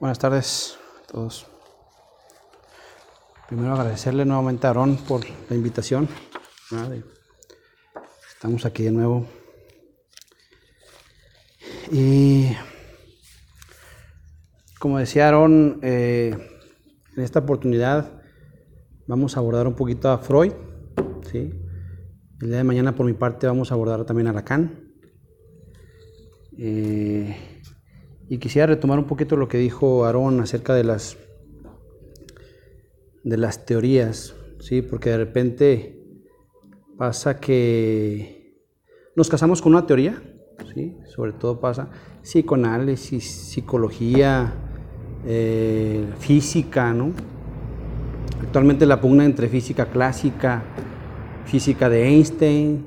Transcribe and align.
Buenas 0.00 0.18
tardes 0.18 0.78
a 1.04 1.12
todos. 1.12 1.46
Primero 3.46 3.74
agradecerle 3.74 4.24
nuevamente 4.24 4.66
a 4.66 4.70
Aarón 4.70 4.96
por 4.96 5.20
la 5.50 5.54
invitación. 5.54 6.08
Estamos 8.32 8.64
aquí 8.64 8.84
de 8.84 8.92
nuevo. 8.92 9.26
Y 11.92 12.56
como 14.78 14.96
decía 14.96 15.26
Aarón, 15.26 15.80
eh, 15.82 16.34
en 17.14 17.22
esta 17.22 17.40
oportunidad 17.40 18.22
vamos 19.06 19.36
a 19.36 19.40
abordar 19.40 19.66
un 19.66 19.74
poquito 19.74 20.08
a 20.08 20.16
Freud. 20.16 20.54
¿sí? 21.30 21.52
El 22.40 22.48
día 22.48 22.56
de 22.56 22.64
mañana 22.64 22.94
por 22.94 23.04
mi 23.04 23.12
parte 23.12 23.46
vamos 23.46 23.70
a 23.70 23.74
abordar 23.74 24.06
también 24.06 24.28
a 24.28 24.32
Lacan. 24.32 24.94
Eh, 26.56 27.49
y 28.30 28.38
quisiera 28.38 28.68
retomar 28.68 29.00
un 29.00 29.06
poquito 29.06 29.36
lo 29.36 29.48
que 29.48 29.58
dijo 29.58 30.04
Aarón 30.04 30.40
acerca 30.40 30.72
de 30.72 30.84
las, 30.84 31.18
de 33.24 33.36
las 33.36 33.66
teorías, 33.66 34.36
¿sí? 34.60 34.82
porque 34.82 35.10
de 35.10 35.16
repente 35.16 36.00
pasa 36.96 37.40
que 37.40 38.54
nos 39.16 39.28
casamos 39.28 39.60
con 39.60 39.74
una 39.74 39.84
teoría, 39.84 40.22
¿sí? 40.72 40.96
sobre 41.12 41.32
todo 41.32 41.58
pasa 41.58 41.90
psicoanálisis, 42.22 43.28
psicología, 43.28 44.54
eh, 45.26 46.06
física, 46.20 46.94
¿no? 46.94 47.12
Actualmente 48.40 48.86
la 48.86 49.00
pugna 49.00 49.24
entre 49.24 49.48
física 49.48 49.86
clásica, 49.86 50.62
física 51.46 51.88
de 51.88 52.06
Einstein, 52.06 52.86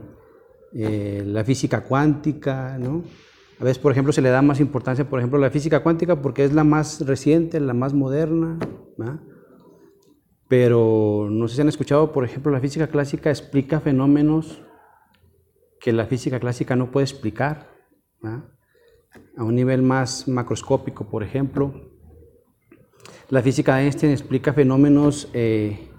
eh, 0.73 1.21
la 1.25 1.43
física 1.43 1.81
cuántica, 1.81 2.77
¿no? 2.79 3.03
A 3.59 3.63
veces, 3.63 3.79
por 3.79 3.91
ejemplo, 3.91 4.11
se 4.11 4.21
le 4.21 4.29
da 4.29 4.41
más 4.41 4.59
importancia, 4.59 5.09
por 5.09 5.19
ejemplo, 5.19 5.37
a 5.37 5.41
la 5.41 5.51
física 5.51 5.81
cuántica 5.83 6.21
porque 6.21 6.43
es 6.43 6.53
la 6.53 6.63
más 6.63 7.05
reciente, 7.05 7.59
la 7.59 7.73
más 7.73 7.93
moderna, 7.93 8.57
pero 10.47 11.27
no 11.31 11.47
sé 11.47 11.55
si 11.55 11.61
han 11.61 11.69
escuchado, 11.69 12.11
por 12.11 12.25
ejemplo, 12.25 12.51
la 12.51 12.59
física 12.59 12.87
clásica 12.87 13.29
explica 13.29 13.79
fenómenos 13.79 14.61
que 15.79 15.93
la 15.93 16.05
física 16.05 16.39
clásica 16.39 16.75
no 16.75 16.91
puede 16.91 17.05
explicar, 17.05 17.69
a 19.37 19.43
un 19.43 19.55
nivel 19.55 19.81
más 19.81 20.27
macroscópico, 20.27 21.09
por 21.09 21.23
ejemplo. 21.23 21.73
La 23.29 23.41
física 23.41 23.75
de 23.75 23.83
Einstein 23.83 24.11
explica 24.11 24.53
fenómenos 24.53 25.29
eh, 25.33 25.89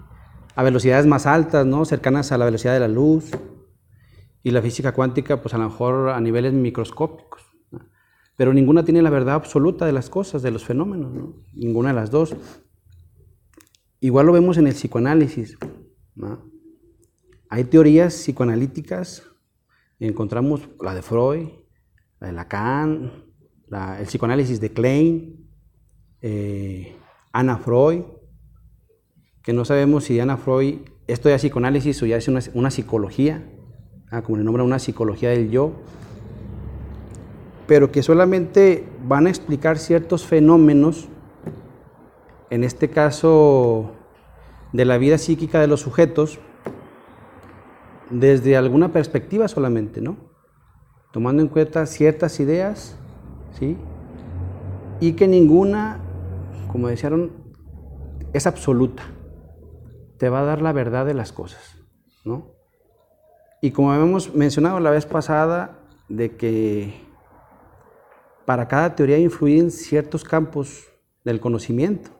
a 0.55 0.63
velocidades 0.63 1.05
más 1.05 1.25
altas, 1.25 1.65
¿no? 1.65 1.85
cercanas 1.85 2.31
a 2.31 2.37
la 2.37 2.45
velocidad 2.45 2.73
de 2.73 2.79
la 2.79 2.87
luz, 2.87 3.31
y 4.45 4.51
la 4.51 4.61
física 4.61 4.93
cuántica, 4.93 5.41
pues 5.41 5.55
a 5.55 5.57
lo 5.57 5.63
mejor 5.65 6.09
a 6.09 6.21
niveles 6.21 6.53
microscópicos. 6.53 7.24
Pero 8.35 8.53
ninguna 8.53 8.83
tiene 8.83 9.01
la 9.01 9.09
verdad 9.09 9.35
absoluta 9.35 9.85
de 9.85 9.91
las 9.93 10.09
cosas, 10.09 10.41
de 10.41 10.51
los 10.51 10.65
fenómenos, 10.65 11.13
ninguna 11.53 11.89
de 11.89 11.95
las 11.95 12.11
dos. 12.11 12.35
Igual 13.99 14.25
lo 14.25 14.33
vemos 14.33 14.57
en 14.57 14.67
el 14.67 14.73
psicoanálisis. 14.73 15.57
Hay 17.49 17.63
teorías 17.65 18.13
psicoanalíticas, 18.13 19.23
encontramos 19.99 20.69
la 20.81 20.93
de 20.93 21.01
Freud, 21.01 21.47
la 22.19 22.27
de 22.27 22.33
Lacan, 22.33 23.11
el 23.99 24.05
psicoanálisis 24.05 24.59
de 24.59 24.71
Klein, 24.71 25.49
eh, 26.21 26.95
Ana 27.31 27.57
Freud, 27.57 28.03
que 29.41 29.53
no 29.53 29.65
sabemos 29.65 30.05
si 30.05 30.19
Ana 30.19 30.37
Freud, 30.37 30.79
esto 31.07 31.29
es 31.29 31.41
psicoanálisis 31.41 32.01
o 32.01 32.05
ya 32.05 32.17
es 32.17 32.27
una, 32.27 32.71
psicología, 32.71 33.47
ah, 34.09 34.23
como 34.23 34.37
le 34.37 34.43
nombra 34.43 34.63
una 34.63 34.79
psicología 34.79 35.29
del 35.29 35.51
yo, 35.51 35.73
pero 37.67 37.91
que 37.91 38.03
solamente 38.03 38.87
van 39.03 39.27
a 39.27 39.29
explicar 39.29 39.77
ciertos 39.77 40.25
fenómenos, 40.25 41.07
en 42.49 42.63
este 42.63 42.89
caso 42.89 43.91
de 44.71 44.85
la 44.85 44.97
vida 44.97 45.17
psíquica 45.17 45.59
de 45.59 45.67
los 45.67 45.81
sujetos, 45.81 46.39
desde 48.09 48.55
alguna 48.55 48.91
perspectiva 48.91 49.47
solamente, 49.47 50.01
¿no? 50.01 50.17
Tomando 51.11 51.41
en 51.41 51.47
cuenta 51.47 51.85
ciertas 51.85 52.39
ideas, 52.39 52.97
¿sí? 53.51 53.77
Y 54.99 55.13
que 55.13 55.27
ninguna, 55.27 55.99
como 56.71 56.87
decían, 56.87 57.31
es 58.33 58.45
absoluta. 58.45 59.03
Te 60.17 60.29
va 60.29 60.41
a 60.41 60.45
dar 60.45 60.61
la 60.61 60.71
verdad 60.71 61.05
de 61.05 61.13
las 61.13 61.31
cosas, 61.31 61.77
¿no? 62.23 62.51
Y 63.61 63.71
como 63.71 63.91
habíamos 63.91 64.35
mencionado 64.35 64.79
la 64.79 64.91
vez 64.91 65.05
pasada, 65.05 65.79
de 66.09 66.35
que 66.35 67.04
para 68.45 68.67
cada 68.67 68.95
teoría 68.95 69.17
influyen 69.17 69.71
ciertos 69.71 70.23
campos 70.23 70.87
del 71.23 71.39
conocimiento. 71.39 72.11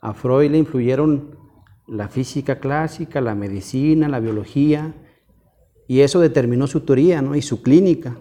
A 0.00 0.14
Freud 0.14 0.50
le 0.50 0.58
influyeron 0.58 1.38
la 1.86 2.08
física 2.08 2.58
clásica, 2.58 3.20
la 3.20 3.34
medicina, 3.34 4.08
la 4.08 4.20
biología, 4.20 4.94
y 5.86 6.00
eso 6.00 6.20
determinó 6.20 6.66
su 6.66 6.80
teoría 6.80 7.22
¿no? 7.22 7.36
y 7.36 7.42
su 7.42 7.62
clínica, 7.62 8.18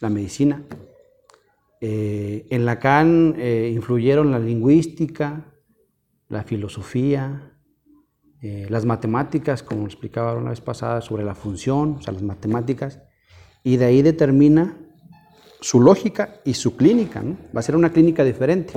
la 0.00 0.10
medicina. 0.10 0.62
Eh, 1.80 2.46
en 2.50 2.64
Lacan 2.64 3.34
eh, 3.36 3.70
influyeron 3.74 4.30
la 4.30 4.38
lingüística, 4.38 5.52
la 6.28 6.42
filosofía, 6.42 7.58
eh, 8.40 8.66
las 8.70 8.84
matemáticas, 8.84 9.62
como 9.62 9.86
explicaba 9.86 10.34
una 10.34 10.50
vez 10.50 10.60
pasada, 10.60 11.00
sobre 11.00 11.24
la 11.24 11.34
función, 11.34 11.96
o 11.98 12.02
sea, 12.02 12.12
las 12.12 12.22
matemáticas, 12.22 13.02
y 13.64 13.76
de 13.76 13.86
ahí 13.86 14.02
determina 14.02 14.87
su 15.60 15.80
lógica 15.80 16.40
y 16.44 16.54
su 16.54 16.76
clínica. 16.76 17.22
Va 17.54 17.60
a 17.60 17.62
ser 17.62 17.76
una 17.76 17.90
clínica 17.90 18.24
diferente. 18.24 18.74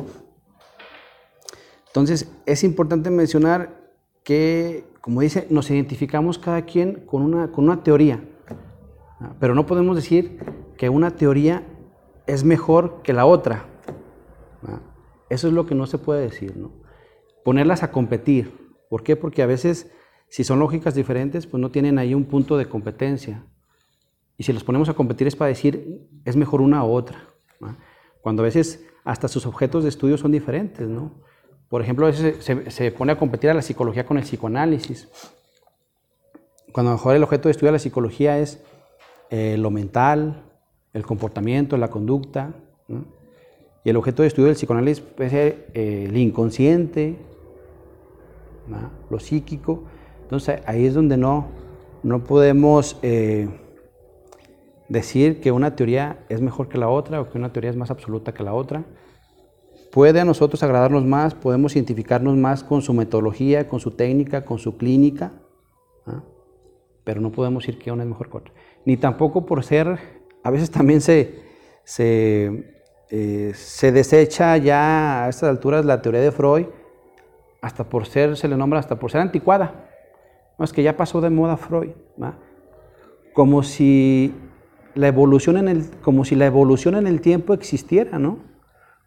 Entonces, 1.87 2.31
es 2.45 2.63
importante 2.63 3.09
mencionar 3.09 3.81
que, 4.23 4.85
como 5.01 5.21
dice, 5.21 5.47
nos 5.49 5.69
identificamos 5.69 6.37
cada 6.37 6.63
quien 6.63 7.05
con 7.05 7.21
una, 7.21 7.51
con 7.51 7.65
una 7.65 7.83
teoría, 7.83 8.23
pero 9.39 9.55
no 9.55 9.65
podemos 9.65 9.95
decir 9.95 10.39
que 10.77 10.89
una 10.89 11.15
teoría 11.15 11.67
es 12.27 12.43
mejor 12.43 13.01
que 13.03 13.13
la 13.13 13.25
otra. 13.25 13.65
Eso 15.29 15.47
es 15.47 15.53
lo 15.53 15.65
que 15.65 15.75
no 15.75 15.85
se 15.85 15.97
puede 15.97 16.21
decir. 16.21 16.53
Ponerlas 17.43 17.83
a 17.83 17.91
competir. 17.91 18.73
¿Por 18.89 19.03
qué? 19.03 19.15
Porque 19.15 19.41
a 19.41 19.45
veces, 19.45 19.91
si 20.29 20.43
son 20.43 20.59
lógicas 20.59 20.95
diferentes, 20.95 21.47
pues 21.47 21.59
no 21.59 21.71
tienen 21.71 21.97
ahí 21.97 22.13
un 22.13 22.25
punto 22.25 22.57
de 22.57 22.67
competencia. 22.67 23.45
Y 24.41 24.43
si 24.43 24.53
los 24.53 24.63
ponemos 24.63 24.89
a 24.89 24.95
competir 24.95 25.27
es 25.27 25.35
para 25.35 25.49
decir, 25.49 26.07
es 26.25 26.35
mejor 26.35 26.61
una 26.61 26.83
u 26.83 26.91
otra. 26.91 27.27
Cuando 28.23 28.41
a 28.41 28.45
veces 28.45 28.83
hasta 29.03 29.27
sus 29.27 29.45
objetos 29.45 29.83
de 29.83 29.89
estudio 29.89 30.17
son 30.17 30.31
diferentes, 30.31 30.89
¿no? 30.89 31.11
Por 31.69 31.83
ejemplo, 31.83 32.07
a 32.07 32.09
veces 32.09 32.43
se, 32.73 32.91
pone 32.91 33.11
a 33.11 33.19
competir 33.19 33.51
a 33.51 33.53
la 33.53 33.61
psicología 33.61 34.03
con 34.03 34.17
el 34.17 34.23
psicoanálisis. 34.23 35.07
Cuando 36.73 36.89
a 36.89 36.93
lo 36.93 36.97
mejor 36.97 37.15
el 37.15 37.21
objeto 37.21 37.49
de 37.49 37.51
estudio 37.51 37.67
de 37.67 37.73
la 37.73 37.79
psicología 37.79 38.39
es 38.39 38.63
eh, 39.29 39.57
lo 39.59 39.69
mental, 39.69 40.41
el 40.91 41.05
comportamiento, 41.05 41.77
la 41.77 41.91
conducta, 41.91 42.55
y 43.83 43.91
el 43.91 43.95
objeto 43.95 44.23
de 44.23 44.29
estudio 44.29 44.47
del 44.47 44.55
psicoanálisis 44.55 45.03
puede 45.03 45.29
ser 45.29 45.67
eh, 45.75 46.05
el 46.09 46.17
inconsciente, 46.17 47.15
lo 49.07 49.19
psíquico. 49.19 49.83
Entonces 50.23 50.61
ahí 50.65 50.87
es 50.87 50.95
donde 50.95 51.15
no, 51.15 51.45
no 52.01 52.23
podemos 52.23 52.97
eh, 53.03 53.47
decir 54.91 55.39
que 55.39 55.53
una 55.53 55.75
teoría 55.75 56.19
es 56.27 56.41
mejor 56.41 56.67
que 56.67 56.77
la 56.77 56.89
otra 56.89 57.21
o 57.21 57.29
que 57.29 57.37
una 57.37 57.53
teoría 57.53 57.69
es 57.69 57.77
más 57.77 57.91
absoluta 57.91 58.33
que 58.33 58.43
la 58.43 58.53
otra. 58.53 58.83
Puede 59.89 60.19
a 60.19 60.25
nosotros 60.25 60.61
agradarnos 60.63 61.05
más, 61.05 61.33
podemos 61.33 61.75
identificarnos 61.75 62.35
más 62.35 62.63
con 62.63 62.81
su 62.81 62.93
metodología, 62.93 63.69
con 63.69 63.79
su 63.79 63.91
técnica, 63.91 64.43
con 64.43 64.59
su 64.59 64.77
clínica, 64.77 65.31
¿ah? 66.05 66.23
pero 67.05 67.21
no 67.21 67.31
podemos 67.31 67.63
decir 67.63 67.79
que 67.79 67.91
una 67.91 68.03
es 68.03 68.09
mejor 68.09 68.29
que 68.29 68.37
otra. 68.37 68.53
Ni 68.85 68.97
tampoco 68.97 69.45
por 69.45 69.63
ser, 69.63 69.97
a 70.43 70.51
veces 70.51 70.69
también 70.71 70.99
se, 70.99 71.39
se, 71.85 72.75
eh, 73.09 73.53
se 73.55 73.91
desecha 73.93 74.57
ya 74.57 75.25
a 75.25 75.29
estas 75.29 75.49
alturas 75.49 75.85
la 75.85 76.01
teoría 76.01 76.21
de 76.21 76.31
Freud, 76.33 76.65
hasta 77.61 77.85
por 77.85 78.07
ser, 78.07 78.35
se 78.35 78.47
le 78.49 78.57
nombra 78.57 78.79
hasta 78.79 78.99
por 78.99 79.09
ser 79.09 79.21
anticuada. 79.21 79.87
No, 80.57 80.65
es 80.65 80.73
que 80.73 80.83
ya 80.83 80.97
pasó 80.97 81.21
de 81.21 81.29
moda 81.29 81.55
Freud. 81.55 81.91
Como 83.33 83.63
si 83.63 84.33
la 84.95 85.07
evolución 85.07 85.57
en 85.57 85.67
el, 85.67 85.89
como 86.01 86.25
si 86.25 86.35
la 86.35 86.45
evolución 86.45 86.95
en 86.95 87.07
el 87.07 87.21
tiempo 87.21 87.53
existiera, 87.53 88.19
¿no? 88.19 88.39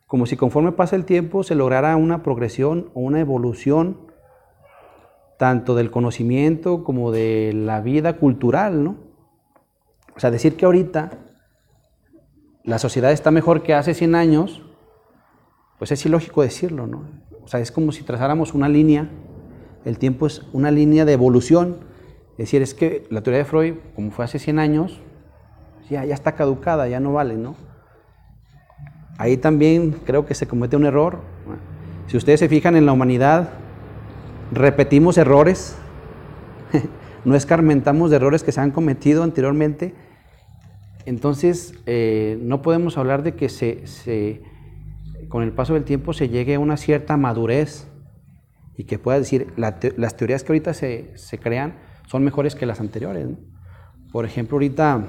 Como 0.06 0.26
si 0.26 0.36
conforme 0.36 0.72
pasa 0.72 0.96
el 0.96 1.04
tiempo 1.04 1.42
se 1.42 1.54
lograra 1.54 1.96
una 1.96 2.22
progresión 2.22 2.90
o 2.94 3.00
una 3.00 3.20
evolución 3.20 3.98
tanto 5.38 5.74
del 5.74 5.90
conocimiento 5.90 6.84
como 6.84 7.10
de 7.10 7.52
la 7.54 7.80
vida 7.80 8.16
cultural, 8.16 8.84
¿no? 8.84 8.96
O 10.16 10.20
sea, 10.20 10.30
decir 10.30 10.56
que 10.56 10.64
ahorita 10.64 11.18
la 12.62 12.78
sociedad 12.78 13.12
está 13.12 13.30
mejor 13.30 13.62
que 13.62 13.74
hace 13.74 13.94
100 13.94 14.14
años, 14.14 14.62
pues 15.78 15.92
es 15.92 16.06
ilógico 16.06 16.42
decirlo, 16.42 16.86
¿no? 16.86 17.04
O 17.42 17.48
sea, 17.48 17.60
es 17.60 17.72
como 17.72 17.92
si 17.92 18.04
trazáramos 18.04 18.54
una 18.54 18.68
línea, 18.68 19.10
el 19.84 19.98
tiempo 19.98 20.26
es 20.26 20.42
una 20.52 20.70
línea 20.70 21.04
de 21.04 21.12
evolución, 21.12 21.78
es 22.32 22.38
decir, 22.38 22.62
es 22.62 22.74
que 22.74 23.06
la 23.10 23.22
teoría 23.22 23.38
de 23.40 23.44
Freud, 23.44 23.74
como 23.94 24.10
fue 24.10 24.24
hace 24.24 24.38
100 24.38 24.58
años, 24.58 25.02
ya, 25.90 26.04
ya 26.04 26.14
está 26.14 26.32
caducada, 26.32 26.88
ya 26.88 27.00
no 27.00 27.12
vale, 27.12 27.36
¿no? 27.36 27.56
ahí 29.18 29.36
también 29.36 29.92
creo 30.04 30.26
que 30.26 30.34
se 30.34 30.46
comete 30.46 30.76
un 30.76 30.86
error. 30.86 31.20
Si 32.06 32.16
ustedes 32.16 32.40
se 32.40 32.48
fijan 32.48 32.76
en 32.76 32.86
la 32.86 32.92
humanidad, 32.92 33.50
repetimos 34.52 35.18
errores, 35.18 35.76
no 37.24 37.34
escarmentamos 37.34 38.10
de 38.10 38.16
errores 38.16 38.42
que 38.42 38.52
se 38.52 38.60
han 38.60 38.70
cometido 38.70 39.22
anteriormente. 39.22 39.94
Entonces, 41.06 41.74
eh, 41.86 42.38
no 42.42 42.62
podemos 42.62 42.96
hablar 42.98 43.22
de 43.22 43.34
que 43.34 43.48
se, 43.48 44.42
con 45.28 45.42
el 45.42 45.52
paso 45.52 45.74
del 45.74 45.84
tiempo 45.84 46.12
se 46.12 46.28
llegue 46.28 46.54
a 46.54 46.60
una 46.60 46.76
cierta 46.76 47.16
madurez 47.16 47.88
y 48.76 48.84
que 48.84 48.98
pueda 48.98 49.18
decir, 49.18 49.52
las 49.56 50.16
teorías 50.16 50.42
que 50.42 50.52
ahorita 50.52 50.74
se, 50.74 51.14
crean 51.40 51.74
son 52.06 52.24
mejores 52.24 52.54
que 52.54 52.66
las 52.66 52.80
anteriores. 52.80 53.28
Por 54.12 54.24
ejemplo, 54.24 54.56
ahorita 54.56 55.04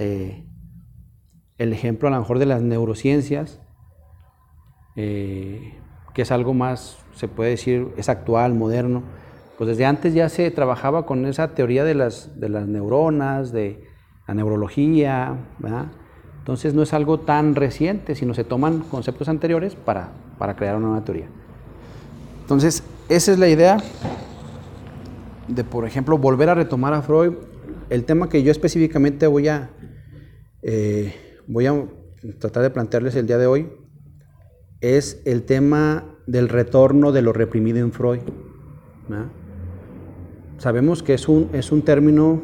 eh, 0.00 0.46
el 1.58 1.74
ejemplo 1.74 2.08
a 2.08 2.10
lo 2.10 2.18
mejor 2.18 2.38
de 2.38 2.46
las 2.46 2.62
neurociencias, 2.62 3.60
eh, 4.96 5.74
que 6.14 6.22
es 6.22 6.32
algo 6.32 6.54
más, 6.54 6.98
se 7.14 7.28
puede 7.28 7.50
decir, 7.50 7.88
es 7.98 8.08
actual, 8.08 8.54
moderno, 8.54 9.02
pues 9.58 9.68
desde 9.68 9.84
antes 9.84 10.14
ya 10.14 10.30
se 10.30 10.50
trabajaba 10.50 11.04
con 11.04 11.26
esa 11.26 11.54
teoría 11.54 11.84
de 11.84 11.94
las, 11.94 12.40
de 12.40 12.48
las 12.48 12.66
neuronas, 12.66 13.52
de 13.52 13.84
la 14.26 14.32
neurología, 14.32 15.36
Entonces 16.38 16.72
no 16.72 16.82
es 16.82 16.94
algo 16.94 17.20
tan 17.20 17.54
reciente, 17.54 18.14
sino 18.14 18.32
se 18.32 18.44
toman 18.44 18.80
conceptos 18.80 19.28
anteriores 19.28 19.74
para, 19.74 20.12
para 20.38 20.56
crear 20.56 20.76
una 20.76 20.86
nueva 20.86 21.04
teoría. 21.04 21.28
Entonces, 22.40 22.82
esa 23.10 23.32
es 23.32 23.38
la 23.38 23.48
idea 23.48 23.76
de, 25.46 25.62
por 25.62 25.84
ejemplo, 25.84 26.16
volver 26.16 26.48
a 26.48 26.54
retomar 26.54 26.94
a 26.94 27.02
Freud. 27.02 27.34
El 27.90 28.04
tema 28.04 28.30
que 28.30 28.42
yo 28.42 28.50
específicamente 28.50 29.26
voy 29.26 29.48
a, 29.48 29.70
eh, 30.62 31.14
voy 31.46 31.66
a 31.66 31.88
tratar 32.38 32.62
de 32.62 32.70
plantearles 32.70 33.14
el 33.16 33.26
día 33.26 33.38
de 33.38 33.46
hoy 33.46 33.70
es 34.80 35.20
el 35.24 35.42
tema 35.42 36.18
del 36.26 36.48
retorno 36.48 37.12
de 37.12 37.22
lo 37.22 37.32
reprimido 37.32 37.78
en 37.78 37.92
Freud. 37.92 38.20
Sabemos 40.58 41.02
que 41.02 41.14
es 41.14 41.28
un, 41.28 41.50
es 41.52 41.72
un 41.72 41.82
término 41.82 42.42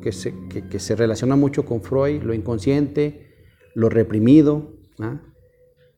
que 0.00 0.12
se, 0.12 0.34
que, 0.48 0.78
se, 0.78 0.96
relaciona 0.96 1.36
mucho 1.36 1.64
con 1.64 1.82
Freud, 1.82 2.22
lo 2.22 2.34
inconsciente, 2.34 3.34
lo 3.74 3.88
reprimido, 3.88 4.72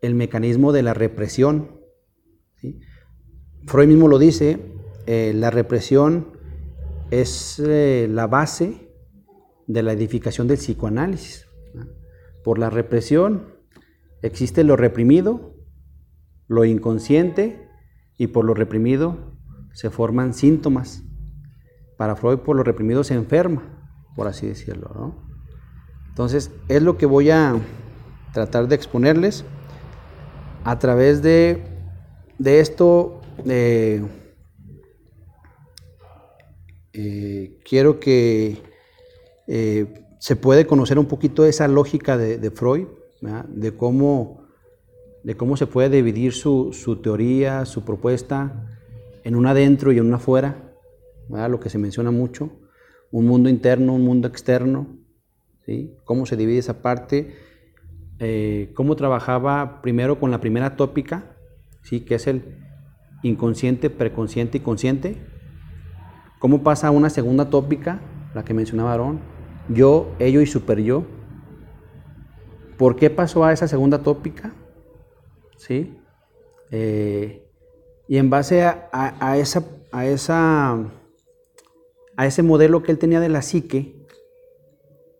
el 0.00 0.14
mecanismo 0.14 0.72
de 0.72 0.82
la 0.82 0.94
represión. 0.94 1.80
Freud 3.66 3.88
mismo 3.88 4.08
lo 4.08 4.18
dice, 4.18 4.58
eh, 5.06 5.32
la 5.34 5.50
represión 5.50 6.38
es 7.10 7.58
eh, 7.58 8.08
la 8.10 8.26
base 8.26 8.90
de 9.66 9.82
la 9.82 9.92
edificación 9.92 10.46
del 10.46 10.58
psicoanálisis. 10.58 11.43
Por 12.44 12.58
la 12.58 12.70
represión 12.70 13.46
existe 14.22 14.62
lo 14.62 14.76
reprimido, 14.76 15.56
lo 16.46 16.64
inconsciente, 16.64 17.64
y 18.16 18.28
por 18.28 18.44
lo 18.44 18.54
reprimido 18.54 19.36
se 19.72 19.90
forman 19.90 20.34
síntomas. 20.34 21.02
Para 21.96 22.16
Freud, 22.16 22.38
por 22.38 22.56
lo 22.56 22.62
reprimido 22.62 23.04
se 23.04 23.14
enferma, 23.14 23.62
por 24.14 24.26
así 24.26 24.46
decirlo. 24.46 25.14
Entonces, 26.08 26.50
es 26.68 26.82
lo 26.82 26.96
que 26.96 27.06
voy 27.06 27.30
a 27.30 27.56
tratar 28.32 28.68
de 28.68 28.74
exponerles. 28.74 29.44
A 30.64 30.78
través 30.78 31.22
de, 31.22 31.62
de 32.38 32.60
esto 32.60 33.20
eh, 33.46 34.02
eh, 36.92 37.60
quiero 37.64 38.00
que 38.00 38.62
eh, 39.46 40.03
se 40.24 40.36
puede 40.36 40.66
conocer 40.66 40.98
un 40.98 41.04
poquito 41.04 41.44
esa 41.44 41.68
lógica 41.68 42.16
de, 42.16 42.50
Freud, 42.50 42.86
de 43.20 43.76
cómo, 43.76 44.46
de 45.22 45.36
cómo 45.36 45.58
se 45.58 45.66
puede 45.66 45.90
dividir 45.90 46.32
su, 46.32 46.98
teoría, 47.02 47.66
su 47.66 47.84
propuesta 47.84 48.70
en 49.22 49.36
una 49.36 49.52
dentro 49.52 49.92
y 49.92 49.98
en 49.98 50.06
una 50.06 50.18
fuera, 50.18 50.72
lo 51.28 51.60
que 51.60 51.68
se 51.68 51.76
menciona 51.76 52.10
mucho, 52.10 52.52
un 53.10 53.26
mundo 53.26 53.50
interno, 53.50 53.92
un 53.92 54.02
mundo 54.02 54.26
externo, 54.26 54.96
¿sí? 55.66 55.94
cómo 56.04 56.24
se 56.24 56.38
divide 56.38 56.56
esa 56.56 56.80
parte, 56.80 57.34
cómo 58.72 58.96
trabajaba 58.96 59.82
primero 59.82 60.18
con 60.18 60.30
la 60.30 60.40
primera 60.40 60.74
tópica, 60.74 61.36
¿sí? 61.82 62.00
que 62.00 62.14
es 62.14 62.26
el, 62.28 62.44
inconsciente, 63.22 63.90
preconsciente 63.90 64.56
y 64.56 64.60
consciente. 64.62 65.18
¿Cómo 66.38 66.62
pasa 66.62 66.88
a 66.88 66.92
una 66.92 67.10
segunda 67.10 67.50
tópica, 67.50 68.00
la 68.34 68.42
que 68.42 68.54
mencionaba 68.54 68.92
Aarón? 68.92 69.33
Yo, 69.68 70.12
ello 70.18 70.40
y 70.40 70.46
super 70.46 70.80
yo. 70.80 71.04
¿Por 72.76 72.96
qué 72.96 73.08
pasó 73.10 73.44
a 73.44 73.52
esa 73.52 73.68
segunda 73.68 74.02
tópica? 74.02 74.52
¿Sí? 75.56 75.96
Eh, 76.70 77.46
y 78.08 78.18
en 78.18 78.30
base 78.30 78.62
a, 78.62 78.88
a, 78.92 79.38
esa, 79.38 79.64
a 79.90 80.06
ese 82.26 82.42
modelo 82.42 82.82
que 82.82 82.92
él 82.92 82.98
tenía 82.98 83.20
de 83.20 83.28
la 83.28 83.42
psique, 83.42 84.04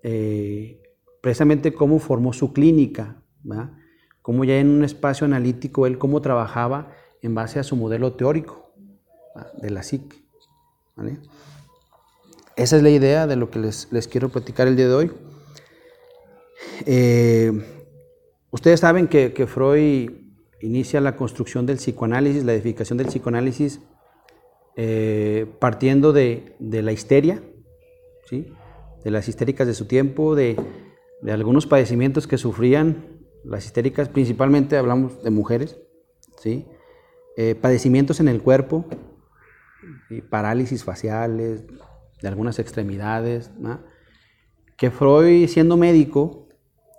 eh, 0.02 0.82
precisamente 1.22 1.72
cómo 1.72 1.98
formó 1.98 2.34
su 2.34 2.52
clínica, 2.52 3.22
cómo 4.20 4.44
ya 4.44 4.58
en 4.58 4.68
un 4.68 4.84
espacio 4.84 5.24
analítico 5.24 5.86
él 5.86 5.96
cómo 5.96 6.20
trabajaba 6.20 6.90
en 7.22 7.34
base 7.34 7.58
a 7.58 7.62
su 7.62 7.76
modelo 7.76 8.12
teórico 8.12 8.74
de 9.62 9.70
la 9.70 9.82
psique. 9.82 10.24
Esa 12.56 12.76
es 12.76 12.82
la 12.82 12.90
idea 12.90 13.26
de 13.26 13.36
lo 13.36 13.50
que 13.50 13.58
les, 13.58 14.08
quiero 14.10 14.28
platicar 14.28 14.68
el 14.68 14.76
día 14.76 14.88
de 14.88 14.94
hoy. 14.94 15.10
Eh, 16.86 17.52
ustedes 18.50 18.80
saben 18.80 19.08
que, 19.08 19.46
Freud 19.46 20.10
inicia 20.60 21.00
la 21.00 21.16
construcción 21.16 21.66
del 21.66 21.78
psicoanálisis, 21.78 22.44
la 22.44 22.54
edificación 22.54 22.96
del 22.96 23.08
psicoanálisis, 23.08 23.80
eh, 24.76 25.46
partiendo 25.58 26.12
de, 26.12 26.56
la 26.60 26.92
histeria, 26.92 27.42
¿sí? 28.28 28.52
de 29.02 29.10
las 29.10 29.28
histéricas 29.28 29.66
de 29.66 29.74
su 29.74 29.86
tiempo, 29.86 30.34
de, 30.34 30.56
de 31.22 31.32
algunos 31.32 31.66
padecimientos 31.66 32.26
que 32.26 32.38
sufrían 32.38 33.18
las 33.44 33.66
histéricas, 33.66 34.08
principalmente 34.08 34.76
hablamos 34.76 35.22
de 35.22 35.30
mujeres, 35.30 35.78
¿sí? 36.40 36.66
Eh, 37.36 37.54
padecimientos 37.54 38.20
en 38.20 38.28
el 38.28 38.40
cuerpo, 38.42 38.86
y 40.08 40.20
parálisis 40.22 40.84
faciales, 40.84 41.64
de 42.24 42.28
algunas 42.28 42.58
extremidades, 42.58 43.50
que 44.78 44.90
Freud, 44.90 45.46
siendo 45.46 45.76
médico, 45.76 46.48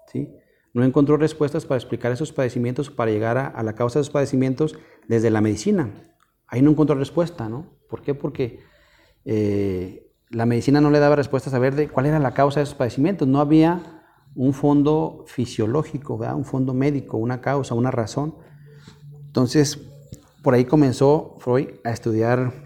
¿sí? 0.06 0.30
no 0.72 0.84
encontró 0.84 1.18
respuestas 1.18 1.66
para 1.66 1.78
explicar 1.78 2.12
esos 2.12 2.32
padecimientos, 2.32 2.92
para 2.92 3.10
llegar 3.10 3.40
a, 3.40 3.64
la 3.64 3.74
causa 3.74 3.98
de 3.98 4.04
esos 4.04 4.14
padecimientos 4.14 4.78
desde 5.08 5.32
la 5.32 5.42
medicina. 5.42 5.90
Ahí 6.46 6.62
no 6.62 6.70
encontró 6.70 6.96
respuesta, 6.96 7.50
¿no? 7.50 7.66
¿Por 7.90 8.04
qué? 8.04 8.14
Porque 8.14 8.60
eh, 9.26 10.12
la 10.30 10.46
medicina 10.46 10.80
no 10.80 10.92
le 10.92 11.00
daba 11.00 11.16
respuestas 11.16 11.56
a 11.56 11.60
ver 11.60 11.74
de 11.74 11.90
cuál 11.90 12.06
era 12.06 12.20
la 12.20 12.36
causa 12.36 12.60
de 12.60 12.66
esos 12.66 12.76
padecimientos. 12.76 13.28
No 13.28 13.40
había 13.40 14.04
un 14.36 14.54
fondo 14.54 15.26
fisiológico, 15.26 16.18
un 16.18 16.46
fondo 16.46 16.76
médico, 16.76 17.18
una 17.18 17.42
causa, 17.42 17.74
una 17.74 17.90
razón. 17.90 18.36
Entonces, 19.26 19.80
por 20.44 20.54
ahí 20.54 20.66
comenzó 20.66 21.38
Freud 21.40 21.70
a 21.84 21.90
estudiar, 21.90 22.65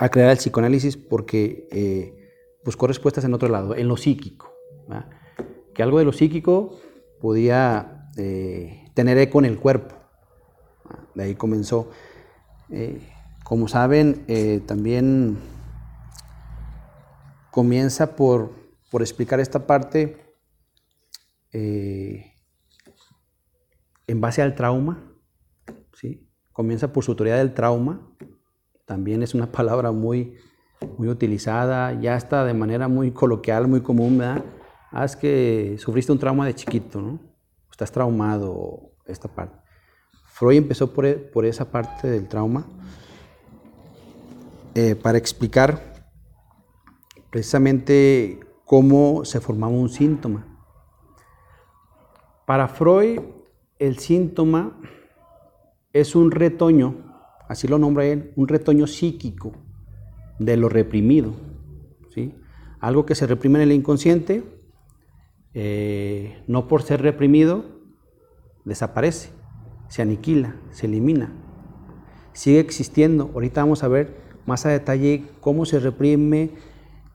a 0.00 0.08
crear 0.08 0.30
el 0.30 0.38
psicoanálisis 0.38 0.96
porque 0.96 1.68
eh, 1.70 2.32
buscó 2.64 2.86
respuestas 2.86 3.22
en 3.24 3.34
otro 3.34 3.50
lado, 3.50 3.76
en 3.76 3.86
lo 3.86 3.98
psíquico. 3.98 4.50
Que 5.74 5.82
algo 5.82 5.98
de 5.98 6.06
lo 6.06 6.12
psíquico 6.12 6.80
podía 7.20 8.08
eh, 8.16 8.90
tener 8.94 9.18
eco 9.18 9.40
en 9.40 9.44
el 9.44 9.58
cuerpo. 9.58 9.94
De 11.14 11.24
ahí 11.24 11.34
comenzó. 11.34 11.90
Eh, 12.70 12.98
como 13.44 13.68
saben, 13.68 14.24
también 14.66 15.36
comienza 17.50 18.16
por, 18.16 18.52
por, 18.90 19.02
explicar 19.02 19.38
esta 19.38 19.66
parte 19.66 20.16
en 21.52 22.30
base 24.20 24.40
al 24.40 24.54
trauma, 24.54 25.12
¿sí? 25.92 26.26
comienza 26.52 26.92
por 26.92 27.04
su 27.04 27.14
teoría 27.16 27.36
del 27.36 27.52
trauma, 27.52 28.06
también 28.90 29.22
es 29.22 29.36
una 29.36 29.46
palabra 29.58 29.92
muy, 29.92 30.34
muy 30.98 31.06
utilizada, 31.06 31.92
ya 32.00 32.16
está 32.16 32.44
de 32.44 32.54
manera 32.54 32.88
muy 32.88 33.12
coloquial, 33.12 33.68
muy 33.68 33.82
común, 33.82 34.18
¿verdad? 34.18 34.44
Ah, 34.90 35.06
que 35.06 35.76
sufriste 35.78 36.10
un 36.10 36.18
trauma 36.18 36.44
de 36.44 36.56
chiquito, 36.56 37.00
¿no? 37.00 37.20
Estás 37.70 37.92
traumado, 37.92 38.90
esta 39.06 39.28
parte. 39.28 39.56
Freud 40.24 40.56
empezó 40.56 40.92
por, 40.92 41.06
e, 41.06 41.30
esa 41.44 41.70
parte 41.70 42.08
del 42.08 42.26
trauma 42.26 42.66
eh, 44.74 44.96
para 44.96 45.18
explicar 45.18 46.10
precisamente 47.30 48.40
cómo 48.64 49.24
se 49.24 49.40
formaba 49.40 49.72
un 49.72 49.88
síntoma. 49.88 50.48
Para 52.44 52.66
Freud, 52.66 53.20
el 53.78 53.98
síntoma 54.00 54.76
es 55.92 56.16
un 56.16 56.32
retoño, 56.32 57.09
así 57.50 57.66
lo 57.66 57.80
nombra 57.80 58.04
él, 58.04 58.30
un 58.36 58.46
retoño 58.46 58.86
psíquico 58.86 59.50
de 60.38 60.56
lo 60.56 60.68
reprimido. 60.68 61.32
¿sí? 62.14 62.32
Algo 62.78 63.04
que 63.04 63.16
se 63.16 63.26
reprime 63.26 63.58
en 63.58 63.62
el 63.64 63.72
inconsciente, 63.72 64.44
eh, 65.52 66.44
no 66.46 66.68
por 66.68 66.82
ser 66.84 67.02
reprimido, 67.02 67.64
desaparece, 68.64 69.30
se 69.88 70.00
aniquila, 70.00 70.54
se 70.70 70.86
elimina. 70.86 71.32
Sigue 72.34 72.60
existiendo. 72.60 73.32
Ahorita 73.34 73.62
vamos 73.62 73.82
a 73.82 73.88
ver 73.88 74.14
más 74.46 74.64
a 74.64 74.68
detalle 74.68 75.24
cómo 75.40 75.66
se 75.66 75.80
reprime, 75.80 76.50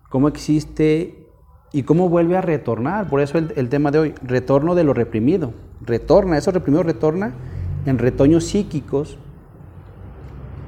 cómo 0.09 0.27
existe 0.27 1.29
y 1.71 1.83
cómo 1.83 2.09
vuelve 2.09 2.35
a 2.35 2.41
retornar. 2.41 3.09
Por 3.09 3.21
eso 3.21 3.37
el, 3.37 3.69
tema 3.69 3.91
de 3.91 3.99
hoy, 3.99 4.15
retorno 4.21 4.75
de 4.75 4.83
lo 4.83 4.93
reprimido. 4.93 5.53
Retorna, 5.79 6.37
eso 6.37 6.51
reprimido 6.51 6.83
retorna 6.83 7.33
en 7.85 7.99
retoños 7.99 8.43
psíquicos, 8.43 9.17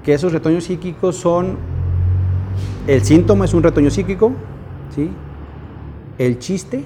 que 0.07 0.13
esos 0.13 0.31
retoños 0.31 0.63
psíquicos 0.63 1.17
son, 1.17 1.57
el 2.87 3.03
síntoma 3.03 3.43
es 3.43 3.53
un 3.53 3.61
retoño 3.61 3.89
psíquico, 3.89 4.31
¿sí? 4.95 5.11
el 6.17 6.39
chiste, 6.39 6.85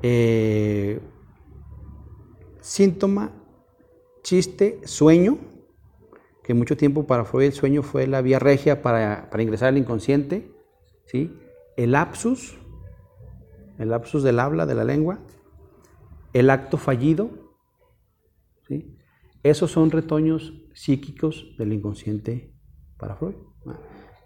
eh, 0.00 1.00
síntoma, 2.60 3.32
chiste, 4.22 4.80
sueño, 4.84 5.38
que 6.44 6.54
mucho 6.54 6.76
tiempo 6.76 7.04
para 7.04 7.24
Freud 7.24 7.46
el 7.46 7.52
sueño 7.52 7.82
fue 7.82 8.06
la 8.06 8.22
vía 8.22 8.38
regia 8.38 8.80
para, 8.80 9.28
ingresar 9.40 9.70
al 9.70 9.78
inconsciente, 9.78 10.52
¿sí? 11.06 11.36
el 11.76 11.90
lapsus, 11.90 12.60
el 13.80 13.88
lapsus 13.88 14.22
del 14.22 14.38
habla, 14.38 14.66
de 14.66 14.76
la 14.76 14.84
lengua, 14.84 15.18
el 16.32 16.48
acto 16.48 16.76
fallido, 16.76 17.28
¿sí? 18.68 18.97
Esos 19.48 19.70
son 19.70 19.90
retoños 19.90 20.52
psíquicos 20.74 21.54
del 21.58 21.72
inconsciente 21.72 22.54
para 22.96 23.16
Freud. 23.16 23.34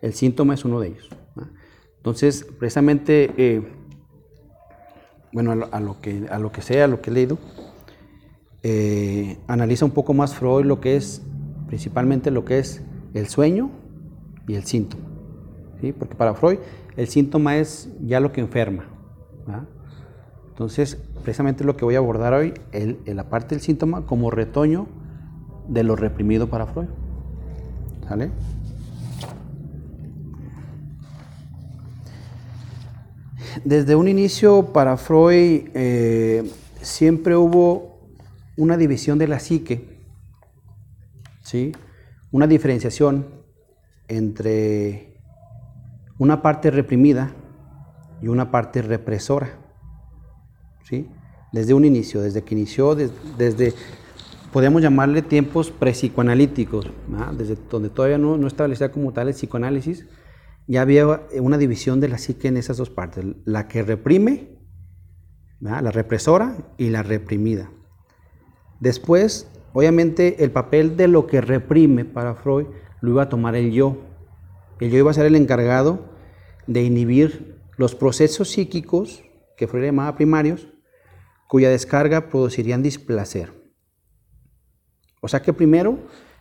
El 0.01 0.15
síntoma 0.15 0.55
es 0.55 0.65
uno 0.65 0.81
de 0.81 0.89
ellos. 0.89 1.09
Entonces, 1.97 2.47
precisamente, 2.59 3.33
eh, 3.37 3.63
bueno, 5.33 5.53
a 5.71 5.81
lo, 5.81 6.01
que, 6.01 6.27
a 6.31 6.39
lo 6.39 6.51
que 6.51 6.63
sea, 6.63 6.85
a 6.85 6.89
lo 6.89 7.01
que 7.01 7.11
he 7.11 7.13
leído, 7.13 7.39
eh, 8.65 9.39
analiza 9.47 9.85
un 9.85 9.93
poco 9.93 10.15
más 10.15 10.35
Freud 10.35 10.65
lo 10.65 10.81
que 10.81 10.97
es, 10.97 11.23
principalmente 11.67 12.31
lo 12.31 12.45
que 12.45 12.59
es 12.59 12.83
el 13.15 13.29
sueño 13.29 13.71
y 14.47 14.55
el 14.55 14.65
síntoma. 14.65 15.05
¿sí? 15.81 15.93
Porque 15.93 16.15
para 16.15 16.35
Freud 16.35 16.59
el 16.97 17.09
síntoma 17.09 17.57
es 17.57 17.91
ya 18.01 18.21
lo 18.21 18.33
que 18.33 18.41
enferma. 18.41 18.89
Entonces, 20.51 20.97
precisamente 21.23 21.65
lo 21.65 21.77
que 21.77 21.85
voy 21.85 21.95
a 21.95 21.99
abordar 21.99 22.35
hoy, 22.35 22.55
el, 22.73 22.99
la 23.07 23.29
parte 23.29 23.55
del 23.55 23.63
síntoma 23.63 24.07
como 24.07 24.31
retoño 24.31 24.87
de 25.69 25.85
lo 25.85 25.97
reprimido 25.97 26.49
para 26.49 26.67
Freud. 26.67 26.89
¿Sale? 28.09 28.31
Desde 33.65 33.95
un 33.95 34.09
inicio 34.09 34.73
para 34.73 34.97
Freud 34.97 35.69
eh, 35.75 36.51
siempre 36.81 37.37
hubo 37.37 38.01
una 38.57 38.77
división 38.77 39.19
de 39.19 39.29
la 39.29 39.39
psique, 39.39 40.01
¿sí? 41.43 41.73
una 42.31 42.47
diferenciación 42.47 43.27
entre 44.09 45.19
una 46.19 46.43
parte 46.43 46.71
reprimida 46.71 47.33
y 48.21 48.29
una 48.29 48.51
parte 48.51 48.83
represora. 48.83 49.51
¿sí? 50.85 51.09
Desde 51.53 51.75
un 51.75 51.85
inicio, 51.85 52.21
desde 52.23 52.43
que 52.43 52.55
inició, 52.55 52.95
desde, 52.95 53.75
podemos 54.53 54.83
llamarle 54.83 55.23
tiempos 55.23 55.71
prepsicoanalíticos, 55.71 56.87
desde 57.37 57.57
donde 57.71 57.89
todavía 57.89 58.19
no, 58.19 58.37
no 58.37 58.47
establecía 58.47 58.93
como 58.93 59.13
tal 59.13 59.29
el 59.29 59.35
psicoanálisis, 59.35 60.07
ya 60.67 60.83
había 60.83 61.23
una 61.41 61.59
división 61.59 62.01
de 62.01 62.09
la 62.09 62.19
psique 62.19 62.49
en 62.49 62.57
esas 62.57 62.77
dos 62.77 62.91
partes, 62.91 63.25
la 63.45 63.67
que 63.67 63.83
reprime, 63.83 64.59
la 65.61 65.81
represora 65.91 66.57
y 66.77 66.91
la 66.91 67.03
reprimida. 67.03 67.71
Después, 68.79 69.49
obviamente, 69.73 70.45
el 70.45 70.51
papel 70.51 70.97
de 70.97 71.09
lo 71.09 71.27
que 71.27 71.41
reprime 71.41 72.05
para 72.05 72.35
Freud 72.35 72.67
lo 73.01 73.11
iba 73.11 73.23
a 73.23 73.29
tomar 73.29 73.55
el 73.55 73.73
yo. 73.73 73.97
El 74.81 74.91
yo 74.91 74.99
iba 74.99 75.11
a 75.11 75.15
ser 75.15 75.27
el 75.27 75.37
encargado 75.37 76.11
de 76.67 76.83
inhibir 76.83 77.61
los 77.77 77.95
procesos 77.95 78.51
psíquicos, 78.51 79.25
que 79.57 79.67
Freud 79.67 79.85
llamaba 79.85 80.17
primarios, 80.17 80.69
cuya 81.49 81.71
descarga 81.71 82.29
producirían 82.29 82.83
displacer. 82.83 83.62
O 85.23 85.29
sea 85.29 85.41
que 85.41 85.53
primero, 85.53 85.99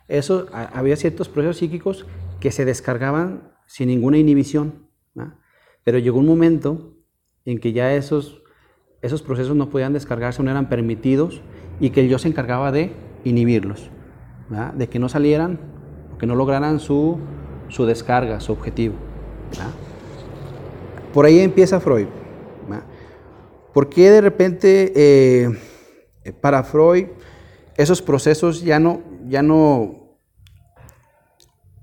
eso, 0.08 0.48
había 0.52 0.96
ciertos 0.96 1.28
procesos 1.28 1.58
psíquicos 1.58 2.04
que 2.40 2.50
se 2.50 2.64
descargaban 2.64 3.52
sin 3.66 3.88
ninguna 3.88 4.18
inhibición. 4.18 4.88
Pero 5.84 5.98
llegó 5.98 6.18
un 6.18 6.26
momento 6.26 6.94
en 7.44 7.58
que 7.58 7.72
ya 7.72 7.94
esos, 7.94 8.42
esos 9.00 9.22
procesos 9.22 9.56
no 9.56 9.70
podían 9.70 9.92
descargarse, 9.92 10.42
no 10.42 10.50
eran 10.50 10.68
permitidos 10.68 11.42
y 11.80 11.90
que 11.90 12.08
yo 12.08 12.18
se 12.18 12.28
encargaba 12.28 12.70
de 12.72 12.92
inhibirlos, 13.24 13.90
de 14.74 14.88
que 14.88 14.98
no 14.98 15.08
salieran, 15.08 15.60
que 16.18 16.26
no 16.26 16.34
lograran 16.34 16.78
su, 16.78 17.18
su 17.68 17.86
descarga, 17.86 18.40
su 18.40 18.52
objetivo. 18.52 18.94
Por 21.12 21.24
ahí 21.24 21.38
empieza 21.38 21.80
Freud. 21.80 22.06
¿Por 23.72 23.88
qué 23.88 24.10
de 24.10 24.20
repente 24.20 24.92
eh, 24.94 25.48
para 26.40 26.62
Freud 26.62 27.06
esos 27.76 28.02
procesos 28.02 28.62
ya 28.62 28.78
no, 28.78 29.02
ya 29.26 29.42
no 29.42 30.02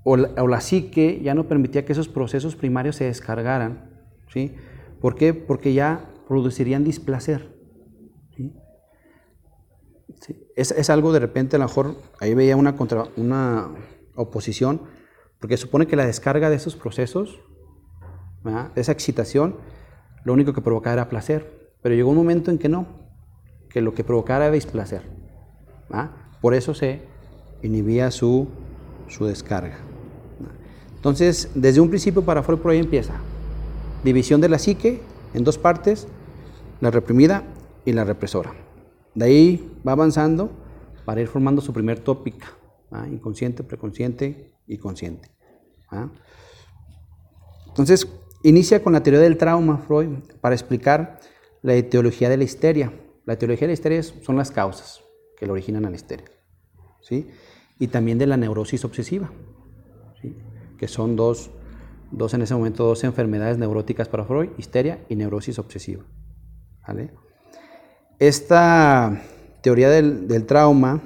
o 0.02 0.16
la, 0.16 0.60
psique 0.60 1.20
ya 1.22 1.34
no 1.34 1.46
permitía 1.46 1.84
que 1.84 1.92
esos 1.92 2.08
procesos 2.08 2.56
primarios 2.56 2.96
se 2.96 3.04
descargaran. 3.04 3.90
¿sí? 4.32 4.54
¿Por 5.00 5.14
qué? 5.14 5.34
Porque 5.34 5.72
ya 5.74 6.10
producirían 6.26 6.84
displacer. 6.84 7.58
Es, 10.56 10.90
algo 10.90 11.12
de 11.12 11.20
repente, 11.20 11.56
a 11.56 11.58
lo 11.58 11.64
mejor, 11.64 11.96
ahí 12.20 12.34
veía 12.34 12.56
una, 12.56 12.76
contra, 12.76 13.04
una 13.16 13.70
oposición, 14.14 14.82
porque 15.38 15.56
supone 15.56 15.86
que 15.86 15.96
la 15.96 16.04
descarga 16.04 16.50
de 16.50 16.56
esos 16.56 16.76
procesos, 16.76 17.40
esa 18.74 18.92
excitación, 18.92 19.56
lo 20.24 20.34
único 20.34 20.52
que 20.52 20.60
provocaba 20.60 20.94
era 20.94 21.08
placer. 21.08 21.72
Pero 21.82 21.94
llegó 21.94 22.10
un 22.10 22.16
momento 22.16 22.50
en 22.50 22.58
que 22.58 22.68
no, 22.68 22.86
que 23.70 23.80
lo 23.80 23.94
que 23.94 24.04
provocaba 24.04 24.44
era 24.44 24.54
displacer. 24.54 25.19
Por 26.40 26.54
eso 26.54 26.74
se 26.74 27.02
inhibía 27.62 28.10
su, 28.10 28.48
su 29.08 29.26
descarga. 29.26 29.78
Entonces, 30.96 31.50
desde 31.54 31.80
un 31.80 31.88
principio 31.88 32.22
para 32.22 32.42
Freud 32.42 32.58
por 32.58 32.72
ahí 32.72 32.78
empieza. 32.78 33.14
División 34.04 34.40
de 34.40 34.48
la 34.48 34.58
psique 34.58 35.00
en 35.34 35.44
dos 35.44 35.58
partes, 35.58 36.08
la 36.80 36.90
reprimida 36.90 37.44
y 37.84 37.92
la 37.92 38.04
represora. 38.04 38.52
De 39.14 39.24
ahí 39.24 39.78
va 39.86 39.92
avanzando 39.92 40.50
para 41.04 41.20
ir 41.20 41.28
formando 41.28 41.60
su 41.60 41.72
primer 41.72 42.00
tópica, 42.00 42.48
inconsciente, 43.10 43.62
preconsciente 43.64 44.52
y 44.66 44.78
consciente. 44.78 45.30
Entonces, 47.66 48.06
inicia 48.42 48.82
con 48.82 48.92
la 48.92 49.02
teoría 49.02 49.20
del 49.20 49.36
trauma, 49.36 49.78
Freud, 49.78 50.18
para 50.40 50.54
explicar 50.54 51.20
la 51.62 51.74
etiología 51.74 52.28
de 52.28 52.36
la 52.36 52.44
histeria. 52.44 52.92
La 53.26 53.34
etiología 53.34 53.66
de 53.66 53.68
la 53.68 53.74
histeria 53.74 54.02
son 54.02 54.36
las 54.36 54.50
causas 54.50 55.02
que 55.40 55.46
le 55.46 55.52
originan 55.52 55.86
a 55.86 55.90
la 55.90 55.96
histeria. 55.96 56.26
¿sí? 57.00 57.30
Y 57.78 57.88
también 57.88 58.18
de 58.18 58.26
la 58.26 58.36
neurosis 58.36 58.84
obsesiva. 58.84 59.32
¿sí? 60.20 60.36
que 60.78 60.86
son 60.86 61.16
dos, 61.16 61.50
dos 62.10 62.34
en 62.34 62.42
ese 62.42 62.54
momento, 62.54 62.84
dos 62.84 63.04
enfermedades 63.04 63.58
neuróticas 63.58 64.08
para 64.08 64.24
Freud, 64.24 64.50
histeria 64.58 65.04
y 65.08 65.16
neurosis 65.16 65.58
obsesiva. 65.58 66.04
Esta 68.18 69.22
teoría 69.62 69.88
del, 69.90 70.46
trauma 70.46 71.00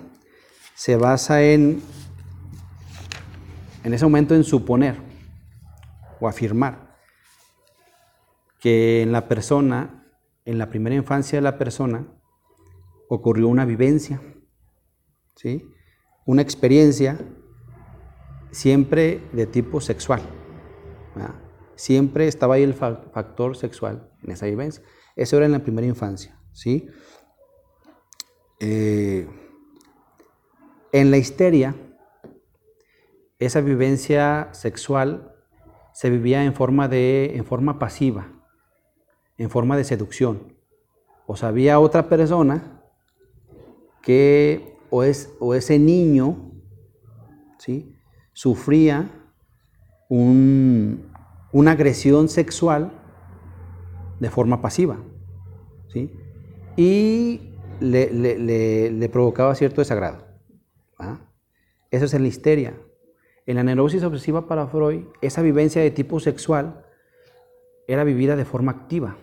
se 0.75 0.97
basa 0.97 1.43
en, 1.43 1.83
en 3.85 3.95
ese 3.95 4.05
momento 4.05 4.35
en 4.35 4.45
suponer 4.45 4.97
o 6.21 6.29
afirmar 6.29 6.97
que 8.61 9.03
en 9.03 9.13
la 9.13 9.29
persona, 9.29 10.07
en 10.45 10.59
la 10.59 10.71
primera 10.71 10.97
infancia 10.97 11.37
de 11.37 11.43
la 11.43 11.59
persona, 11.59 12.07
ocurrió 13.15 13.49
una 13.49 13.65
vivencia, 13.65 14.21
¿sí? 15.37 15.69
una 16.27 16.43
experiencia 16.43 17.19
siempre 18.51 19.23
de 19.33 19.47
tipo 19.47 19.81
sexual. 19.81 20.23
Siempre 21.77 22.29
estaba 22.29 22.55
ahí 22.55 22.63
el 22.63 22.75
factor 22.75 23.57
sexual 23.57 24.11
en 24.23 24.31
esa 24.31 24.47
vivencia. 24.47 24.85
Eso 25.17 25.37
era 25.37 25.47
en 25.47 25.53
la 25.53 25.59
primera 25.59 25.87
infancia. 25.87 26.41
¿sí? 26.53 26.89
Eh, 28.61 29.29
en 30.93 31.11
la 31.11 31.17
histeria, 31.17 31.75
esa 33.39 33.61
vivencia 33.61 34.49
sexual 34.53 35.35
se 35.93 36.11
vivía 36.11 36.45
en 36.45 36.55
forma, 36.55 36.89
de, 36.89 37.37
en 37.37 37.45
forma 37.45 37.79
pasiva, 37.79 38.33
en 39.37 39.51
forma 39.51 39.77
de 39.77 39.85
seducción. 39.85 40.57
O 41.27 41.37
sea, 41.37 41.49
había 41.49 41.81
otra 41.81 42.09
persona 42.09 42.74
que, 44.05 44.77
o, 44.91 45.03
es, 45.03 45.35
o 45.41 45.55
ese 45.55 45.79
niño, 45.79 46.53
¿sí? 47.59 47.97
sufría 48.33 49.11
una 50.09 51.73
agresión 51.73 52.29
sexual 52.29 52.93
de 54.21 54.31
forma 54.31 54.61
pasiva. 54.61 54.99
¿sí? 55.89 56.13
Y 56.77 57.55
le, 57.81 59.09
provocaba 59.11 59.55
cierto 59.55 59.81
desagrado. 59.81 60.25
Eso 61.91 62.05
es 62.05 62.15
en 62.15 62.23
la 62.23 62.29
histeria. 62.29 62.75
En 63.47 63.57
la 63.57 63.63
neurosis 63.63 64.03
obsesiva 64.03 64.47
para 64.47 64.67
Freud, 64.67 65.05
esa 65.21 65.43
vivencia 65.43 65.83
de 65.83 65.91
tipo 65.91 66.19
sexual 66.21 66.85
era 67.87 68.05
vivida 68.05 68.37
de 68.37 68.45
forma 68.45 68.73
activa. 68.73 69.17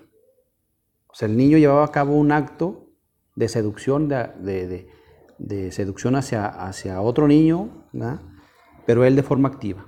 O 1.07 1.13
sea, 1.15 1.27
el 1.27 1.35
niño 1.35 1.57
llevaba 1.57 1.83
a 1.83 1.91
cabo 1.91 2.15
un 2.15 2.31
acto 2.31 2.90
de 3.35 3.47
seducción, 3.47 4.07
de, 4.07 4.88
seducción 5.71 6.15
hacia, 6.15 6.45
hacia, 6.45 7.01
otro 7.01 7.27
niño, 7.27 7.85
pero 8.85 9.05
él 9.05 9.15
de 9.15 9.23
forma 9.23 9.50
activa. 9.50 9.85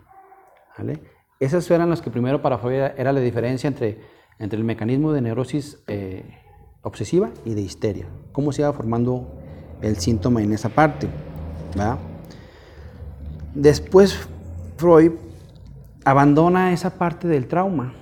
Esas 1.40 1.70
eran 1.72 1.90
las 1.90 2.02
que 2.02 2.10
primero 2.10 2.42
para 2.42 2.58
Freud 2.58 2.92
era 2.98 3.12
la 3.12 3.20
diferencia 3.20 3.68
entre, 3.68 4.00
entre 4.40 4.58
el 4.58 4.64
mecanismo 4.64 5.12
de 5.12 5.22
neurosis 5.22 5.84
eh, 5.88 6.24
obsesiva 6.82 7.32
y 7.46 7.54
de 7.54 7.62
histeria. 7.62 8.08
Cómo 8.32 8.52
se 8.52 8.62
iba 8.62 8.72
formando 8.74 9.28
el 9.82 9.98
síntoma 9.98 10.42
en 10.42 10.54
esa 10.54 10.70
parte. 10.70 11.08
Después 13.54 14.18
Freud 14.78 15.12
abandona 16.06 16.74
esa 16.74 16.98
parte 16.98 17.28
del 17.28 17.48
trauma, 17.48 17.94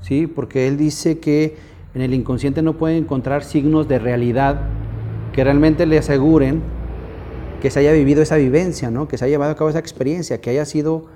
¿sí? 0.00 0.26
porque 0.26 0.66
él 0.68 0.76
dice 0.76 1.18
que 1.18 1.56
en 1.98 2.02
el 2.02 2.14
inconsciente 2.14 2.62
no 2.62 2.74
puede 2.74 2.96
encontrar 2.96 3.42
signos 3.42 3.88
de 3.88 3.98
realidad 3.98 4.68
que 5.32 5.42
realmente 5.42 5.84
le 5.84 5.98
aseguren 5.98 6.62
que 7.60 7.72
se 7.72 7.80
haya 7.80 7.92
vivido 7.92 8.22
esa 8.22 8.36
vivencia, 8.36 8.88
¿no? 8.88 9.08
que 9.08 9.18
se 9.18 9.24
haya 9.24 9.32
llevado 9.32 9.50
a 9.50 9.56
cabo 9.56 9.68
esa 9.68 9.80
experiencia, 9.80 10.40
que 10.40 10.50
haya 10.50 10.64
sido, 10.64 11.06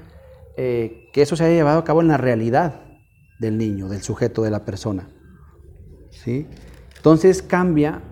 eh, 0.57 1.09
que 1.13 1.23
eso 1.23 1.37
se 1.37 1.45
haya 1.45 1.55
llevado 1.55 1.79
a 1.79 1.85
cabo 1.85 2.01
en 2.01 2.09
la 2.09 2.17
realidad 2.17 2.81
del 3.39 3.59
niño, 3.59 3.89
del 3.89 4.03
sujeto, 4.03 4.43
de 4.43 4.51
la 4.51 4.65
persona. 4.65 5.09
¿sí? 6.11 6.49
Entonces 6.97 7.43
cambia 7.43 8.03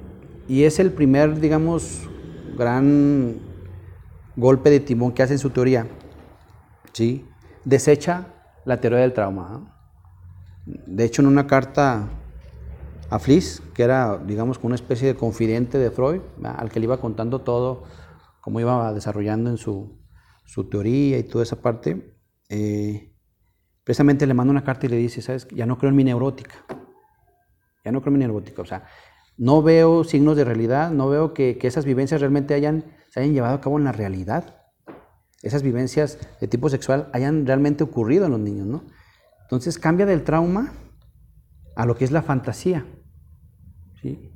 y 0.46 0.62
es 0.62 0.78
el 0.78 0.92
primer, 0.92 1.40
digamos, 1.40 2.08
gran 2.56 3.34
golpe 4.36 4.70
de 4.70 4.78
timón 4.78 5.10
que 5.10 5.24
hace 5.24 5.32
en 5.32 5.40
su 5.40 5.50
teoría. 5.50 5.88
¿sí? 6.92 7.26
Desecha 7.64 8.28
la 8.64 8.80
teoría 8.80 9.00
del 9.00 9.12
trauma. 9.12 9.76
De 10.66 11.04
hecho, 11.04 11.20
en 11.20 11.26
una 11.26 11.48
carta 11.48 12.08
a 13.10 13.18
Fliss, 13.18 13.60
que 13.74 13.82
era, 13.82 14.18
digamos, 14.18 14.58
una 14.62 14.76
especie 14.76 15.08
de 15.08 15.16
confidente 15.16 15.78
de 15.78 15.90
Freud, 15.90 16.20
al 16.44 16.70
que 16.70 16.78
le 16.78 16.84
iba 16.84 17.00
contando 17.00 17.40
todo, 17.40 17.82
cómo 18.40 18.60
iba 18.60 18.92
desarrollando 18.92 19.50
en 19.50 19.58
su, 19.58 19.98
teoría 20.70 21.18
y 21.18 21.24
toda 21.24 21.42
esa 21.42 21.60
parte, 21.60 22.16
eh, 22.48 23.12
precisamente 23.84 24.26
le 24.26 24.34
manda 24.34 24.52
una 24.52 24.64
carta 24.64 24.86
y 24.86 24.88
le 24.88 24.96
dice, 24.96 25.22
¿sabes? 25.22 25.48
Ya 25.48 25.66
no 25.66 25.76
creo 25.76 25.90
en 25.90 25.96
mi 25.96 26.04
neurótica. 26.04 26.54
Ya 27.84 27.92
no 27.92 28.00
creo 28.00 28.12
en 28.12 28.18
mi 28.18 28.24
neurótica. 28.24 28.62
O 28.62 28.64
sea, 28.64 28.84
no 29.36 29.62
veo 29.62 30.04
signos 30.04 30.36
de 30.36 30.44
realidad, 30.44 30.90
no 30.92 31.08
veo 31.08 31.34
que, 31.34 31.58
esas 31.62 31.84
vivencias 31.84 32.20
realmente 32.20 32.54
hayan, 32.54 32.84
se 33.10 33.20
hayan 33.20 33.32
llevado 33.32 33.56
a 33.56 33.60
cabo 33.60 33.78
en 33.78 33.84
la 33.84 33.92
realidad. 33.92 34.56
Esas 35.42 35.62
vivencias 35.62 36.18
de 36.40 36.46
tipo 36.46 36.68
sexual 36.68 37.08
hayan 37.12 37.46
realmente 37.46 37.82
ocurrido 37.82 38.26
en 38.26 38.32
los 38.32 38.40
niños, 38.40 38.66
¿no? 38.66 38.84
Entonces 39.42 39.78
cambia 39.78 40.06
del 40.06 40.22
trauma 40.22 40.74
a 41.74 41.86
lo 41.86 41.96
que 41.96 42.04
es 42.04 42.12
la 42.12 42.22
fantasía. 42.22 42.84
¿Sí? 44.00 44.30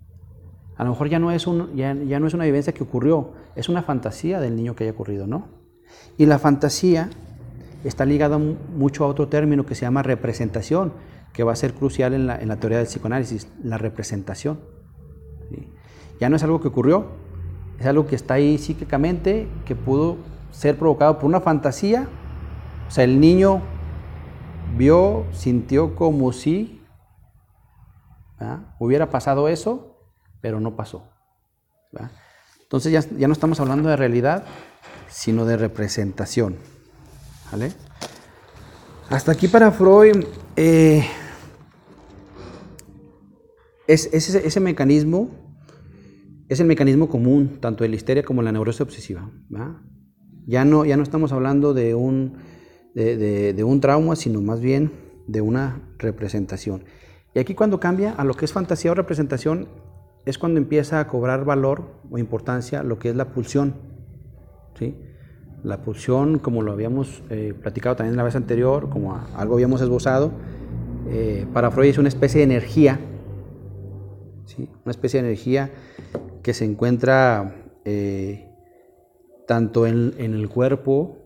A 0.76 0.84
lo 0.84 0.90
mejor 0.90 1.08
ya 1.08 1.18
no, 1.18 1.30
es 1.30 1.46
un, 1.46 1.74
ya, 1.76 1.94
ya 1.94 2.18
no 2.18 2.26
es 2.26 2.34
una 2.34 2.44
vivencia 2.44 2.72
que 2.72 2.82
ocurrió, 2.82 3.32
es 3.54 3.68
una 3.68 3.82
fantasía 3.82 4.40
del 4.40 4.56
niño 4.56 4.74
que 4.74 4.84
haya 4.84 4.92
ocurrido, 4.92 5.26
¿no? 5.26 5.48
Y 6.18 6.26
la 6.26 6.38
fantasía 6.38 7.10
está 7.84 8.04
ligada 8.04 8.38
mucho 8.38 9.04
a 9.04 9.08
otro 9.08 9.28
término 9.28 9.64
que 9.66 9.74
se 9.74 9.82
llama 9.82 10.02
representación, 10.02 10.92
que 11.32 11.44
va 11.44 11.52
a 11.52 11.56
ser 11.56 11.74
crucial 11.74 12.14
en 12.14 12.26
la, 12.26 12.40
en 12.40 12.48
la 12.48 12.56
teoría 12.56 12.78
del 12.78 12.86
psicoanálisis, 12.86 13.48
la 13.62 13.78
representación. 13.78 14.58
Ya 16.20 16.28
no 16.28 16.36
es 16.36 16.42
algo 16.42 16.60
que 16.60 16.68
ocurrió, 16.68 17.06
es 17.78 17.86
algo 17.86 18.06
que 18.06 18.16
está 18.16 18.34
ahí 18.34 18.58
psíquicamente, 18.58 19.48
que 19.64 19.74
pudo 19.74 20.16
ser 20.50 20.78
provocado 20.78 21.18
por 21.18 21.26
una 21.26 21.40
fantasía. 21.40 22.08
O 22.88 22.90
sea, 22.90 23.04
el 23.04 23.20
niño 23.20 23.62
vio, 24.76 25.24
sintió 25.32 25.96
como 25.96 26.32
si 26.32 26.73
hubiera 28.78 29.10
pasado 29.10 29.48
eso, 29.48 29.98
pero 30.40 30.60
no 30.60 30.76
pasó. 30.76 31.10
Entonces 32.62 32.92
ya, 32.92 33.00
ya, 33.16 33.28
no 33.28 33.32
estamos 33.32 33.60
hablando 33.60 33.88
de 33.88 33.96
realidad, 33.96 34.44
sino 35.08 35.44
de 35.46 35.56
representación. 35.56 36.56
Hasta 39.10 39.32
aquí 39.32 39.48
para 39.48 39.70
Freud 39.70 40.24
eh, 40.56 41.06
es, 43.86 44.08
ese, 44.12 44.60
mecanismo 44.60 45.30
es 46.48 46.60
el 46.60 46.66
mecanismo 46.66 47.08
común, 47.08 47.58
tanto 47.60 47.84
de 47.84 47.90
la 47.90 47.96
histeria 47.96 48.22
como 48.22 48.40
de 48.40 48.46
la 48.46 48.52
neurosis 48.52 48.80
obsesiva. 48.80 49.30
Ya, 50.46 50.64
no, 50.64 50.84
ya 50.84 50.96
no 50.96 51.02
estamos 51.02 51.32
hablando 51.32 51.74
de 51.74 51.94
un, 51.94 52.38
de, 52.94 53.64
un 53.64 53.80
trauma, 53.80 54.16
sino 54.16 54.40
más 54.40 54.60
bien 54.60 54.92
de 55.26 55.40
una 55.40 55.94
representación. 55.98 56.84
Y 57.34 57.40
aquí 57.40 57.54
cuando 57.54 57.80
cambia 57.80 58.12
a 58.12 58.24
lo 58.24 58.34
que 58.34 58.44
es 58.44 58.52
fantasía 58.52 58.92
o 58.92 58.94
representación, 58.94 59.68
es 60.24 60.38
cuando 60.38 60.58
empieza 60.58 61.00
a 61.00 61.08
cobrar 61.08 61.44
valor 61.44 61.84
o 62.10 62.18
importancia 62.18 62.82
lo 62.82 62.98
que 62.98 63.10
es 63.10 63.16
la 63.16 63.26
pulsión. 63.26 63.74
¿sí? 64.78 64.96
La 65.62 65.82
pulsión, 65.82 66.38
como 66.38 66.62
lo 66.62 66.72
habíamos 66.72 67.22
eh, 67.30 67.54
platicado 67.60 67.96
también 67.96 68.16
la 68.16 68.22
vez 68.22 68.36
anterior, 68.36 68.88
como 68.88 69.16
algo 69.36 69.54
habíamos 69.54 69.80
esbozado, 69.80 70.32
eh, 71.08 71.46
para 71.52 71.70
Freud 71.70 71.88
es 71.88 71.98
una 71.98 72.08
especie 72.08 72.38
de 72.38 72.44
energía, 72.44 73.00
¿sí? 74.46 74.70
una 74.84 74.90
especie 74.90 75.20
de 75.20 75.28
energía 75.28 75.70
que 76.42 76.54
se 76.54 76.64
encuentra 76.64 77.54
eh, 77.84 78.48
tanto 79.46 79.86
en, 79.86 80.14
el 80.18 80.48
cuerpo 80.48 81.18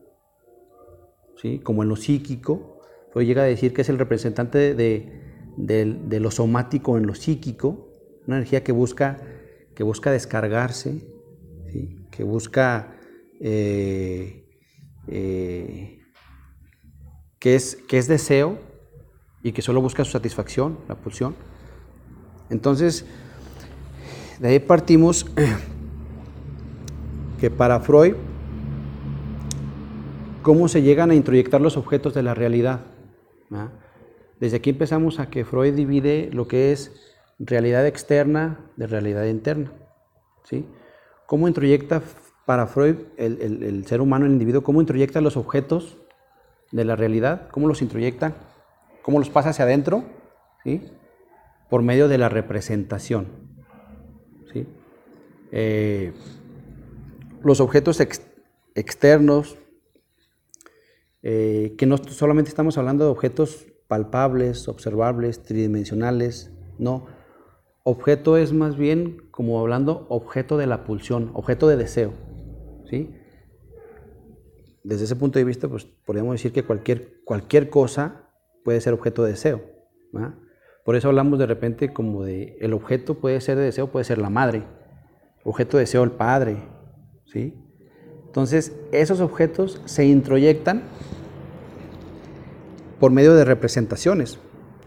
¿sí? 1.37 1.59
como 1.61 1.83
en 1.83 1.91
lo 1.91 1.97
psíquico. 1.97 2.81
Freud 3.13 3.27
llega 3.27 3.43
a 3.43 3.47
decir 3.47 3.73
que 3.73 3.83
es 3.83 3.89
el 3.89 3.99
representante 3.99 4.75
de, 4.75 5.28
lo 5.59 6.31
somático 6.31 6.97
en 6.97 7.07
lo 7.07 7.15
psíquico, 7.15 7.89
una 8.27 8.37
energía 8.37 8.63
que 8.63 8.73
busca, 8.73 9.19
que 9.75 9.83
busca 9.83 10.11
descargarse, 10.11 11.03
que 12.11 12.25
busca 12.25 12.95
eh, 13.41 14.45
eh, 15.07 16.01
que, 17.39 17.55
es, 17.55 17.77
que 17.89 17.99
es 17.99 18.09
deseo 18.09 18.59
y 19.43 19.53
que 19.53 19.63
solo 19.63 19.81
busca 19.81 20.05
su 20.05 20.13
satisfacción, 20.13 20.79
la 20.89 20.97
pulsión. 20.97 21.35
Entonces, 22.51 23.07
de 24.41 24.49
ahí 24.49 24.59
partimos 24.59 25.27
que 27.41 27.51
para 27.51 27.81
Freud, 27.81 28.15
¿cómo 30.43 30.69
se 30.69 30.83
llegan 30.83 31.11
a 31.11 31.15
introyectar 31.15 31.61
los 31.61 31.77
objetos 31.77 32.15
de 32.15 32.23
la 32.23 32.35
realidad? 32.35 32.81
¿Ah? 33.51 33.71
Desde 34.41 34.59
aquí 34.59 34.71
empezamos 34.71 35.19
a 35.19 35.31
que 35.31 35.45
Freud 35.45 35.75
divide 35.75 36.31
lo 36.33 36.47
que 36.47 36.73
es 36.73 36.93
realidad 37.39 37.87
externa 37.87 38.71
de 38.77 38.87
realidad 38.87 39.25
interna. 39.25 39.73
¿sí? 40.45 40.67
¿Cómo 41.27 41.49
introyecta 41.49 42.03
para 42.47 42.67
Freud, 42.67 42.97
el, 43.17 43.85
ser 43.87 44.01
humano, 44.01 44.27
el 44.27 44.33
individuo, 44.33 44.63
cómo 44.63 44.81
introyecta 44.81 45.21
los 45.21 45.37
objetos 45.37 45.99
de 46.73 46.85
la 46.85 46.97
realidad, 46.97 47.49
cómo 47.51 47.69
los 47.69 47.83
introyecta, 47.83 48.35
cómo 49.03 49.19
los 49.19 49.29
pasa 49.29 49.51
hacia 49.51 49.65
adentro, 49.65 50.05
¿sí? 50.65 50.83
por 51.69 51.83
medio 51.83 52.09
de 52.09 52.19
la 52.19 52.29
representación. 52.29 53.27
¿sí? 54.53 54.67
Eh, 55.53 56.13
los 57.43 57.61
objetos 57.61 58.01
externos, 58.75 59.59
eh, 61.23 61.75
que 61.77 61.87
no 61.87 61.99
solamente 61.99 62.49
estamos 62.49 62.79
hablando 62.79 63.05
de 63.05 63.11
objetos 63.11 63.67
palpables, 63.89 64.69
observables, 64.69 65.43
tridimensionales, 65.43 66.53
no. 66.79 67.07
Objeto 67.83 68.37
es 68.37 68.53
más 68.53 68.77
bien 68.77 69.29
como 69.31 69.59
hablando 69.61 70.07
objeto 70.11 70.59
de 70.59 70.67
la 70.67 70.85
pulsión, 70.85 71.31
objeto 71.33 71.69
de 71.69 71.77
deseo. 71.77 72.13
¿sí? 72.89 73.15
Desde 74.85 75.05
ese 75.05 75.17
punto 75.17 75.39
de 75.39 75.45
vista, 75.45 75.69
pues 75.69 75.87
podríamos 75.87 76.35
decir 76.35 76.53
que 76.53 76.63
cualquier, 76.63 77.23
cualquier 77.25 77.71
cosa 77.71 78.31
puede 78.63 78.81
ser 78.81 78.93
objeto 78.93 79.25
de 79.25 79.31
deseo. 79.31 79.63
Por 80.85 80.97
eso 80.97 81.09
hablamos 81.09 81.39
de 81.39 81.47
repente 81.47 81.93
como 81.93 82.25
de 82.25 82.57
el 82.61 82.73
objeto 82.73 83.15
puede 83.15 83.41
ser 83.41 83.57
de 83.57 83.65
deseo, 83.65 83.89
puede 83.89 84.05
ser 84.05 84.19
la 84.19 84.31
madre, 84.31 84.65
objeto 85.45 85.77
de 85.77 85.83
deseo 85.83 86.03
el 86.05 86.13
padre, 86.13 86.57
¿sí? 87.27 87.55
Entonces, 88.27 88.79
esos 88.93 89.21
objetos 89.21 89.81
se 89.87 90.07
introyectan 90.07 90.85
por 92.99 93.13
medio 93.13 93.35
de 93.35 93.45
representaciones. 93.45 94.39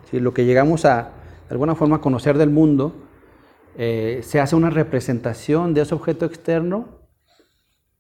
si 0.10 0.20
Lo 0.20 0.34
que 0.34 0.46
llegamos 0.46 0.86
a, 0.86 1.14
de 1.48 1.54
alguna 1.54 1.76
forma, 1.76 2.02
conocer 2.02 2.38
del 2.38 2.50
mundo, 2.50 3.08
eh, 3.78 4.20
se 4.24 4.40
hace 4.40 4.56
una 4.56 4.70
representación 4.70 5.74
de 5.74 5.82
ese 5.82 5.96
objeto 5.96 6.26
externo 6.26 7.08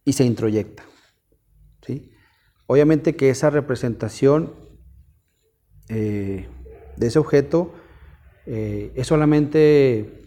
y 0.04 0.14
se 0.14 0.26
introyecta. 0.26 0.84
¿sí? 1.86 2.12
Obviamente 2.68 3.16
que 3.16 3.30
esa 3.30 3.50
representación 3.50 4.54
eh, 5.90 6.48
de 6.98 7.08
ese 7.08 7.20
objeto 7.20 7.74
eh, 8.46 8.92
es 8.96 9.08
solamente 9.08 10.22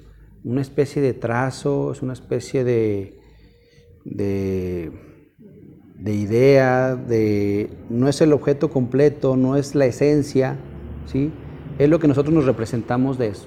una 0.45 0.61
especie 0.61 1.01
de 1.01 1.15
trazo, 1.15 1.93
es 1.93 2.03
una 2.03 2.13
especie 2.13 2.65
de, 2.65 3.19
de, 4.05 4.93
idea, 6.03 6.97
de, 6.97 7.71
no 7.89 8.09
es 8.09 8.21
el 8.21 8.33
objeto 8.33 8.71
completo, 8.71 9.37
no 9.37 9.57
es 9.57 9.75
la 9.75 9.87
esencia, 9.87 10.59
¿sí? 11.07 11.33
es 11.79 11.89
lo 11.89 11.99
que 11.99 12.09
nosotros 12.09 12.35
nos 12.35 12.47
representamos 12.47 13.19
de 13.19 13.29
eso. 13.29 13.47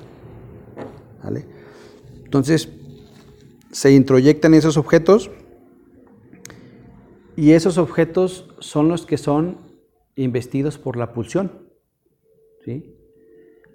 ¿vale? 1.23 1.45
Entonces, 2.23 2.69
se 3.71 3.91
introyectan 3.91 4.53
esos 4.53 4.77
objetos 4.77 5.29
y 7.35 7.51
esos 7.51 7.77
objetos 7.77 8.49
son 8.59 8.87
los 8.87 9.05
que 9.05 9.17
son 9.17 9.59
investidos 10.15 10.77
por 10.77 10.97
la 10.97 11.13
pulsión. 11.13 11.69
¿sí? 12.65 12.95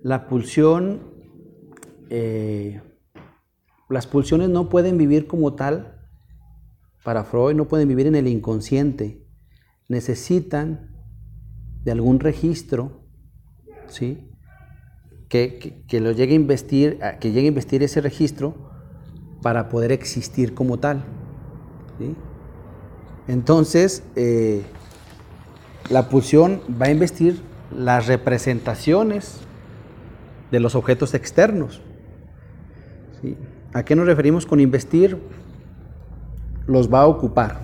La 0.02 0.26
pulsión, 0.26 1.00
eh, 2.10 2.80
las 3.88 4.06
pulsiones 4.06 4.48
no 4.48 4.68
pueden 4.68 4.98
vivir 4.98 5.26
como 5.26 5.54
tal, 5.54 5.91
para 7.02 7.24
Freud 7.24 7.54
no 7.54 7.68
pueden 7.68 7.88
vivir 7.88 8.06
en 8.06 8.14
el 8.14 8.28
inconsciente, 8.28 9.24
necesitan 9.88 10.90
de 11.84 11.92
algún 11.92 12.20
registro, 12.20 13.02
¿sí? 13.88 14.28
Que, 15.28 15.82
lo 15.92 16.12
llegue 16.12 16.32
a 16.32 16.36
investir, 16.36 16.98
que 17.20 17.32
llegue 17.32 17.48
a 17.48 17.84
ese 17.84 18.00
registro 18.02 18.54
para 19.40 19.68
poder 19.68 19.90
existir 19.90 20.54
como 20.54 20.78
tal. 20.78 21.04
Entonces, 23.28 24.02
eh, 24.14 24.62
la 25.90 26.08
pulsión 26.08 26.60
va 26.80 26.86
a 26.86 26.90
investir 26.90 27.40
las 27.74 28.06
representaciones 28.06 29.38
de 30.50 30.60
los 30.60 30.74
objetos 30.74 31.14
externos. 31.14 31.80
¿A 33.72 33.84
qué 33.84 33.96
nos 33.96 34.06
referimos 34.06 34.44
con 34.44 34.60
investir? 34.60 35.18
Los 36.66 36.92
va 36.92 37.02
a 37.02 37.06
ocupar. 37.06 37.60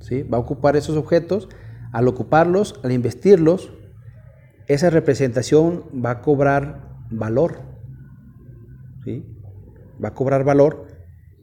¿sí? 0.00 0.22
Va 0.22 0.38
a 0.38 0.40
ocupar 0.40 0.76
esos 0.76 0.96
objetos. 0.96 1.48
Al 1.92 2.08
ocuparlos, 2.08 2.80
al 2.82 2.92
investirlos, 2.92 3.72
esa 4.66 4.90
representación 4.90 5.84
va 6.04 6.10
a 6.10 6.20
cobrar 6.22 6.88
valor. 7.10 7.60
¿sí? 9.04 9.24
Va 10.02 10.08
a 10.08 10.14
cobrar 10.14 10.44
valor. 10.44 10.88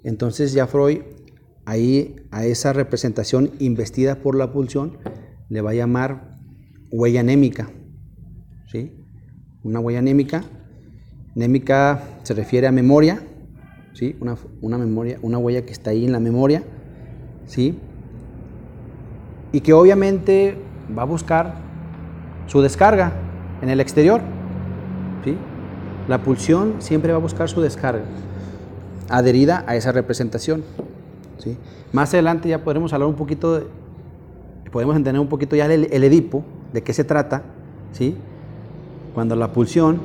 Entonces 0.04 0.54
ya 0.54 0.68
Freud 0.68 1.02
ahí 1.66 2.16
a 2.32 2.46
esa 2.46 2.74
representación 2.74 3.52
investida 3.60 4.16
por 4.16 4.36
la 4.36 4.52
pulsión 4.52 4.98
le 5.50 5.62
va 5.62 5.72
a 5.72 5.76
llamar 5.76 6.40
huella 6.92 7.22
anémica. 7.22 7.70
¿sí? 8.72 8.94
Una 9.64 9.80
huella 9.80 10.00
anémica. 10.00 10.44
Anémica 11.36 12.04
se 12.24 12.34
refiere 12.34 12.68
a 12.68 12.72
memoria, 12.72 13.24
¿sí? 13.94 14.16
Una, 14.20 14.78
memoria, 14.78 15.18
una 15.22 15.38
huella 15.38 15.66
que 15.66 15.72
está 15.72 15.92
ahí 15.92 16.06
en 16.06 16.12
la 16.12 16.20
memoria, 16.20 16.64
¿sí? 17.46 17.78
Y 19.52 19.62
que 19.62 19.74
obviamente 19.74 20.58
va 20.98 21.04
a 21.04 21.06
buscar 21.06 21.56
su 22.48 22.62
descarga 22.62 23.14
en 23.62 23.70
el 23.70 23.80
exterior, 23.80 24.22
¿sí? 25.24 25.36
La 26.08 26.24
pulsión 26.24 26.76
siempre 26.80 27.12
va 27.12 27.18
a 27.18 27.22
buscar 27.22 27.50
su 27.50 27.62
descarga 27.62 28.04
adherida 29.10 29.64
a 29.68 29.76
esa 29.76 29.92
representación, 29.92 30.64
¿sí? 31.38 31.58
Más 31.92 32.14
adelante 32.14 32.50
ya 32.50 32.64
podremos 32.64 32.94
hablar 32.94 33.10
un 33.10 33.16
poquito, 33.16 33.68
podemos 34.72 34.96
entender 34.96 35.20
un 35.20 35.28
poquito 35.28 35.56
ya 35.56 35.66
el, 35.66 35.88
el 35.92 36.04
Edipo, 36.04 36.44
de 36.72 36.82
qué 36.82 36.94
se 36.94 37.04
trata, 37.04 37.44
¿sí? 37.92 38.16
Cuando 39.14 39.36
la 39.36 39.52
pulsión 39.52 40.00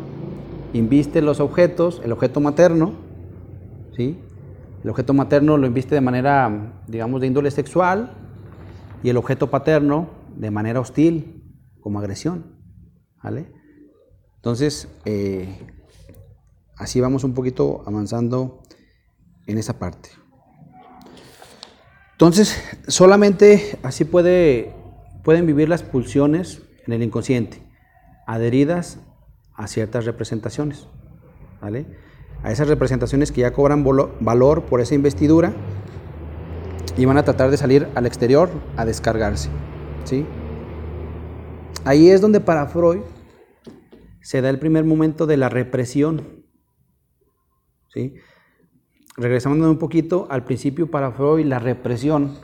inviste 0.72 1.22
los 1.22 1.38
objetos, 1.38 2.03
el 2.05 2.11
objeto 2.11 2.40
materno, 2.40 3.06
El 4.04 4.90
objeto 4.90 5.14
materno 5.14 5.56
lo 5.56 5.66
inviste 5.66 5.94
de 5.94 6.00
manera, 6.00 6.82
digamos, 6.87 7.20
de 7.20 7.26
índole 7.26 7.50
sexual 7.50 8.12
y 9.02 9.09
el 9.09 9.16
objeto 9.16 9.50
paterno 9.50 10.11
de 10.37 10.50
manera 10.50 10.80
hostil, 10.80 11.42
como 11.80 11.98
agresión, 11.98 12.56
¿vale? 13.22 13.52
Entonces, 14.37 14.88
eh, 15.04 15.66
así 16.76 17.00
vamos 17.00 17.24
un 17.24 17.35
poquito 17.35 17.82
avanzando 17.87 18.62
en 19.46 19.59
esa 19.59 19.78
parte. 19.78 20.11
Entonces, 22.12 22.62
solamente 22.88 23.78
así 23.82 24.04
puede, 24.04 24.74
pueden 25.22 25.46
vivir 25.46 25.68
las 25.68 25.82
pulsiones 25.82 26.62
en 26.87 26.92
el 26.92 27.02
inconsciente, 27.02 27.62
adheridas 28.26 28.98
a 29.54 29.66
ciertas 29.66 30.04
representaciones, 30.04 30.87
¿vale? 31.61 31.87
A 32.46 32.52
esas 32.52 32.68
representaciones 32.68 33.32
que 33.32 33.40
ya 33.40 33.52
cobran 33.52 33.85
valor 34.20 34.66
por 34.66 34.80
esa 34.80 34.94
investidura 34.94 35.52
y 36.96 37.04
van 37.04 37.18
a 37.18 37.24
tratar 37.24 37.50
de 37.50 37.56
salir 37.56 37.88
al 37.96 38.06
exterior 38.06 38.48
a 38.76 38.85
descargarse, 38.85 39.48
¿sí? 40.04 40.24
Ahí 41.85 42.09
es 42.09 42.20
donde 42.20 42.38
para 42.38 42.68
Freud 42.68 43.00
se 44.20 44.42
da 44.42 44.50
el 44.50 44.61
primer 44.61 44.85
momento 44.85 45.26
de 45.26 45.37
la 45.37 45.48
represión, 45.48 46.44
¿sí? 47.92 48.14
Regresamos 49.16 49.59
un 49.59 49.78
poquito 49.78 50.28
al 50.30 50.44
principio 50.44 50.88
para 50.88 51.11
Freud, 51.11 51.44
la 51.46 51.59
represión, 51.59 52.38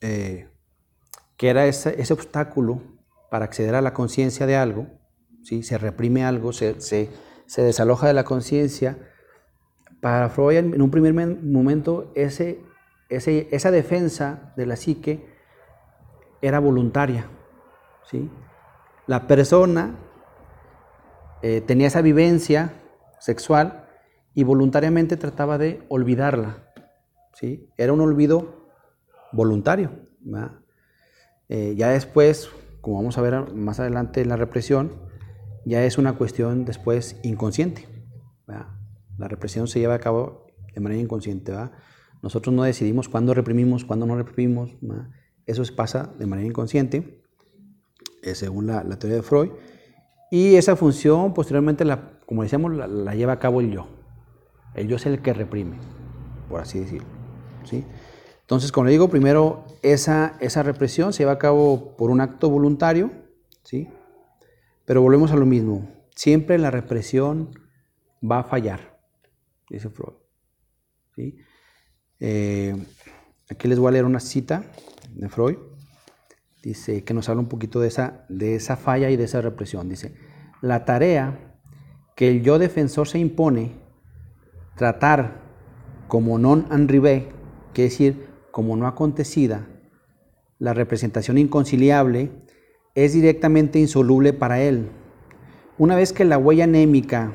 eh, 0.00 0.48
que 1.36 1.50
era 1.50 1.66
ese, 1.66 2.10
obstáculo 2.10 2.80
para 3.30 3.44
acceder 3.44 3.74
a 3.74 3.82
la 3.82 3.92
conciencia 3.92 4.46
de 4.46 4.56
algo, 4.56 4.86
¿sí? 5.42 5.62
se 5.62 5.76
reprime 5.76 6.24
algo, 6.24 6.54
se, 6.54 7.10
se 7.48 7.62
desaloja 7.62 8.06
de 8.06 8.12
la 8.12 8.24
conciencia. 8.24 8.98
Para 10.00 10.28
Freud, 10.28 10.58
en 10.58 10.80
un 10.80 10.90
primer 10.90 11.14
momento, 11.14 12.12
ese, 12.14 12.60
ese, 13.08 13.48
esa 13.50 13.72
defensa 13.72 14.52
de 14.56 14.66
la 14.66 14.76
psique 14.76 15.26
era 16.40 16.60
voluntaria. 16.60 17.26
¿sí? 18.08 18.30
La 19.06 19.26
persona 19.26 19.96
eh, 21.42 21.62
tenía 21.62 21.88
esa 21.88 22.02
vivencia 22.02 22.74
sexual 23.18 23.88
y 24.34 24.44
voluntariamente 24.44 25.16
trataba 25.16 25.56
de 25.56 25.82
olvidarla. 25.88 26.70
¿sí? 27.32 27.72
Era 27.78 27.94
un 27.94 28.02
olvido 28.02 28.68
voluntario. 29.32 29.90
Eh, 31.48 31.74
ya 31.76 31.88
después, 31.88 32.50
como 32.82 32.96
vamos 32.96 33.16
a 33.16 33.22
ver 33.22 33.54
más 33.54 33.80
adelante 33.80 34.20
en 34.20 34.28
la 34.28 34.36
represión, 34.36 35.07
ya 35.68 35.84
es 35.84 35.98
una 35.98 36.14
cuestión 36.14 36.64
después 36.64 37.16
inconsciente. 37.22 37.86
La 38.46 39.26
represión 39.26 39.66
se 39.66 39.80
lleva 39.80 39.94
a 39.94 39.98
cabo 39.98 40.46
de 40.74 40.80
manera 40.80 41.00
inconsciente. 41.00 41.52
Nosotros 42.22 42.54
no 42.54 42.62
decidimos 42.62 43.08
cuándo 43.08 43.34
reprimimos, 43.34 43.84
cuándo 43.84 44.06
no 44.06 44.16
reprimimos. 44.16 44.70
Eso 45.44 45.62
pasa 45.74 46.12
de 46.18 46.26
manera 46.26 46.48
inconsciente, 46.48 47.22
eh, 48.22 48.34
según 48.34 48.68
la, 48.68 48.82
teoría 48.98 49.16
de 49.16 49.22
Freud. 49.22 49.50
Y 50.30 50.54
esa 50.54 50.76
función, 50.76 51.34
posteriormente, 51.34 51.84
como 52.26 52.42
decíamos, 52.42 52.74
la, 52.74 53.14
lleva 53.14 53.34
a 53.34 53.38
cabo 53.38 53.60
el 53.60 53.70
yo. 53.70 53.88
El 54.74 54.88
yo 54.88 54.96
es 54.96 55.06
el 55.06 55.20
que 55.20 55.34
reprime, 55.34 55.78
por 56.48 56.60
así 56.60 56.78
decirlo. 56.78 57.08
¿sí? 57.64 57.84
Entonces, 58.42 58.72
como 58.72 58.86
le 58.86 58.92
digo, 58.92 59.08
primero 59.08 59.64
esa, 59.82 60.36
esa 60.40 60.62
represión 60.62 61.12
se 61.12 61.20
lleva 61.20 61.32
a 61.32 61.38
cabo 61.38 61.96
por 61.96 62.10
un 62.10 62.20
acto 62.20 62.48
voluntario, 62.48 63.10
¿sí? 63.64 63.88
Pero 64.88 65.02
volvemos 65.02 65.32
a 65.32 65.36
lo 65.36 65.44
mismo. 65.44 65.86
Siempre 66.16 66.56
la 66.56 66.70
represión 66.70 67.50
va 68.24 68.38
a 68.38 68.44
fallar, 68.44 68.98
dice 69.68 69.90
Freud. 69.90 70.14
¿sí? 71.14 71.36
Eh, 72.20 72.74
aquí 73.50 73.68
les 73.68 73.78
voy 73.78 73.88
a 73.88 73.90
leer 73.90 74.06
una 74.06 74.18
cita 74.18 74.64
de 75.10 75.28
Freud. 75.28 75.58
Dice 76.62 77.04
que 77.04 77.12
nos 77.12 77.28
habla 77.28 77.42
un 77.42 77.50
poquito 77.50 77.80
de 77.80 77.88
esa, 77.88 78.24
de 78.30 78.54
esa 78.54 78.78
falla 78.78 79.10
y 79.10 79.16
de 79.16 79.24
esa 79.24 79.42
represión. 79.42 79.90
Dice, 79.90 80.14
la 80.62 80.86
tarea 80.86 81.60
que 82.16 82.30
el 82.30 82.42
yo 82.42 82.58
defensor 82.58 83.08
se 83.08 83.18
impone, 83.18 83.76
tratar 84.74 85.42
como 86.08 86.38
non 86.38 86.64
enrivé, 86.72 87.28
que 87.74 87.82
decir, 87.82 88.26
como 88.50 88.74
no 88.74 88.86
acontecida, 88.86 89.68
la 90.58 90.72
representación 90.72 91.36
inconciliable 91.36 92.47
es 92.94 93.12
directamente 93.12 93.78
insoluble 93.78 94.32
para 94.32 94.60
él. 94.60 94.88
Una 95.78 95.96
vez 95.96 96.12
que 96.12 96.24
la 96.24 96.38
huella 96.38 96.64
anémica 96.64 97.34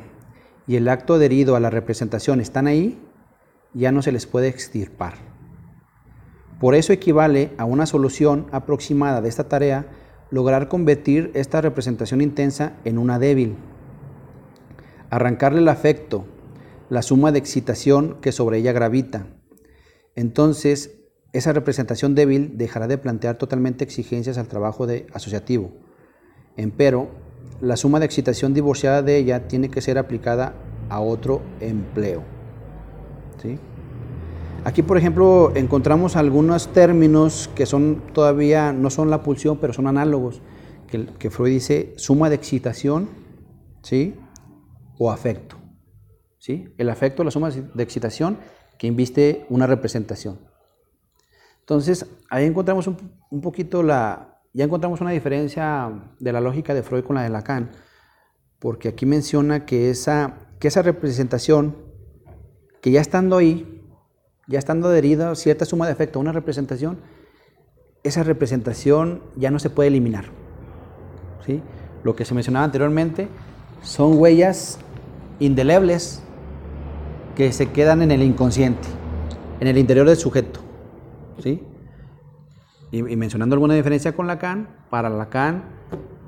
y 0.67 0.75
el 0.75 0.89
acto 0.89 1.15
adherido 1.15 1.55
a 1.55 1.59
la 1.59 1.69
representación 1.69 2.41
están 2.41 2.67
ahí, 2.67 2.99
ya 3.73 3.91
no 3.91 4.01
se 4.01 4.11
les 4.11 4.25
puede 4.25 4.47
extirpar. 4.47 5.15
Por 6.59 6.75
eso 6.75 6.93
equivale 6.93 7.51
a 7.57 7.65
una 7.65 7.85
solución 7.85 8.47
aproximada 8.51 9.21
de 9.21 9.29
esta 9.29 9.49
tarea 9.49 9.87
lograr 10.29 10.67
convertir 10.67 11.31
esta 11.33 11.61
representación 11.61 12.21
intensa 12.21 12.77
en 12.85 12.97
una 12.97 13.19
débil, 13.19 13.55
arrancarle 15.09 15.59
el 15.59 15.67
afecto, 15.67 16.25
la 16.89 17.01
suma 17.01 17.31
de 17.31 17.39
excitación 17.39 18.17
que 18.21 18.31
sobre 18.31 18.57
ella 18.57 18.71
gravita. 18.71 19.27
Entonces, 20.15 21.02
esa 21.33 21.51
representación 21.51 22.15
débil 22.15 22.57
dejará 22.57 22.87
de 22.87 22.99
plantear 22.99 23.37
totalmente 23.37 23.83
exigencias 23.83 24.37
al 24.37 24.47
trabajo 24.47 24.85
de 24.85 25.07
asociativo. 25.13 25.71
Empero, 26.55 27.09
la 27.59 27.75
suma 27.75 27.99
de 27.99 28.05
excitación 28.05 28.53
divorciada 28.53 29.01
de 29.01 29.17
ella 29.17 29.47
tiene 29.47 29.69
que 29.69 29.81
ser 29.81 29.97
aplicada 29.97 30.53
a 30.89 30.99
otro 30.99 31.41
empleo. 31.59 32.23
¿Sí? 33.41 33.57
Aquí, 34.63 34.81
por 34.81 34.97
ejemplo, 34.97 35.51
encontramos 35.55 36.15
algunos 36.15 36.71
términos 36.71 37.49
que 37.55 37.65
son 37.65 38.01
todavía, 38.13 38.71
no 38.71 38.89
son 38.89 39.09
la 39.09 39.23
pulsión, 39.23 39.57
pero 39.57 39.73
son 39.73 39.87
análogos, 39.87 40.41
que, 40.87 41.31
Freud 41.31 41.51
dice 41.51 41.93
suma 41.97 42.29
de 42.29 42.35
excitación, 42.35 43.09
¿sí? 43.81 44.13
O 44.99 45.11
afecto, 45.11 45.57
¿sí? 46.37 46.73
El 46.77 46.89
afecto, 46.89 47.23
la 47.23 47.31
suma 47.31 47.49
de 47.49 47.83
excitación 47.83 48.37
que 48.77 48.85
inviste 48.85 49.45
una 49.49 49.65
representación. 49.65 50.52
Entonces, 51.63 52.06
ahí 52.30 52.45
encontramos 52.45 52.88
un, 52.88 53.41
poquito 53.41 53.84
la, 53.84 54.41
ya 54.52 54.65
encontramos 54.65 54.99
una 54.99 55.12
diferencia 55.12 55.89
de 56.19 56.34
la 56.34 56.41
lógica 56.41 56.73
de 56.73 56.84
Freud 56.84 57.06
con 57.06 57.15
la 57.15 57.23
de 57.23 57.30
Lacan, 57.30 57.71
porque 58.60 58.89
aquí 58.89 59.06
menciona 59.06 59.65
que 59.65 59.89
esa, 59.89 60.49
que 60.60 60.67
esa 60.67 60.82
representación, 60.82 61.78
que 62.82 62.91
ya 62.91 62.99
estando 62.99 63.38
ahí, 63.38 63.82
ya 64.45 64.60
estando 64.60 64.89
adherida 64.89 65.34
cierta 65.36 65.63
suma 65.63 65.86
de 65.86 65.93
efecto 65.93 66.19
a 66.19 66.21
una 66.21 66.34
representación, 66.34 66.99
esa 68.04 68.23
representación 68.23 69.23
ya 69.38 69.49
no 69.49 69.58
se 69.58 69.69
puede 69.69 69.88
eliminar. 69.88 70.26
¿sí? 71.45 71.62
Lo 72.04 72.13
que 72.13 72.26
se 72.26 72.34
mencionaba 72.34 72.65
anteriormente 72.65 73.30
son 73.84 74.17
huellas 74.17 74.80
indelebles 75.39 76.21
que 77.38 77.54
se 77.54 77.71
quedan 77.71 78.02
en 78.02 78.12
el 78.12 78.21
inconsciente, 78.21 78.89
en 79.62 79.67
el 79.69 79.78
interior 79.78 80.06
del 80.06 80.17
sujeto. 80.17 80.72
¿Sí? 81.39 81.63
Y, 82.91 83.01
mencionando 83.01 83.55
alguna 83.55 83.73
diferencia 83.73 84.15
con 84.15 84.27
Lacan, 84.27 84.69
para 84.89 85.09
Lacan 85.09 85.63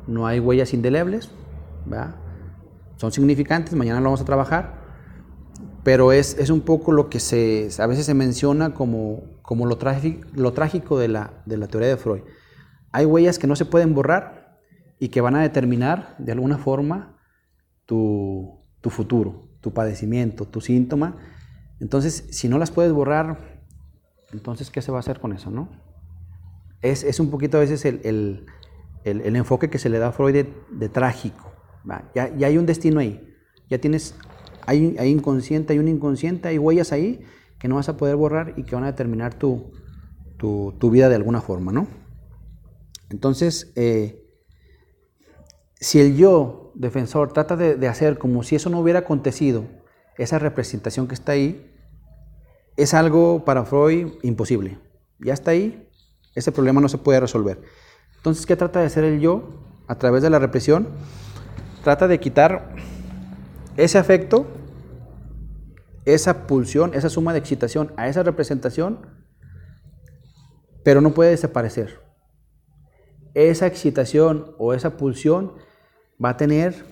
no 0.07 0.25
hay 0.25 0.39
huellas 0.39 0.73
indelebles, 0.73 1.29
¿verdad? 1.85 2.15
son 2.97 3.11
significantes, 3.11 3.73
mañana 3.75 3.99
lo 3.99 4.05
vamos 4.05 4.21
a 4.21 4.25
trabajar, 4.25 4.85
pero 5.83 6.11
es, 6.11 6.37
es, 6.39 6.49
un 6.49 6.61
poco 6.61 6.91
lo 6.91 7.09
que 7.09 7.19
se, 7.19 7.69
a 7.77 7.87
veces 7.87 8.05
se 8.05 8.13
menciona 8.13 8.73
como, 8.73 9.23
como 9.41 9.65
lo, 9.65 9.77
lo 10.33 10.53
trágico 10.53 10.97
de 10.97 11.07
la, 11.07 11.43
de 11.45 11.57
la 11.57 11.67
teoría 11.67 11.89
de 11.89 11.97
Freud. 11.97 12.21
Hay 12.91 13.05
huellas 13.05 13.37
que 13.37 13.47
no 13.47 13.55
se 13.55 13.65
pueden 13.65 13.93
borrar 13.93 14.59
y 14.99 15.09
que 15.09 15.21
van 15.21 15.35
a 15.35 15.41
determinar 15.41 16.15
de 16.17 16.31
alguna 16.31 16.57
forma 16.57 17.17
tu, 17.85 18.61
tu 18.81 18.89
futuro, 18.89 19.49
tu 19.61 19.73
padecimiento, 19.73 20.47
tu 20.47 20.61
síntoma. 20.61 21.17
Entonces, 21.79 22.25
si 22.31 22.47
no 22.47 22.57
las 22.57 22.71
puedes 22.71 22.93
borrar, 22.93 23.54
entonces, 24.35 24.69
¿qué 24.69 24.81
se 24.81 24.91
va 24.91 24.97
a 24.97 24.99
hacer 24.99 25.19
con 25.19 25.33
eso? 25.33 25.49
No? 25.49 25.69
Es, 26.81 27.03
es 27.03 27.19
un 27.19 27.31
poquito 27.31 27.57
a 27.57 27.61
veces 27.61 27.85
el, 27.85 28.01
el, 28.03 28.45
el, 29.03 29.35
enfoque 29.35 29.69
que 29.69 29.79
se 29.79 29.89
le 29.89 29.97
da 29.97 30.09
a 30.09 30.11
Freud 30.11 30.45
de, 30.69 30.89
trágico. 30.89 31.51
Ya, 32.13 32.35
ya 32.35 32.47
hay 32.47 32.57
un 32.57 32.65
destino 32.65 32.99
ahí. 32.99 33.27
Ya 33.69 33.79
tienes 33.79 34.15
hay, 34.65 35.09
inconsciente, 35.09 35.73
hay 35.73 35.79
un 35.79 35.87
inconsciente, 35.87 36.47
hay 36.47 36.57
huellas 36.57 36.91
ahí 36.91 37.21
que 37.59 37.67
no 37.67 37.75
vas 37.75 37.89
a 37.89 37.97
poder 37.97 38.15
borrar 38.15 38.53
y 38.57 38.63
que 38.63 38.75
van 38.75 38.83
a 38.83 38.87
determinar 38.87 39.35
tu, 39.35 39.71
tu, 40.37 40.89
vida 40.89 41.09
de 41.09 41.15
alguna 41.15 41.41
forma, 41.41 41.71
¿no? 41.71 41.87
Entonces, 43.09 43.71
eh, 43.75 44.23
si 45.79 45.99
el 45.99 46.15
yo 46.15 46.71
defensor 46.75 47.31
trata 47.31 47.55
de, 47.55 47.87
hacer 47.87 48.17
como 48.17 48.43
si 48.43 48.55
eso 48.55 48.69
no 48.69 48.79
hubiera 48.79 48.99
acontecido, 48.99 49.65
esa 50.17 50.39
representación 50.39 51.07
que 51.07 51.13
está 51.13 51.33
ahí, 51.33 51.71
es 52.77 52.93
algo 52.93 53.45
para 53.45 53.65
Freud 53.65 54.13
imposible. 54.21 54.77
Ya 55.19 55.33
está 55.33 55.51
ahí, 55.51 55.89
ese 56.33 56.51
problema 56.51 56.81
no 56.81 56.89
se 56.89 56.97
puede 56.97 57.19
resolver. 57.19 57.61
Entonces, 58.17 58.45
¿qué 58.45 58.55
trata 58.55 58.79
de 58.79 58.87
hacer 58.87 59.03
el 59.03 59.19
yo 59.19 59.63
a 59.87 59.95
través 59.95 60.21
de 60.23 60.29
la 60.29 60.39
represión? 60.39 60.89
Trata 61.83 62.07
de 62.07 62.19
quitar 62.19 62.75
ese 63.77 63.97
afecto, 63.97 64.47
esa 66.05 66.47
pulsión, 66.47 66.93
esa 66.93 67.09
suma 67.09 67.33
de 67.33 67.39
excitación 67.39 67.93
a 67.97 68.07
esa 68.07 68.23
representación, 68.23 69.07
pero 70.83 71.01
no 71.01 71.13
puede 71.13 71.31
desaparecer. 71.31 72.01
Esa 73.33 73.67
excitación 73.67 74.55
o 74.57 74.73
esa 74.73 74.97
pulsión 74.97 75.53
va 76.23 76.29
a 76.29 76.37
tener 76.37 76.85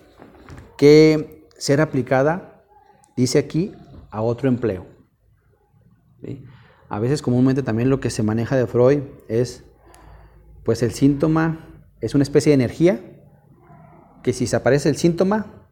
que 0.78 1.48
ser 1.58 1.80
aplicada, 1.80 2.64
dice 3.16 3.40
aquí, 3.40 3.74
a 4.12 4.22
otro 4.22 4.50
empleo. 4.50 4.93
A 6.90 7.00
veces 7.00 7.22
comúnmente 7.22 7.64
también 7.64 7.90
lo 7.90 8.00
que 8.00 8.10
se 8.10 8.24
maneja 8.24 8.56
de 8.56 8.68
Freud 8.68 9.02
es, 9.28 9.64
pues 10.64 10.84
el 10.84 10.92
síntoma 10.92 11.68
es 12.02 12.16
una 12.16 12.24
especie 12.24 12.52
de 12.52 12.56
energía, 12.56 13.00
que 14.24 14.34
si 14.34 14.48
se 14.48 14.56
aparece 14.56 14.90
el 14.90 14.98
síntoma, 14.98 15.68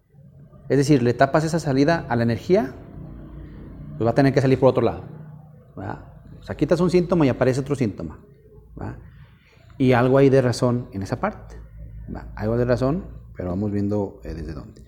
es 0.69 0.77
decir, 0.77 1.03
le 1.03 1.13
tapas 1.13 1.43
esa 1.43 1.59
salida 1.59 2.05
a 2.09 2.15
la 2.15 2.23
energía, 2.23 2.73
pues 3.97 4.05
va 4.05 4.11
a 4.11 4.15
tener 4.15 4.33
que 4.33 4.41
salir 4.41 4.59
por 4.59 4.69
otro 4.69 4.83
lado. 4.83 5.03
O 6.39 6.43
sea, 6.43 6.55
quitas 6.57 6.79
un 6.79 6.89
síntoma 6.89 7.25
y 7.25 7.29
aparece 7.29 7.59
otro 7.59 7.75
síntoma. 7.75 8.19
Y 9.77 9.93
algo 9.93 10.17
hay 10.17 10.29
de 10.29 10.41
razón 10.41 10.87
en 10.93 11.03
esa 11.03 11.19
parte. 11.19 11.55
Algo 12.35 12.57
de 12.57 12.65
razón, 12.65 13.05
pero 13.35 13.49
vamos 13.49 13.71
viendo 13.71 14.21
eh, 14.23 14.33
desde 14.33 14.53
dónde. 14.53 14.81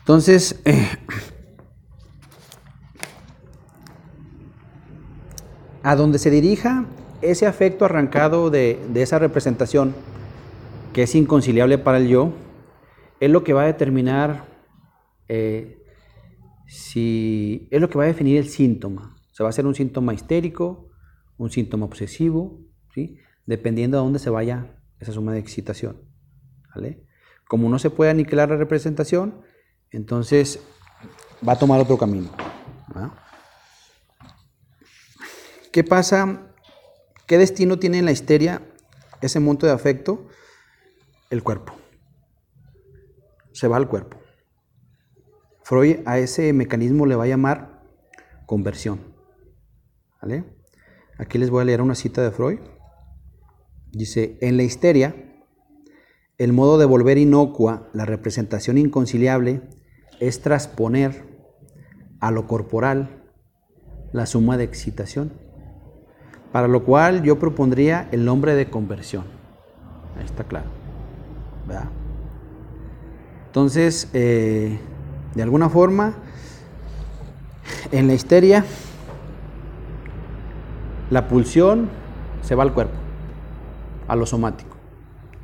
Entonces, 0.00 0.60
eh, 0.64 0.88
a 5.82 5.96
donde 5.96 6.18
se 6.18 6.30
dirija 6.30 6.86
ese 7.22 7.46
afecto 7.46 7.84
arrancado 7.84 8.50
de, 8.50 8.78
esa 8.94 9.18
representación, 9.18 9.94
que 10.92 11.02
es 11.04 11.14
inconciliable 11.14 11.78
para 11.78 11.98
el 11.98 12.08
yo, 12.08 12.32
es 13.20 13.30
lo 13.30 13.44
que 13.44 13.52
va 13.52 13.62
a 13.62 13.66
determinar 13.66 14.44
eh, 15.28 15.82
si 16.66 17.68
es 17.70 17.80
lo 17.80 17.88
que 17.90 17.98
va 17.98 18.04
a 18.04 18.08
definir 18.08 18.38
el 18.38 18.48
síntoma. 18.48 19.16
Se 19.32 19.42
va 19.42 19.48
a 19.48 19.52
ser 19.52 19.66
un 19.66 19.74
síntoma 19.74 20.14
histérico, 20.14 20.88
un 21.36 21.50
síntoma 21.50 21.86
obsesivo, 21.86 22.60
¿sí? 22.94 23.18
dependiendo 23.46 23.98
de 23.98 24.04
dónde 24.04 24.18
se 24.18 24.30
vaya 24.30 24.78
esa 24.98 25.12
suma 25.12 25.32
de 25.32 25.38
excitación. 25.38 25.96
¿vale? 26.74 27.04
Como 27.48 27.68
no 27.68 27.78
se 27.78 27.90
puede 27.90 28.10
aniquilar 28.10 28.48
la 28.48 28.56
representación, 28.56 29.42
entonces 29.90 30.60
va 31.46 31.54
a 31.54 31.58
tomar 31.58 31.80
otro 31.80 31.98
camino. 31.98 32.30
¿Qué 35.72 35.84
pasa? 35.84 36.52
¿Qué 37.26 37.38
destino 37.38 37.78
tiene 37.78 37.98
en 37.98 38.04
la 38.04 38.10
histeria 38.10 38.60
ese 39.20 39.38
monto 39.38 39.66
de 39.66 39.72
afecto? 39.72 40.26
El 41.30 41.44
cuerpo. 41.44 41.74
Se 43.52 43.68
va 43.68 43.76
al 43.76 43.88
cuerpo. 43.88 44.18
Freud 45.62 45.98
a 46.06 46.18
ese 46.18 46.52
mecanismo 46.52 47.06
le 47.06 47.14
va 47.14 47.24
a 47.24 47.28
llamar 47.28 47.84
conversión. 48.46 49.14
¿Vale? 50.20 50.44
Aquí 51.18 51.38
les 51.38 51.50
voy 51.50 51.62
a 51.62 51.64
leer 51.66 51.82
una 51.82 51.94
cita 51.94 52.20
de 52.22 52.32
Freud. 52.32 52.58
Dice, 53.92 54.38
en 54.40 54.56
la 54.56 54.64
histeria, 54.64 55.14
el 56.38 56.52
modo 56.52 56.78
de 56.78 56.86
volver 56.86 57.16
inocua 57.16 57.90
la 57.92 58.06
representación 58.06 58.76
inconciliable 58.76 59.62
es 60.18 60.40
transponer 60.40 61.28
a 62.18 62.32
lo 62.32 62.48
corporal 62.48 63.30
la 64.12 64.26
suma 64.26 64.56
de 64.56 64.64
excitación, 64.64 65.49
para 66.52 66.68
lo 66.68 66.84
cual 66.84 67.22
yo 67.22 67.38
propondría 67.38 68.08
el 68.10 68.24
nombre 68.24 68.54
de 68.54 68.68
conversión. 68.68 69.24
Ahí 70.18 70.24
está 70.24 70.44
claro. 70.44 70.66
¿verdad? 71.66 71.88
Entonces, 73.46 74.08
eh, 74.12 74.78
de 75.34 75.42
alguna 75.42 75.68
forma, 75.68 76.14
en 77.92 78.06
la 78.06 78.14
histeria, 78.14 78.64
la 81.10 81.28
pulsión 81.28 81.88
se 82.42 82.54
va 82.54 82.62
al 82.62 82.72
cuerpo, 82.72 82.94
a 84.08 84.16
lo 84.16 84.26
somático. 84.26 84.76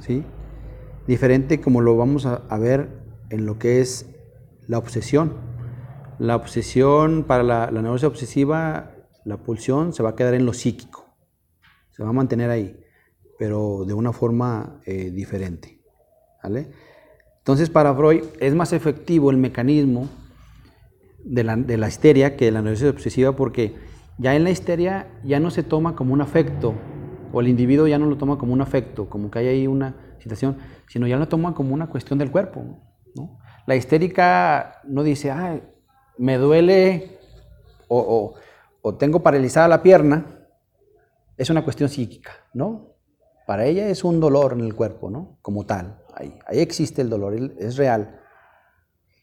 ¿sí? 0.00 0.24
Diferente 1.06 1.60
como 1.60 1.80
lo 1.80 1.96
vamos 1.96 2.26
a, 2.26 2.58
ver 2.58 2.88
en 3.30 3.46
lo 3.46 3.58
que 3.58 3.80
es 3.80 4.06
la 4.66 4.78
obsesión. 4.78 5.34
La 6.18 6.36
obsesión, 6.36 7.24
para 7.24 7.42
la, 7.42 7.70
la 7.70 7.82
neurosis 7.82 8.06
obsesiva, 8.06 8.92
la 9.26 9.38
pulsión 9.38 9.92
se 9.92 10.02
va 10.04 10.10
a 10.10 10.16
quedar 10.16 10.34
en 10.34 10.46
lo 10.46 10.52
psíquico. 10.52 11.04
Se 11.90 12.02
va 12.02 12.10
a 12.10 12.12
mantener 12.12 12.48
ahí, 12.48 12.78
pero 13.38 13.84
de 13.84 13.92
una 13.92 14.12
forma 14.12 14.80
eh, 14.86 15.10
diferente. 15.10 15.80
¿vale? 16.42 16.70
Entonces, 17.38 17.68
para 17.68 17.92
Freud 17.94 18.22
es 18.38 18.54
más 18.54 18.72
efectivo 18.72 19.30
el 19.32 19.36
mecanismo 19.36 20.08
de 21.24 21.42
la, 21.42 21.88
histeria 21.88 22.36
que 22.36 22.44
de 22.44 22.52
la 22.52 22.62
neurosis 22.62 22.88
obsesiva 22.88 23.34
porque 23.34 23.74
ya 24.16 24.36
en 24.36 24.44
la 24.44 24.50
histeria 24.50 25.08
ya 25.24 25.40
no 25.40 25.50
se 25.50 25.64
toma 25.64 25.96
como 25.96 26.14
un 26.14 26.20
afecto, 26.20 26.74
o 27.32 27.40
el 27.40 27.48
individuo 27.48 27.88
ya 27.88 27.98
no 27.98 28.06
lo 28.06 28.16
toma 28.16 28.38
como 28.38 28.52
un 28.52 28.60
afecto, 28.60 29.08
como 29.08 29.28
que 29.28 29.40
hay 29.40 29.48
ahí 29.48 29.66
una 29.66 29.96
situación, 30.20 30.56
sino 30.86 31.08
ya 31.08 31.16
lo 31.16 31.26
toma 31.26 31.52
como 31.52 31.74
una 31.74 31.88
cuestión 31.88 32.20
del 32.20 32.30
cuerpo. 32.30 32.64
La 33.66 33.74
histérica 33.74 34.80
no 34.84 35.02
dice, 35.02 35.32
ah, 35.32 35.60
me 36.16 36.36
duele 36.38 37.18
o 37.88 38.34
tengo 38.94 39.22
paralizada 39.22 39.68
la 39.68 39.82
pierna, 39.82 40.46
es 41.36 41.50
una 41.50 41.64
cuestión 41.64 41.88
psíquica, 41.88 42.32
¿no? 42.54 42.94
Para 43.46 43.66
ella 43.66 43.88
es 43.88 44.04
un 44.04 44.20
dolor 44.20 44.52
en 44.52 44.60
el 44.60 44.74
cuerpo, 44.74 45.10
¿no? 45.10 45.38
Como 45.42 45.66
tal 45.66 46.02
ahí. 46.14 46.38
Ahí 46.46 46.60
existe 46.60 47.02
el 47.02 47.10
dolor, 47.10 47.34
es 47.58 47.76
real. 47.76 48.20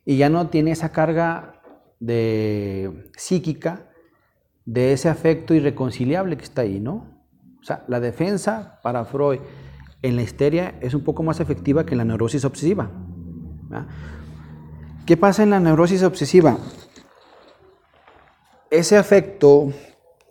y 0.06 0.18
ya 0.18 0.30
no 0.30 0.50
tiene 0.50 0.72
esa 0.72 0.92
carga 0.92 1.62
de 2.00 3.10
psíquica 3.16 3.90
de 4.66 4.94
ese 4.94 5.10
afecto 5.10 5.54
irreconciliable 5.54 6.38
que 6.38 6.44
está 6.44 6.62
ahí, 6.62 6.80
¿no? 6.80 7.26
O 7.62 7.64
sea, 7.64 7.86
la 7.88 8.00
defensa 8.00 8.80
para 8.84 9.06
Freud 9.06 9.40
en 10.02 10.16
la 10.18 10.22
histeria 10.22 10.76
es 10.82 10.94
un 10.94 11.04
poco 11.04 11.24
más 11.24 11.40
efectiva 11.40 11.86
que 11.86 11.94
en 11.94 12.00
la 12.00 12.06
neurosis 12.06 12.44
obsesiva. 12.44 12.92
¿Qué 15.06 15.18
pasa 15.18 15.44
en 15.44 15.50
la 15.50 15.60
neurosis 15.60 16.04
obsesiva? 16.04 16.58
Ese 18.74 18.98
afecto 18.98 19.72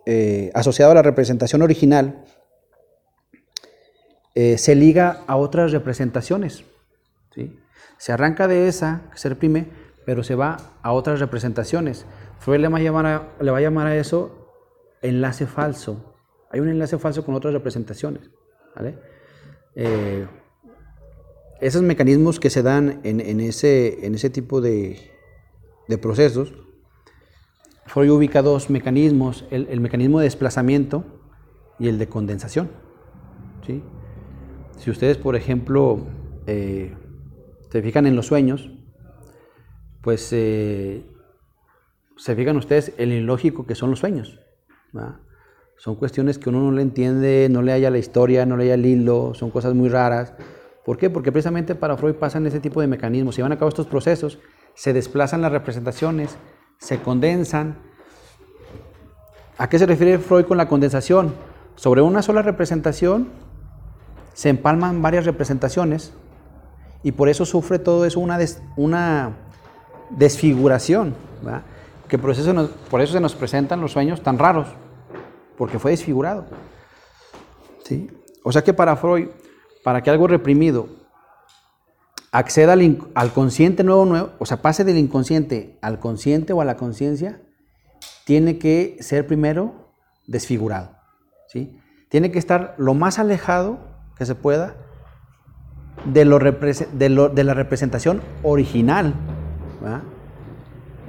eh, 0.05 0.51
asociado 0.53 0.91
a 0.91 0.95
la 0.95 1.01
representación 1.01 1.61
original 1.61 2.25
eh, 4.35 4.57
se 4.57 4.75
liga 4.75 5.23
a 5.27 5.37
otras 5.37 5.71
representaciones. 5.71 6.65
¿sí? 7.33 7.57
Se 7.97 8.11
arranca 8.11 8.49
de 8.49 8.67
esa, 8.67 9.03
que 9.13 9.17
se 9.17 9.29
reprime, 9.29 9.69
pero 10.05 10.23
se 10.23 10.35
va 10.35 10.57
a 10.81 10.91
otras 10.91 11.21
representaciones. 11.21 12.05
Freud 12.39 12.59
le 12.59 12.67
va 12.67 12.79
a 12.79 12.81
llamar 12.81 13.05
a, 13.05 13.29
le 13.39 13.49
va 13.49 13.59
a, 13.59 13.61
llamar 13.61 13.87
a 13.87 13.95
eso 13.95 14.49
enlace 15.01 15.45
falso. 15.45 16.13
Hay 16.51 16.59
un 16.59 16.67
enlace 16.67 16.97
falso 16.97 17.23
con 17.23 17.35
otras 17.35 17.53
representaciones. 17.53 18.29
Eh, 19.75 20.27
esos 21.61 21.81
mecanismos 21.81 22.41
que 22.41 22.49
se 22.49 22.61
dan 22.61 22.99
en, 23.05 23.39
ese, 23.39 24.05
en 24.05 24.15
ese, 24.15 24.29
tipo 24.29 24.59
de, 24.59 24.99
de, 25.87 25.97
procesos, 25.97 26.53
Freud 27.85 28.11
ubica 28.11 28.41
dos 28.41 28.69
mecanismos, 28.69 29.45
el, 29.51 29.79
mecanismo 29.81 30.19
de 30.19 30.25
desplazamiento 30.25 31.03
y 31.79 31.87
el 31.87 31.99
de 31.99 32.07
condensación. 32.07 32.71
¿sí? 33.65 33.83
Si 34.77 34.89
ustedes, 34.89 35.17
por 35.17 35.35
ejemplo, 35.35 36.05
eh, 36.47 36.95
se 37.69 37.81
fijan 37.81 38.05
en 38.05 38.15
los 38.15 38.27
sueños, 38.27 38.71
pues 40.01 40.29
eh, 40.31 41.05
se 42.17 42.35
fijan 42.35 42.57
ustedes 42.57 42.93
en 42.97 43.09
lo 43.09 43.15
ilógico 43.15 43.65
que 43.65 43.75
son 43.75 43.89
los 43.89 43.99
sueños. 43.99 44.39
Son 45.77 45.95
cuestiones 45.95 46.37
que 46.37 46.49
uno 46.49 46.61
no 46.61 46.71
le 46.71 46.81
entiende, 46.81 47.47
no 47.49 47.61
le 47.61 47.71
haya 47.71 47.89
la 47.89 47.97
historia, 47.97 48.45
no 48.45 48.57
le 48.57 48.65
haya 48.65 48.75
el 48.75 48.85
hilo, 48.85 49.33
son 49.33 49.49
cosas 49.49 49.73
muy 49.73 49.89
raras. 49.89 50.33
¿Por 50.85 50.97
qué? 50.97 51.09
Porque 51.09 51.31
precisamente 51.31 51.75
para 51.75 51.97
Freud 51.97 52.15
pasan 52.15 52.45
ese 52.45 52.59
tipo 52.59 52.81
de 52.81 52.87
mecanismos. 52.87 53.35
Se 53.35 53.41
van 53.41 53.51
a 53.51 53.57
cabo 53.57 53.69
estos 53.69 53.87
procesos, 53.87 54.39
se 54.75 54.93
desplazan 54.93 55.41
las 55.41 55.51
representaciones, 55.51 56.37
se 56.83 56.99
condensan. 56.99 57.77
¿A 59.57 59.69
qué 59.69 59.79
se 59.79 59.85
refiere 59.85 60.19
Freud 60.19 60.45
con 60.45 60.57
la 60.57 60.67
condensación? 60.67 61.33
Sobre 61.75 62.01
una 62.01 62.21
sola 62.21 62.41
representación 62.41 63.29
se 64.33 64.49
empalman 64.49 65.01
varias 65.01 65.25
representaciones 65.25 66.11
y 67.01 67.13
por 67.13 67.29
eso 67.29 67.45
sufre 67.45 67.79
todo 67.79 68.05
eso 68.05 68.19
una, 68.19 69.37
desfiguración. 70.09 71.15
Que 72.09 72.17
por 72.17 72.31
eso, 72.31 72.69
por 72.89 72.99
eso 72.99 73.13
se 73.13 73.21
nos 73.21 73.33
presentan 73.33 73.79
los 73.79 73.93
sueños 73.93 74.21
tan 74.21 74.37
raros, 74.37 74.67
porque 75.57 75.79
fue 75.79 75.91
desfigurado. 75.91 76.45
¿Sí? 77.85 78.09
O 78.43 78.51
sea 78.51 78.61
que 78.61 78.73
para 78.73 78.97
Freud, 78.97 79.29
para 79.83 80.03
que 80.03 80.09
algo 80.09 80.27
reprimido 80.27 80.89
acceda 82.33 82.73
al, 82.73 83.31
consciente 83.31 83.83
nuevo, 83.83 84.05
nuevo, 84.05 84.31
o 84.39 84.47
sea, 84.47 84.63
pase 84.63 84.83
del 84.83 84.97
inconsciente 84.97 85.77
al 85.81 85.99
consciente 85.99 86.51
o 86.51 86.61
a 86.61 86.65
la 86.65 86.77
conciencia, 86.77 87.39
tiene 88.25 88.57
que 88.57 88.97
ser 89.01 89.27
primero 89.27 89.91
desfigurado. 90.25 90.97
¿sí? 91.47 91.79
Tiene 92.09 92.31
que 92.31 92.39
estar 92.39 92.73
lo 92.79 92.95
más 92.95 93.19
alejado 93.19 93.77
que 94.17 94.25
se 94.25 94.33
pueda 94.33 94.75
de, 96.05 96.25
lo 96.25 96.39
de, 96.39 97.43
la 97.43 97.53
representación 97.53 98.19
original. 98.41 99.13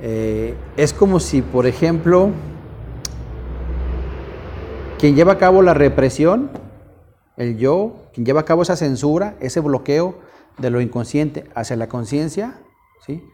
Eh, 0.03 0.55
es 0.77 0.93
como 0.93 1.21
si, 1.21 1.41
por 1.41 1.67
ejemplo, 1.67 2.33
quien 4.99 5.17
lleva 5.17 5.33
a 5.33 5.39
cabo 5.39 5.63
la 5.63 5.73
represión, 5.73 6.51
el 7.39 7.57
yo, 7.57 8.11
quien 8.13 8.27
lleva 8.27 8.43
a 8.43 8.45
cabo 8.45 8.61
esa 8.61 8.77
censura, 8.77 9.37
ese 9.41 9.61
bloqueo 9.61 10.23
de 10.59 10.71
lo 10.71 10.81
inconsciente 10.81 11.51
hacia 11.55 11.77
la 11.77 11.89
conciencia, 11.89 12.61
¿sí? 13.07 13.25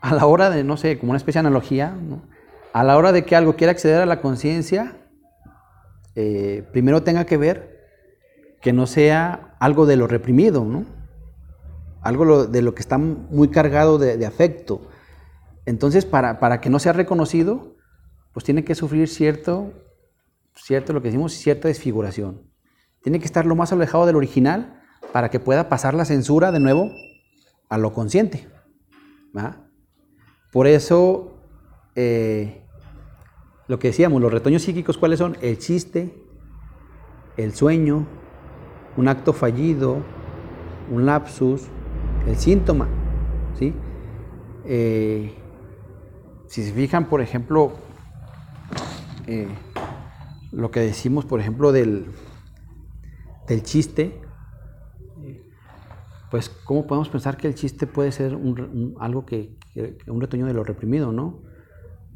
a 0.00 0.14
la 0.14 0.26
hora 0.26 0.50
de, 0.50 0.64
no 0.64 0.76
sé, 0.76 0.98
como 0.98 1.10
una 1.10 1.16
especie 1.16 1.40
de 1.40 1.48
analogía, 1.48 1.94
a 2.72 2.84
la 2.84 2.96
hora 2.96 3.12
de 3.12 3.24
que 3.24 3.36
algo 3.36 3.56
quiera 3.56 3.72
acceder 3.72 4.00
a 4.00 4.06
la 4.06 4.20
conciencia, 4.20 4.96
eh, 6.14 6.66
primero 6.72 7.02
tenga 7.02 7.26
que 7.26 7.36
ver 7.36 7.78
que 8.60 8.72
no 8.72 8.86
sea 8.86 9.56
algo 9.60 9.86
de 9.86 9.96
lo 9.96 10.06
reprimido, 10.06 10.64
¿no? 10.64 10.84
algo 12.00 12.46
de 12.46 12.62
lo 12.62 12.74
que 12.74 12.80
está 12.80 12.98
muy 12.98 13.48
cargado 13.48 13.98
de, 13.98 14.24
afecto. 14.24 14.88
Entonces, 15.66 16.04
para, 16.06 16.40
para, 16.40 16.60
que 16.60 16.70
no 16.70 16.78
sea 16.78 16.92
reconocido, 16.92 17.76
pues 18.32 18.44
tiene 18.44 18.64
que 18.64 18.74
sufrir 18.74 19.08
cierto, 19.08 19.72
cierto, 20.54 20.92
lo 20.92 21.02
que 21.02 21.08
decimos, 21.08 21.32
cierta 21.34 21.68
desfiguración. 21.68 22.42
Tiene 23.02 23.18
que 23.18 23.26
estar 23.26 23.46
lo 23.46 23.56
más 23.56 23.72
alejado 23.72 24.06
del 24.06 24.16
original 24.16 24.77
para 25.12 25.30
que 25.30 25.40
pueda 25.40 25.68
pasar 25.68 25.94
la 25.94 26.04
censura 26.04 26.52
de 26.52 26.60
nuevo 26.60 26.90
a 27.68 27.78
lo 27.78 27.92
consciente. 27.92 28.48
Por 30.52 30.66
eso, 30.66 31.34
eh, 31.94 32.62
lo 33.68 33.78
que 33.78 33.88
decíamos, 33.88 34.20
los 34.20 34.32
retoños 34.32 34.62
psíquicos, 34.62 34.98
¿cuáles 34.98 35.18
son? 35.18 35.36
El 35.40 35.58
chiste, 35.58 36.14
el 37.36 37.54
sueño, 37.54 38.06
un 38.96 39.08
acto 39.08 39.32
fallido, 39.32 39.98
un 40.90 41.06
lapsus, 41.06 41.62
el 42.26 42.36
síntoma. 42.36 42.88
¿sí? 43.58 43.74
Eh, 44.64 45.34
si 46.46 46.64
se 46.64 46.72
fijan, 46.72 47.08
por 47.08 47.20
ejemplo, 47.20 47.72
eh, 49.26 49.48
lo 50.50 50.70
que 50.70 50.80
decimos, 50.80 51.26
por 51.26 51.40
ejemplo, 51.40 51.72
del, 51.72 52.06
del 53.46 53.62
chiste, 53.62 54.20
pues, 56.30 56.48
¿cómo 56.48 56.86
podemos 56.86 57.08
pensar 57.08 57.36
que 57.36 57.48
el 57.48 57.54
chiste 57.54 57.86
puede 57.86 58.12
ser 58.12 58.38
algo 59.00 59.24
que, 59.24 59.56
un 60.06 60.20
retoño 60.20 60.46
de 60.46 60.52
lo 60.52 60.64
reprimido, 60.64 61.12
no? 61.12 61.42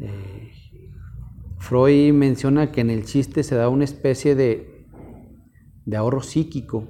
Eh, 0.00 0.52
Freud 1.58 2.12
menciona 2.12 2.72
que 2.72 2.80
en 2.80 2.90
el 2.90 3.04
chiste 3.04 3.42
se 3.42 3.54
da 3.54 3.68
una 3.68 3.84
especie 3.84 4.34
de, 4.34 4.86
ahorro 5.96 6.22
psíquico. 6.22 6.88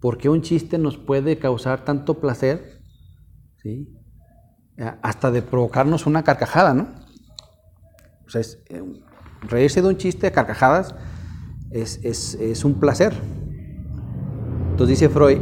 ¿Por 0.00 0.16
qué 0.16 0.28
un 0.28 0.42
chiste 0.42 0.78
nos 0.78 0.96
puede 0.96 1.38
causar 1.38 1.84
tanto 1.84 2.20
placer? 2.20 2.80
¿sí? 3.62 3.88
Hasta 5.02 5.30
de 5.30 5.42
provocarnos 5.42 6.06
una 6.06 6.22
carcajada, 6.22 6.72
¿no? 6.72 6.88
O 8.26 8.30
sea, 8.30 8.42
eh, 8.68 8.82
reírse 9.42 9.82
de 9.82 9.88
un 9.88 9.96
chiste 9.96 10.28
de 10.28 10.32
carcajadas 10.32 10.94
es, 11.70 11.98
es 12.04 12.64
un 12.64 12.74
placer. 12.74 13.12
Entonces 14.70 15.00
dice 15.00 15.08
Freud, 15.08 15.38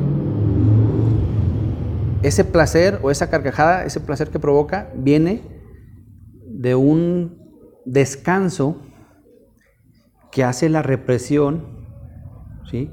ese 2.26 2.44
placer 2.44 2.98
o 3.02 3.10
esa 3.10 3.30
carcajada, 3.30 3.84
ese 3.84 4.00
placer 4.00 4.30
que 4.30 4.38
provoca, 4.38 4.90
viene 4.94 5.42
de 6.46 6.74
un 6.74 7.38
descanso 7.84 8.82
que 10.32 10.44
hace 10.44 10.68
la 10.68 10.82
represión 10.82 11.76
¿sí? 12.70 12.90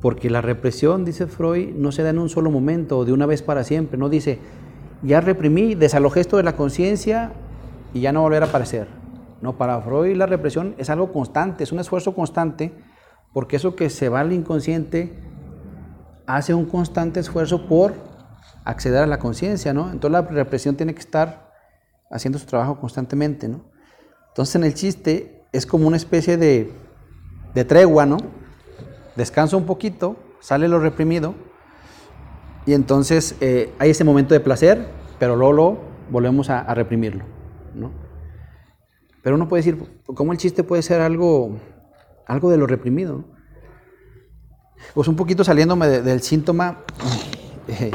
Porque 0.00 0.30
la 0.30 0.40
represión, 0.40 1.04
dice 1.04 1.26
Freud, 1.26 1.74
no 1.74 1.92
se 1.92 2.02
da 2.02 2.10
en 2.10 2.18
un 2.18 2.28
solo 2.28 2.50
momento 2.50 3.04
de 3.04 3.12
una 3.12 3.26
vez 3.26 3.42
para 3.42 3.64
siempre. 3.64 3.98
No 3.98 4.08
dice, 4.08 4.38
ya 5.02 5.20
reprimí, 5.20 5.74
desalojé 5.74 6.20
esto 6.20 6.36
de 6.36 6.42
la 6.42 6.56
conciencia 6.56 7.32
y 7.94 8.00
ya 8.00 8.12
no 8.12 8.22
volverá 8.22 8.46
a 8.46 8.48
aparecer. 8.48 8.88
No, 9.40 9.56
para 9.56 9.80
Freud 9.80 10.16
la 10.16 10.26
represión 10.26 10.74
es 10.78 10.90
algo 10.90 11.12
constante, 11.12 11.64
es 11.64 11.72
un 11.72 11.80
esfuerzo 11.80 12.14
constante, 12.14 12.72
porque 13.32 13.56
eso 13.56 13.76
que 13.76 13.90
se 13.90 14.08
va 14.08 14.20
al 14.20 14.32
inconsciente 14.32 15.12
hace 16.26 16.54
un 16.54 16.66
constante 16.66 17.20
esfuerzo 17.20 17.66
por 17.66 17.94
acceder 18.64 19.02
a 19.02 19.06
la 19.06 19.18
conciencia, 19.18 19.72
¿no? 19.72 19.90
Entonces 19.90 20.12
la 20.12 20.22
represión 20.22 20.76
tiene 20.76 20.94
que 20.94 21.00
estar 21.00 21.52
haciendo 22.10 22.38
su 22.38 22.46
trabajo 22.46 22.78
constantemente, 22.78 23.48
¿no? 23.48 23.64
Entonces 24.28 24.54
en 24.54 24.64
el 24.64 24.74
chiste 24.74 25.44
es 25.52 25.66
como 25.66 25.86
una 25.86 25.96
especie 25.96 26.36
de, 26.36 26.72
de 27.54 27.64
tregua, 27.64 28.06
¿no? 28.06 28.18
descansa 29.16 29.56
un 29.56 29.66
poquito, 29.66 30.16
sale 30.40 30.68
lo 30.68 30.78
reprimido 30.78 31.34
y 32.66 32.74
entonces 32.74 33.36
eh, 33.40 33.72
hay 33.78 33.90
ese 33.90 34.04
momento 34.04 34.34
de 34.34 34.40
placer, 34.40 34.86
pero 35.18 35.36
luego, 35.36 35.80
volvemos 36.10 36.50
a, 36.50 36.72
reprimirlo. 36.74 37.24
¿no? 37.74 37.90
Pero 39.22 39.36
uno 39.36 39.48
puede 39.48 39.62
decir, 39.62 39.78
¿cómo 40.04 40.32
el 40.32 40.38
chiste 40.38 40.62
puede 40.62 40.82
ser 40.82 41.00
algo, 41.00 41.58
algo 42.26 42.50
de 42.50 42.56
lo 42.56 42.66
reprimido? 42.66 43.24
Pues 44.94 45.08
un 45.08 45.16
poquito 45.16 45.44
saliéndome 45.44 45.88
del 45.88 46.22
síntoma, 46.22 46.78
eh, 47.68 47.90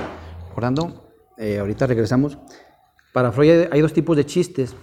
eh, 1.38 1.60
ahorita 1.60 1.86
regresamos, 1.88 2.38
para 3.14 3.32
Freud 3.32 3.68
hay 3.72 3.82
dos 3.82 3.94
tipos 3.94 4.18
de 4.18 4.26
chistes. 4.26 4.76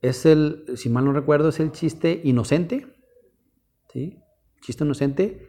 Es 0.00 0.26
el, 0.26 0.64
si 0.76 0.88
mal 0.88 1.04
no 1.04 1.12
recuerdo, 1.12 1.48
es 1.48 1.60
el 1.60 1.72
chiste 1.72 2.20
inocente, 2.24 2.86
¿sí? 3.92 4.22
chiste 4.60 4.84
inocente 4.84 5.48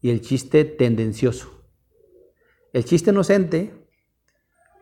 y 0.00 0.10
el 0.10 0.20
chiste 0.20 0.64
tendencioso. 0.64 1.64
El 2.72 2.84
chiste 2.84 3.10
inocente 3.10 3.86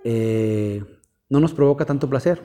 eh, 0.04 0.84
no 1.28 1.40
nos 1.40 1.54
provoca 1.54 1.84
tanto 1.84 2.08
placer. 2.08 2.42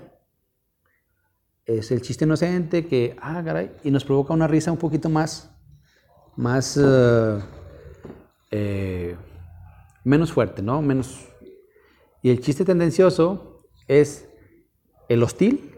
Es 1.65 1.91
el 1.91 2.01
chiste 2.01 2.25
inocente 2.25 2.87
que, 2.87 3.15
ah, 3.21 3.43
caray, 3.45 3.71
y 3.83 3.91
nos 3.91 4.05
provoca 4.05 4.33
una 4.33 4.47
risa 4.47 4.71
un 4.71 4.79
poquito 4.79 5.07
más, 5.09 5.55
más, 6.35 6.79
eh, 8.51 9.15
menos 10.09 10.33
fuerte, 10.33 10.61
¿no? 10.61 10.81
Menos. 10.81 11.27
Y 12.21 12.31
el 12.31 12.41
chiste 12.41 12.65
tendencioso 12.65 13.63
es 13.87 14.27
el 15.07 15.23
hostil, 15.23 15.71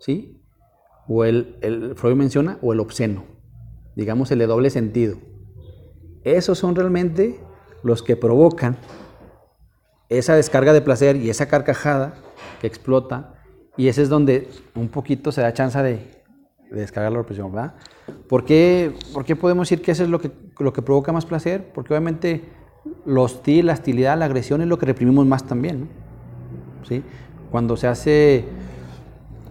¿sí? 0.00 0.42
O 1.08 1.24
el, 1.24 1.56
el, 1.62 1.94
Freud 1.94 2.16
menciona, 2.16 2.58
o 2.60 2.72
el 2.72 2.80
obsceno, 2.80 3.24
digamos 3.94 4.30
el 4.32 4.40
de 4.40 4.46
doble 4.46 4.70
sentido. 4.70 5.16
Esos 6.24 6.58
son 6.58 6.74
realmente 6.74 7.40
los 7.82 8.02
que 8.02 8.16
provocan 8.16 8.76
esa 10.08 10.34
descarga 10.34 10.72
de 10.72 10.80
placer 10.80 11.16
y 11.16 11.30
esa 11.30 11.46
carcajada 11.46 12.14
que 12.60 12.66
explota, 12.66 13.34
y 13.76 13.88
ese 13.88 14.02
es 14.02 14.08
donde 14.08 14.48
un 14.74 14.88
poquito 14.88 15.30
se 15.30 15.40
da 15.40 15.52
chance 15.52 15.80
de, 15.82 16.16
descargar 16.70 17.12
la 17.12 17.18
represión, 17.18 17.52
¿verdad? 17.52 17.74
¿Por 18.28 18.44
qué, 18.44 18.92
¿Por 19.12 19.24
qué, 19.24 19.36
podemos 19.36 19.68
decir 19.68 19.84
que 19.84 19.92
eso 19.92 20.02
es 20.02 20.08
lo 20.08 20.18
que, 20.18 20.32
lo 20.58 20.72
que 20.72 20.82
provoca 20.82 21.12
más 21.12 21.24
placer? 21.24 21.70
Porque 21.72 21.92
obviamente 21.94 22.42
lo 23.04 23.22
hostil, 23.22 23.66
la 23.66 23.74
hostilidad, 23.74 24.18
la 24.18 24.24
agresión 24.24 24.62
es 24.62 24.68
lo 24.68 24.78
que 24.78 24.86
reprimimos 24.86 25.26
más 25.26 25.44
también. 25.44 25.88
¿Sí? 26.88 27.02
Cuando 27.50 27.76
se 27.76 27.86
hace 27.86 28.44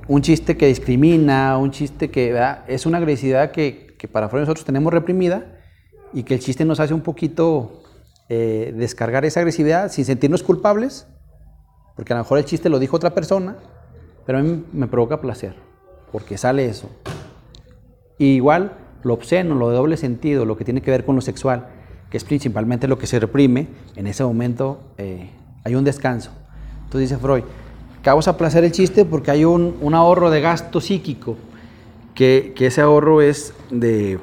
un 0.07 0.21
chiste 0.21 0.57
que 0.57 0.67
discrimina, 0.67 1.57
un 1.57 1.71
chiste 1.71 2.11
que 2.11 2.33
¿verdad? 2.33 2.63
es 2.67 2.85
una 2.85 2.97
agresividad 2.99 3.51
que, 3.51 3.95
que 3.97 4.07
para 4.07 4.29
Freud 4.29 4.41
nosotros 4.41 4.65
tenemos 4.65 4.93
reprimida 4.93 5.59
y 6.13 6.23
que 6.23 6.35
el 6.35 6.39
chiste 6.39 6.63
nos 6.65 6.79
hace 6.79 6.93
un 6.93 7.01
poquito 7.01 7.83
eh, 8.27 8.73
descargar 8.75 9.23
esa 9.23 9.41
agresividad 9.41 9.91
sin 9.91 10.05
sentirnos 10.05 10.41
culpables, 10.41 11.07
porque 11.95 12.13
a 12.13 12.15
lo 12.15 12.23
mejor 12.23 12.39
el 12.39 12.45
chiste 12.45 12.69
lo 12.69 12.79
dijo 12.79 12.95
otra 12.95 13.13
persona, 13.13 13.57
pero 14.25 14.39
a 14.39 14.41
mí 14.41 14.63
me 14.73 14.87
provoca 14.87 15.21
placer, 15.21 15.55
porque 16.11 16.37
sale 16.37 16.65
eso. 16.65 16.89
igual 18.17 18.77
lo 19.03 19.13
obsceno, 19.13 19.53
lo 19.53 19.69
de 19.69 19.75
doble 19.75 19.97
sentido, 19.97 20.45
lo 20.45 20.57
que 20.57 20.65
tiene 20.65 20.81
que 20.81 20.89
ver 20.89 21.05
con 21.05 21.15
lo 21.15 21.21
sexual, 21.21 21.67
es 22.15 22.23
principalmente 22.23 22.87
lo 22.87 22.97
que 22.97 23.07
se 23.07 23.19
reprime, 23.19 23.67
en 23.95 24.07
ese 24.07 24.23
momento 24.23 24.81
eh, 24.97 25.29
hay 25.63 25.75
un 25.75 25.83
descanso. 25.83 26.31
Entonces 26.83 27.09
dice 27.09 27.21
Freud, 27.21 27.43
causa 28.01 28.37
placer 28.37 28.63
el 28.63 28.71
chiste 28.71 29.05
porque 29.05 29.31
hay 29.31 29.45
un, 29.45 29.77
un 29.81 29.93
ahorro 29.93 30.29
de 30.29 30.41
gasto 30.41 30.81
psíquico, 30.81 31.37
que, 32.13 32.53
que 32.55 32.67
ese 32.67 32.81
ahorro 32.81 33.21
es 33.21 33.53
de 33.69 34.19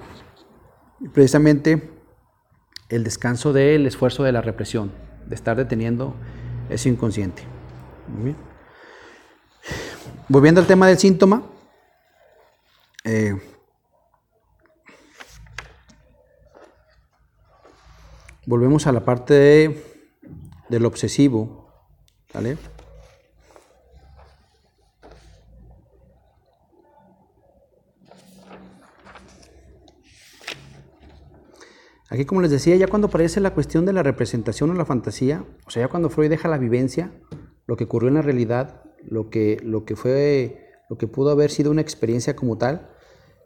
precisamente 1.12 1.90
el 2.88 3.04
descanso 3.04 3.52
del 3.52 3.86
esfuerzo 3.86 4.22
de 4.22 4.32
la 4.32 4.40
represión, 4.40 4.92
de 5.26 5.34
estar 5.34 5.56
deteniendo 5.56 6.14
ese 6.68 6.88
inconsciente. 6.88 7.42
Volviendo 10.28 10.60
al 10.60 10.66
tema 10.66 10.86
del 10.86 10.98
síntoma, 10.98 11.42
eh, 13.04 13.36
volvemos 18.46 18.86
a 18.86 18.92
la 18.92 19.04
parte 19.04 19.34
de, 19.34 19.82
del 20.68 20.84
obsesivo, 20.84 21.68
¿vale? 22.32 22.56
Aquí, 32.12 32.26
como 32.26 32.42
les 32.42 32.50
decía, 32.50 32.76
ya 32.76 32.88
cuando 32.88 33.08
aparece 33.08 33.40
la 33.40 33.54
cuestión 33.54 33.86
de 33.86 33.94
la 33.94 34.02
representación 34.02 34.68
o 34.70 34.74
la 34.74 34.84
fantasía, 34.84 35.46
o 35.66 35.70
sea, 35.70 35.84
ya 35.84 35.88
cuando 35.88 36.10
Freud 36.10 36.28
deja 36.28 36.46
la 36.46 36.58
vivencia, 36.58 37.10
lo 37.66 37.76
que 37.76 37.84
ocurrió 37.84 38.08
en 38.08 38.16
la 38.16 38.22
realidad, 38.22 38.82
lo 39.02 39.30
que, 39.30 39.56
lo 39.62 39.86
que 39.86 39.96
fue, 39.96 40.68
lo 40.90 40.98
que 40.98 41.06
pudo 41.06 41.30
haber 41.30 41.50
sido 41.50 41.70
una 41.70 41.80
experiencia 41.80 42.36
como 42.36 42.58
tal, 42.58 42.90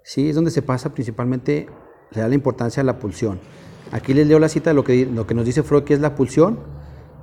sí, 0.03 0.31
es 0.31 0.35
donde 0.35 0.51
se 0.51 0.63
pasa 0.63 0.95
principalmente, 0.95 1.69
le 2.11 2.21
da 2.21 2.27
la 2.27 2.35
importancia 2.35 2.81
a 2.81 2.85
la 2.85 2.99
pulsión. 2.99 3.39
Aquí 3.93 4.15
les 4.15 4.27
leo 4.27 4.39
la 4.39 4.49
cita 4.49 4.71
de 4.71 4.75
lo 4.75 4.85
que, 4.85 5.07
lo 5.07 5.27
que 5.27 5.35
nos 5.35 5.45
dice 5.45 5.63
Freud, 5.63 5.85
que 5.85 5.95
es 5.95 6.01
la 6.01 6.15
pulsión. 6.15 6.59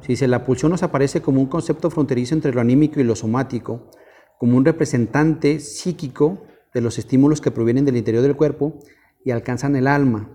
Si 0.01 0.09
dice, 0.09 0.27
la 0.27 0.45
pulsión 0.45 0.71
nos 0.71 0.83
aparece 0.83 1.21
como 1.21 1.39
un 1.39 1.47
concepto 1.47 1.89
fronterizo 1.89 2.35
entre 2.35 2.53
lo 2.53 2.61
anímico 2.61 2.99
y 2.99 3.03
lo 3.03 3.15
somático, 3.15 3.89
como 4.37 4.57
un 4.57 4.65
representante 4.65 5.59
psíquico 5.59 6.43
de 6.73 6.81
los 6.81 6.97
estímulos 6.97 7.41
que 7.41 7.51
provienen 7.51 7.85
del 7.85 7.97
interior 7.97 8.23
del 8.23 8.35
cuerpo 8.35 8.79
y 9.23 9.31
alcanzan 9.31 9.75
el 9.75 9.87
alma 9.87 10.29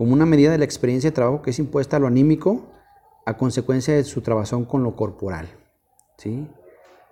como 0.00 0.14
una 0.14 0.24
medida 0.24 0.50
de 0.50 0.56
la 0.56 0.64
experiencia 0.64 1.10
de 1.10 1.14
trabajo 1.14 1.42
que 1.42 1.50
es 1.50 1.58
impuesta 1.58 1.98
a 1.98 2.00
lo 2.00 2.06
anímico 2.06 2.72
a 3.26 3.36
consecuencia 3.36 3.94
de 3.94 4.02
su 4.04 4.22
trabazón 4.22 4.64
con 4.64 4.82
lo 4.82 4.96
corporal. 4.96 5.50
¿sí? 6.16 6.48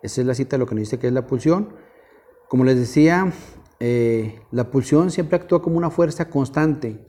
Esa 0.02 0.22
es 0.22 0.26
la 0.26 0.34
cita 0.34 0.56
de 0.56 0.60
lo 0.60 0.66
que 0.66 0.74
nos 0.74 0.84
dice 0.84 0.98
que 0.98 1.08
es 1.08 1.12
la 1.12 1.26
pulsión. 1.26 1.74
Como 2.48 2.64
les 2.64 2.78
decía, 2.78 3.30
eh, 3.78 4.40
la 4.52 4.70
pulsión 4.70 5.10
siempre 5.10 5.36
actúa 5.36 5.60
como 5.60 5.76
una 5.76 5.90
fuerza 5.90 6.30
constante, 6.30 7.06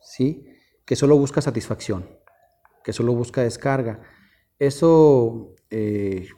¿sí? 0.00 0.46
Que 0.86 0.96
solo 0.96 1.18
busca 1.18 1.42
satisfacción, 1.42 2.08
que 2.84 2.92
solo 2.92 3.12
busca 3.12 3.42
descarga. 3.42 4.00
Eso, 4.58 5.54
eh, 5.68 6.28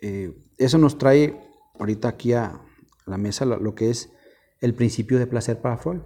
eh, 0.00 0.32
eso 0.56 0.78
nos 0.78 0.96
trae 0.96 1.38
ahorita 1.78 2.08
aquí 2.08 2.32
a 2.32 2.62
la 3.04 3.18
mesa 3.18 3.44
lo 3.44 3.74
que 3.74 3.90
es 3.90 4.12
el 4.60 4.74
principio 4.74 5.18
de 5.18 5.26
placer 5.26 5.60
para 5.60 5.76
Freud. 5.76 6.00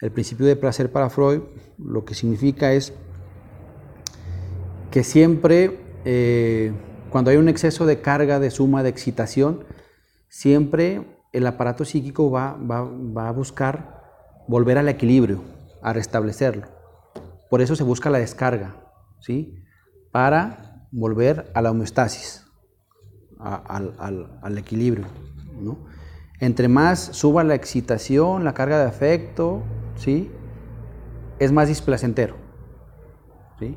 El 0.00 0.10
principio 0.10 0.46
de 0.46 0.56
placer 0.56 0.90
para 0.90 1.10
Freud 1.10 1.42
lo 1.78 2.04
que 2.04 2.14
significa 2.14 2.72
es 2.72 2.94
que 4.90 5.04
siempre, 5.04 5.80
eh, 6.04 6.72
cuando 7.10 7.30
hay 7.30 7.36
un 7.36 7.48
exceso 7.48 7.84
de 7.84 8.00
carga, 8.00 8.40
de 8.40 8.50
suma, 8.50 8.82
de 8.82 8.88
excitación, 8.88 9.64
siempre 10.28 11.06
el 11.32 11.46
aparato 11.46 11.84
psíquico 11.84 12.30
va, 12.30 12.56
va 12.56 13.28
a 13.28 13.32
buscar 13.32 13.93
volver 14.46 14.78
al 14.78 14.88
equilibrio, 14.88 15.42
a 15.82 15.92
restablecerlo. 15.92 16.66
Por 17.50 17.60
eso 17.60 17.76
se 17.76 17.84
busca 17.84 18.10
la 18.10 18.18
descarga, 18.18 18.76
¿sí? 19.20 19.62
Para 20.12 20.86
volver 20.90 21.50
a 21.54 21.62
la 21.62 21.70
homeostasis, 21.70 22.46
al, 23.38 23.94
al, 24.42 24.58
equilibrio, 24.58 25.06
¿no? 25.60 25.78
Entre 26.40 26.68
más 26.68 27.00
suba 27.00 27.44
la 27.44 27.54
excitación, 27.54 28.44
la 28.44 28.54
carga 28.54 28.78
de 28.78 28.88
afecto, 28.88 29.62
¿sí? 29.96 30.30
Es 31.38 31.52
más 31.52 31.68
displacentero. 31.68 32.36
¿sí? 33.58 33.76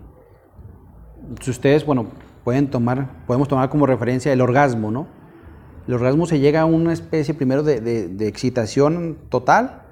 Si 1.41 1.51
ustedes, 1.51 1.85
bueno, 1.85 2.07
pueden 2.43 2.69
tomar, 2.69 3.25
podemos 3.25 3.47
tomar 3.47 3.69
como 3.69 3.85
referencia 3.85 4.31
el 4.31 4.41
orgasmo, 4.41 4.91
¿no? 4.91 5.07
El 5.87 5.93
orgasmo 5.93 6.25
se 6.25 6.39
llega 6.39 6.61
a 6.61 6.65
una 6.65 6.93
especie 6.93 7.33
primero 7.33 7.63
de, 7.63 8.27
excitación 8.27 9.17
total 9.29 9.83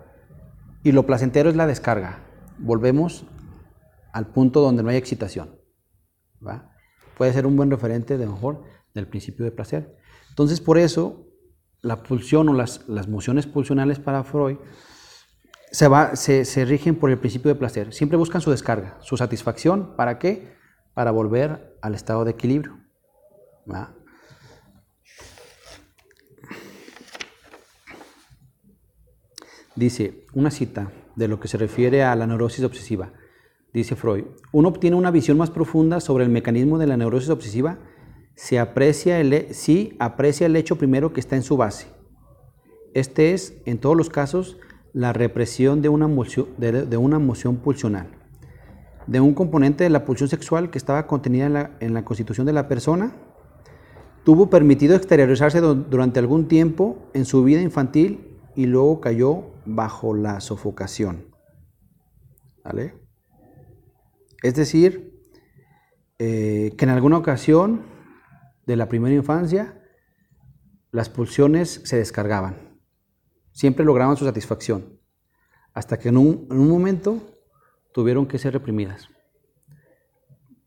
y 0.85 0.91
lo 0.91 1.07
placentero 1.07 1.49
es 1.49 1.55
la 1.55 1.65
descarga. 1.65 2.19
Volvemos 2.59 3.25
al 4.13 4.27
punto 4.27 4.61
donde 4.61 4.83
no 4.83 4.89
hay 4.89 4.97
excitación. 4.97 5.59
Puede 7.17 7.33
ser 7.33 7.47
un 7.47 7.57
buen 7.57 7.71
referente, 7.71 8.19
de 8.19 8.27
mejor, 8.27 8.61
del 8.93 9.07
principio 9.07 9.43
de 9.45 9.51
placer. 9.51 9.97
Entonces, 10.29 10.61
por 10.61 10.77
eso, 10.77 11.25
la 11.81 12.03
pulsión 12.03 12.49
o 12.49 12.53
las, 12.53 12.87
las 12.87 13.07
mociones 13.07 13.47
pulsionales 13.47 13.97
para 13.97 14.23
Freud 14.23 14.57
se, 15.71 15.87
va, 15.87 16.15
se, 16.15 16.45
se, 16.45 16.65
rigen 16.65 16.95
por 16.99 17.09
el 17.09 17.17
principio 17.17 17.49
de 17.49 17.55
placer. 17.55 17.91
Siempre 17.91 18.15
buscan 18.15 18.41
su 18.41 18.51
descarga, 18.51 18.99
su 19.01 19.17
satisfacción. 19.17 19.95
¿Para 19.95 20.19
qué? 20.19 20.55
Para 20.93 21.09
volver 21.09 21.79
al 21.81 21.95
estado 21.95 22.25
de 22.25 22.31
equilibrio. 22.31 22.77
Dice, 29.75 30.25
una 30.33 30.51
cita 30.51 30.91
de 31.15 31.27
lo 31.27 31.39
que 31.39 31.47
se 31.47 31.57
refiere 31.57 32.03
a 32.03 32.15
la 32.15 32.27
neurosis 32.27 32.63
obsesiva. 32.63 33.11
Dice 33.73 33.95
Freud, 33.95 34.23
uno 34.53 34.69
obtiene 34.69 34.95
una 34.95 35.11
visión 35.11 35.37
más 35.37 35.49
profunda 35.49 35.99
sobre 35.99 36.23
el 36.23 36.29
mecanismo 36.29 36.77
de 36.77 36.87
la 36.87 36.95
neurosis 36.95 37.29
obsesiva 37.29 37.77
si 38.35 38.57
aprecia 38.57 39.19
el 39.19 39.33
hecho 40.55 40.77
primero 40.77 41.11
que 41.11 41.19
está 41.19 41.35
en 41.35 41.43
su 41.43 41.57
base. 41.57 41.87
Este 42.93 43.33
es, 43.33 43.57
en 43.65 43.77
todos 43.77 43.97
los 43.97 44.09
casos, 44.09 44.57
la 44.93 45.11
represión 45.11 45.81
de 45.81 45.89
una, 45.89 46.07
de, 46.57 46.97
una 46.97 47.17
emoción 47.17 47.57
pulsional, 47.57 48.07
de 49.07 49.19
un 49.19 49.33
componente 49.33 49.83
de 49.83 49.89
la 49.89 50.05
pulsión 50.05 50.29
sexual 50.29 50.69
que 50.69 50.77
estaba 50.77 51.05
contenida 51.05 51.71
en 51.81 51.93
la 51.93 52.05
constitución 52.05 52.45
de 52.45 52.53
la 52.53 52.69
persona, 52.69 53.13
tuvo 54.23 54.49
permitido 54.49 54.95
exteriorizarse 54.95 55.59
durante 55.59 56.19
algún 56.19 56.47
tiempo 56.47 57.09
en 57.13 57.25
su 57.25 57.43
vida 57.43 57.61
infantil 57.61 58.34
y 58.55 58.65
luego 58.65 59.01
cayó 59.01 59.51
bajo 59.65 60.13
la 60.13 60.39
sofocación. 60.39 61.35
¿Vale? 62.63 62.93
Es 64.41 64.55
decir, 64.55 65.15
eh, 66.17 66.73
que 66.77 66.85
en 66.85 66.91
alguna 66.91 67.17
ocasión 67.17 67.83
de 68.65 68.75
la 68.75 68.87
primera 68.87 69.15
infancia, 69.15 69.81
las 70.91 71.09
pulsiones 71.09 71.81
se 71.83 71.97
descargaban. 71.97 72.79
Siempre 73.51 73.85
lograban 73.85 74.17
su 74.17 74.25
satisfacción, 74.25 74.99
hasta 75.73 75.99
que 75.99 76.09
en 76.09 76.17
un, 76.17 76.47
momento 76.49 77.21
tuvieron 77.93 78.25
que 78.25 78.37
ser 78.37 78.53
reprimidas. 78.53 79.09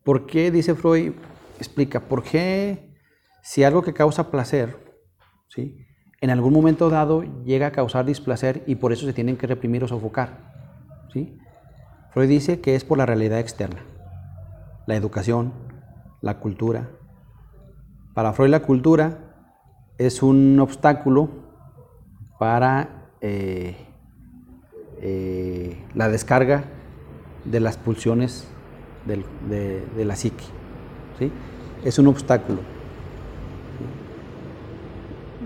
¿Por 0.03 0.25
qué, 0.25 0.51
dice 0.51 0.75
Freud, 0.75 1.13
explica, 1.57 1.99
por 1.99 2.23
qué 2.23 2.95
si 3.41 3.63
algo 3.63 3.81
que 3.81 3.93
causa 3.93 4.31
placer, 4.31 4.77
¿sí? 5.49 5.85
En 6.21 6.29
algún 6.29 6.53
momento 6.53 6.89
dado 6.89 7.23
llega 7.45 7.67
a 7.67 7.71
causar 7.71 8.05
displacer 8.05 8.63
y 8.67 8.75
por 8.75 8.91
eso 8.91 9.05
se 9.05 9.13
tienen 9.13 9.37
que 9.37 9.47
reprimir 9.47 9.83
o 9.83 9.87
sofocar? 9.87 10.29
¿sí? 11.13 11.37
Freud 12.11 12.27
dice 12.27 12.59
que 12.59 12.75
es 12.75 12.83
por 12.83 12.97
la 12.97 13.05
realidad 13.05 13.39
externa, 13.39 13.81
la 14.85 14.95
educación, 14.95 15.53
la 16.21 16.39
cultura. 16.39 16.89
Para 18.13 18.33
Freud 18.33 18.49
la 18.49 18.61
cultura 18.61 19.19
es 19.97 20.23
un 20.23 20.59
obstáculo 20.59 21.29
para 22.39 23.09
eh, 23.21 23.75
eh, 25.01 25.85
la 25.93 26.09
descarga 26.09 26.63
de 27.45 27.59
las 27.59 27.77
pulsiones 27.77 28.47
de, 29.05 30.05
la 30.05 30.15
psique. 30.15 30.43
¿sí? 31.17 31.31
Es 31.83 31.99
un 31.99 32.07
obstáculo. 32.07 32.59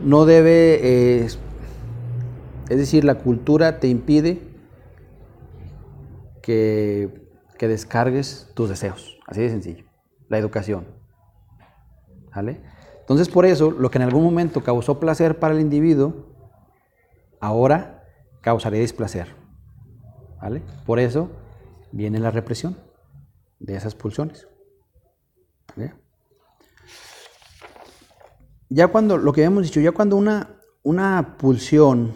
No 0.04 0.26
debe, 0.26 1.22
eh, 1.22 1.26
es 1.26 1.40
decir, 2.78 3.06
la 3.06 3.16
cultura 3.16 3.80
te 3.80 3.88
impide 3.88 4.42
que, 6.42 7.22
descargues 7.60 8.52
tus 8.56 8.68
deseos, 8.68 9.18
así 9.26 9.40
de 9.40 9.50
sencillo. 9.50 9.86
La 10.28 10.38
educación. 10.38 10.86
¿Vale? 12.36 12.62
Entonces, 13.00 13.30
por 13.30 13.46
eso, 13.46 13.72
lo 13.72 13.90
que 13.90 14.00
en 14.00 14.02
algún 14.02 14.26
momento 14.26 14.62
causó 14.62 15.00
placer 15.00 15.40
para 15.40 15.54
el 15.54 15.62
individuo, 15.62 16.36
ahora 17.40 18.04
causaría 18.42 18.82
displacer. 18.82 19.30
¿Vale? 20.42 20.62
Por 20.86 21.00
eso 21.00 21.30
viene 21.94 22.20
la 22.20 22.32
represión 22.32 22.76
de 23.60 23.78
esas 23.78 23.96
pulsiones. 23.96 24.46
Ya 28.74 28.88
cuando, 28.88 29.18
lo 29.18 29.34
que 29.34 29.44
hemos 29.44 29.66
dicho, 29.66 29.80
ya 29.82 29.92
cuando 29.92 30.18
una, 30.18 30.58
una 30.82 31.38
pulsión 31.38 32.14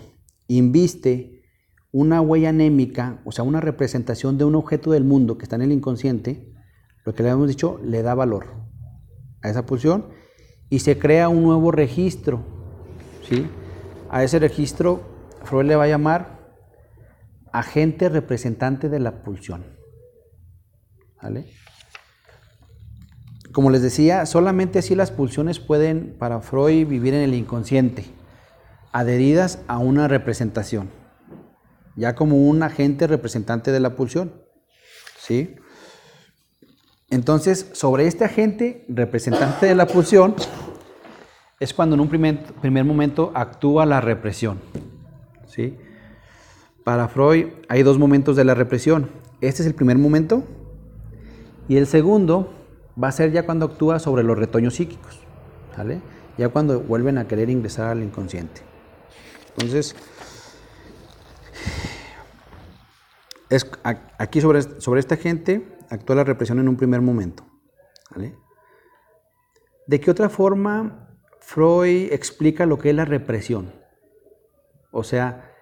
inviste 0.47 1.43
una 1.91 2.19
huella 2.19 2.49
anémica, 2.49 3.21
o 3.25 3.31
sea, 3.31 3.43
una 3.43 3.61
representación 3.61 4.39
de 4.39 4.45
un 4.45 4.55
objeto 4.55 4.89
del 4.89 5.03
mundo 5.03 5.37
que 5.37 5.43
está 5.43 5.55
en 5.55 5.61
el 5.61 5.71
inconsciente, 5.71 6.51
lo 7.05 7.13
que 7.13 7.21
le 7.21 7.29
hemos 7.29 7.47
dicho, 7.47 7.79
le 7.83 8.01
da 8.01 8.15
valor 8.15 8.47
a 9.43 9.49
esa 9.49 9.67
pulsión 9.67 10.07
y 10.67 10.79
se 10.79 10.97
crea 10.97 11.29
un 11.29 11.43
nuevo 11.43 11.71
registro. 11.71 12.43
¿sí? 13.29 13.45
A 14.09 14.23
ese 14.23 14.39
registro 14.39 15.01
Freud 15.43 15.67
le 15.67 15.75
va 15.75 15.83
a 15.83 15.87
llamar 15.87 16.55
agente 17.53 18.09
representante 18.09 18.89
de 18.89 18.99
la 18.99 19.21
pulsión. 19.21 19.63
Como 23.51 23.69
les 23.69 23.81
decía, 23.81 24.25
solamente 24.25 24.79
así 24.79 24.95
las 24.95 25.11
pulsiones 25.11 25.59
pueden, 25.59 26.15
para 26.19 26.41
Freud, 26.41 26.87
vivir 26.87 27.13
en 27.13 27.21
el 27.21 27.33
inconsciente, 27.33 28.05
adheridas 28.91 29.59
a 29.67 29.77
una 29.77 30.07
representación, 30.07 30.89
ya 31.95 32.15
como 32.15 32.47
un 32.47 32.61
agente 32.63 33.07
representante 33.07 33.71
de 33.71 33.79
la 33.79 33.95
pulsión. 33.95 34.33
¿Sí? 35.19 35.55
Entonces, 37.09 37.69
sobre 37.73 38.07
este 38.07 38.25
agente 38.25 38.85
representante 38.89 39.65
de 39.65 39.75
la 39.75 39.87
pulsión, 39.87 40.35
es 41.59 41.73
cuando 41.73 41.95
en 41.95 42.01
un 42.01 42.09
primer, 42.09 42.43
primer 42.61 42.83
momento 42.83 43.31
actúa 43.33 43.85
la 43.85 44.01
represión. 44.01 44.59
¿Sí? 45.47 45.77
Para 46.83 47.07
Freud 47.07 47.47
hay 47.67 47.83
dos 47.83 47.97
momentos 47.97 48.35
de 48.35 48.45
la 48.45 48.53
represión. 48.53 49.09
Este 49.41 49.61
es 49.61 49.67
el 49.67 49.75
primer 49.75 49.97
momento 49.97 50.43
y 51.67 51.77
el 51.77 51.87
segundo 51.87 52.53
va 53.01 53.09
a 53.09 53.11
ser 53.11 53.31
ya 53.31 53.45
cuando 53.45 53.65
actúa 53.65 53.99
sobre 53.99 54.23
los 54.23 54.37
retoños 54.37 54.75
psíquicos. 54.75 55.19
Ya 56.37 56.49
cuando 56.49 56.79
vuelven 56.81 57.17
a 57.17 57.27
querer 57.27 57.49
ingresar 57.49 57.89
al 57.89 58.01
inconsciente. 58.01 58.61
Entonces, 59.49 59.95
es, 63.49 63.69
aquí 63.83 64.41
sobre, 64.41 64.61
sobre 64.61 64.99
esta 64.99 65.17
gente 65.17 65.77
actúa 65.89 66.15
la 66.15 66.23
represión 66.23 66.59
en 66.59 66.67
un 66.67 66.75
primer 66.75 67.01
momento. 67.01 67.43
¿De 69.85 69.99
qué 69.99 70.11
otra 70.11 70.29
forma 70.29 71.09
Freud 71.39 72.11
explica 72.11 72.65
lo 72.65 72.77
que 72.77 72.89
es 72.89 72.95
la 72.95 73.05
represión? 73.05 73.71
O 74.91 75.03
sea, 75.03 75.53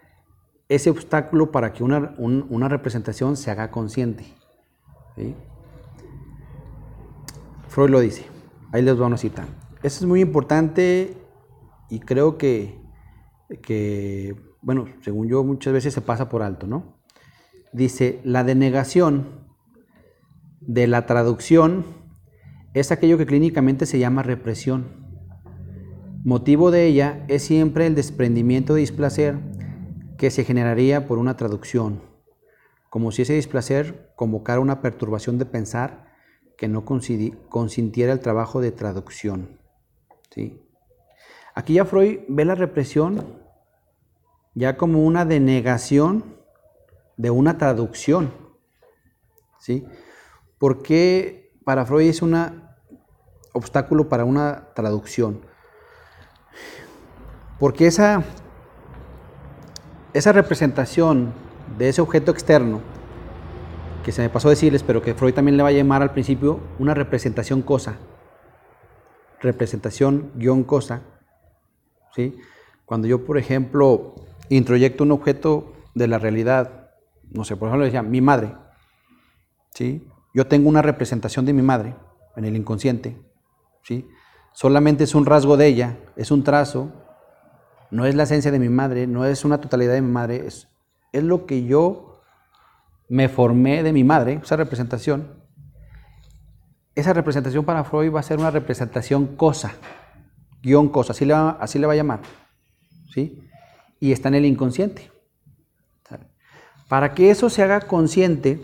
ese 0.69 0.89
obstáculo 0.89 1.51
para 1.51 1.73
que 1.73 1.83
una, 1.83 2.15
una 2.17 2.69
representación 2.69 3.35
se 3.37 3.51
haga 3.51 3.69
consciente. 3.69 4.25
¿sí? 5.15 5.35
Freud 7.75 7.89
lo 7.89 7.99
dice. 7.99 8.23
Ahí 8.71 8.81
les 8.81 8.95
voy 8.95 9.03
a 9.03 9.07
una 9.07 9.17
cita. 9.17 9.45
Eso 9.83 9.99
es 9.99 10.05
muy 10.05 10.21
importante 10.21 11.17
y 11.89 11.99
creo 11.99 12.37
que, 12.37 12.79
que, 13.61 14.33
bueno, 14.61 14.85
según 15.01 15.27
yo, 15.27 15.43
muchas 15.43 15.73
veces 15.73 15.93
se 15.93 15.99
pasa 15.99 16.29
por 16.29 16.41
alto, 16.41 16.67
¿no? 16.67 17.01
Dice, 17.73 18.21
la 18.23 18.45
denegación 18.45 19.27
de 20.61 20.87
la 20.87 21.05
traducción 21.05 21.83
es 22.73 22.93
aquello 22.93 23.17
que 23.17 23.25
clínicamente 23.25 23.85
se 23.85 23.99
llama 23.99 24.23
represión. 24.23 24.85
Motivo 26.23 26.71
de 26.71 26.85
ella 26.85 27.25
es 27.27 27.43
siempre 27.43 27.87
el 27.87 27.95
desprendimiento 27.95 28.75
de 28.75 28.79
displacer 28.79 29.37
que 30.17 30.31
se 30.31 30.45
generaría 30.45 31.07
por 31.07 31.17
una 31.17 31.35
traducción, 31.35 32.01
como 32.89 33.11
si 33.11 33.23
ese 33.23 33.33
displacer 33.33 34.13
convocara 34.15 34.61
una 34.61 34.81
perturbación 34.81 35.37
de 35.37 35.45
pensar 35.45 36.04
que 36.57 36.67
no 36.67 36.85
consintiera 36.85 38.13
el 38.13 38.19
trabajo 38.19 38.61
de 38.61 38.71
traducción. 38.71 39.59
¿sí? 40.33 40.61
Aquí 41.53 41.73
ya 41.73 41.85
Freud 41.85 42.19
ve 42.27 42.45
la 42.45 42.55
represión 42.55 43.43
ya 44.53 44.77
como 44.77 45.03
una 45.03 45.25
denegación 45.25 46.37
de 47.17 47.29
una 47.29 47.57
traducción. 47.57 48.31
¿sí? 49.59 49.85
qué 50.83 51.51
para 51.63 51.85
Freud 51.85 52.09
es 52.09 52.21
un 52.21 52.35
obstáculo 53.53 54.09
para 54.09 54.25
una 54.25 54.73
traducción? 54.73 55.41
Porque 57.59 57.87
esa, 57.87 58.23
esa 60.13 60.31
representación 60.31 61.33
de 61.77 61.89
ese 61.89 62.01
objeto 62.01 62.31
externo 62.31 62.94
que 64.05 64.11
se 64.11 64.21
me 64.21 64.29
pasó 64.29 64.49
decirles, 64.49 64.83
pero 64.83 65.01
que 65.01 65.15
Freud 65.15 65.33
también 65.33 65.57
le 65.57 65.63
va 65.63 65.69
a 65.69 65.71
llamar 65.71 66.03
al 66.03 66.11
principio 66.11 66.59
una 66.77 66.93
representación 66.93 67.63
cosa. 67.63 67.97
Representación 69.41 70.31
guion 70.35 70.63
cosa. 70.63 71.01
¿sí? 72.15 72.37
Cuando 72.85 73.07
yo, 73.07 73.25
por 73.25 73.39
ejemplo, 73.39 74.13
introyecto 74.49 75.03
un 75.03 75.11
objeto 75.11 75.73
de 75.95 76.07
la 76.07 76.19
realidad, 76.19 76.91
no 77.31 77.45
sé, 77.45 77.57
por 77.57 77.67
ejemplo, 77.67 77.85
decía 77.85 78.03
mi 78.03 78.21
madre. 78.21 78.53
¿sí? 79.73 80.07
Yo 80.35 80.45
tengo 80.45 80.69
una 80.69 80.83
representación 80.83 81.47
de 81.47 81.53
mi 81.53 81.63
madre 81.63 81.95
en 82.35 82.45
el 82.45 82.55
inconsciente. 82.55 83.19
¿sí? 83.81 84.07
Solamente 84.53 85.03
es 85.03 85.15
un 85.15 85.25
rasgo 85.25 85.57
de 85.57 85.65
ella, 85.65 85.97
es 86.15 86.29
un 86.29 86.43
trazo, 86.43 86.91
no 87.89 88.05
es 88.05 88.13
la 88.13 88.23
esencia 88.23 88.51
de 88.51 88.59
mi 88.59 88.69
madre, 88.69 89.07
no 89.07 89.25
es 89.25 89.45
una 89.45 89.59
totalidad 89.59 89.93
de 89.93 90.03
mi 90.03 90.11
madre, 90.11 90.45
es, 90.45 90.67
es 91.11 91.23
lo 91.23 91.47
que 91.47 91.65
yo 91.65 92.14
me 93.07 93.29
formé 93.29 93.83
de 93.83 93.93
mi 93.93 94.03
madre, 94.03 94.39
esa 94.43 94.55
representación, 94.55 95.43
esa 96.95 97.13
representación 97.13 97.65
para 97.65 97.83
Freud 97.83 98.13
va 98.13 98.19
a 98.19 98.23
ser 98.23 98.39
una 98.39 98.51
representación 98.51 99.35
cosa, 99.35 99.73
guion 100.61 100.89
cosa, 100.89 101.11
así 101.13 101.25
le 101.25 101.33
va, 101.33 101.51
así 101.51 101.79
le 101.79 101.87
va 101.87 101.93
a 101.93 101.97
llamar. 101.97 102.21
¿sí? 103.13 103.47
Y 103.99 104.11
está 104.11 104.29
en 104.29 104.35
el 104.35 104.45
inconsciente. 104.45 105.11
Para 106.87 107.15
que 107.15 107.31
eso 107.31 107.49
se 107.49 107.63
haga 107.63 107.81
consciente, 107.81 108.61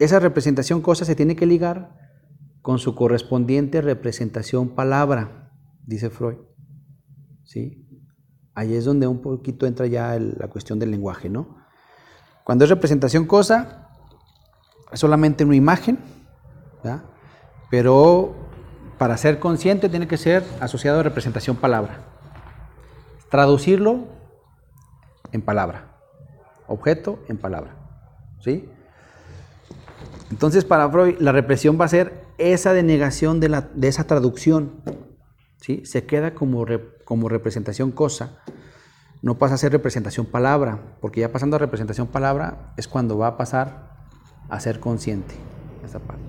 esa 0.00 0.18
representación 0.18 0.80
cosa 0.80 1.04
se 1.04 1.14
tiene 1.14 1.36
que 1.36 1.46
ligar 1.46 1.96
con 2.60 2.78
su 2.78 2.94
correspondiente 2.94 3.80
representación 3.80 4.74
palabra, 4.74 5.52
dice 5.86 6.10
Freud. 6.10 6.38
¿Sí? 7.44 7.86
Ahí 8.54 8.74
es 8.74 8.84
donde 8.84 9.06
un 9.06 9.22
poquito 9.22 9.66
entra 9.66 9.86
ya 9.86 10.18
la 10.18 10.48
cuestión 10.48 10.78
del 10.78 10.90
lenguaje, 10.90 11.28
¿no? 11.28 11.56
Cuando 12.50 12.64
es 12.64 12.68
representación 12.68 13.26
cosa, 13.26 13.86
es 14.90 14.98
solamente 14.98 15.44
una 15.44 15.54
imagen, 15.54 16.00
pero 17.70 18.34
para 18.98 19.16
ser 19.16 19.38
consciente 19.38 19.88
tiene 19.88 20.08
que 20.08 20.16
ser 20.16 20.42
asociado 20.58 20.98
a 20.98 21.04
representación 21.04 21.54
palabra. 21.54 22.00
Traducirlo 23.30 24.00
en 25.30 25.42
palabra, 25.42 25.92
objeto 26.66 27.20
en 27.28 27.38
palabra. 27.38 27.76
¿sí? 28.40 28.68
Entonces 30.32 30.64
para 30.64 30.90
Freud 30.90 31.20
la 31.20 31.30
represión 31.30 31.80
va 31.80 31.84
a 31.84 31.88
ser 31.88 32.24
esa 32.36 32.72
denegación 32.72 33.38
de, 33.38 33.48
la, 33.48 33.60
de 33.60 33.86
esa 33.86 34.08
traducción. 34.08 34.82
¿sí? 35.60 35.86
Se 35.86 36.04
queda 36.04 36.34
como, 36.34 36.66
como 37.04 37.28
representación 37.28 37.92
cosa 37.92 38.42
no 39.22 39.38
pasa 39.38 39.54
a 39.54 39.58
ser 39.58 39.72
representación 39.72 40.26
palabra, 40.26 40.96
porque 41.00 41.20
ya 41.20 41.32
pasando 41.32 41.56
a 41.56 41.58
representación 41.58 42.06
palabra 42.06 42.72
es 42.76 42.88
cuando 42.88 43.18
va 43.18 43.28
a 43.28 43.36
pasar 43.36 43.90
a 44.48 44.60
ser 44.60 44.80
consciente 44.80 45.34
esta 45.84 45.98
parte. 45.98 46.24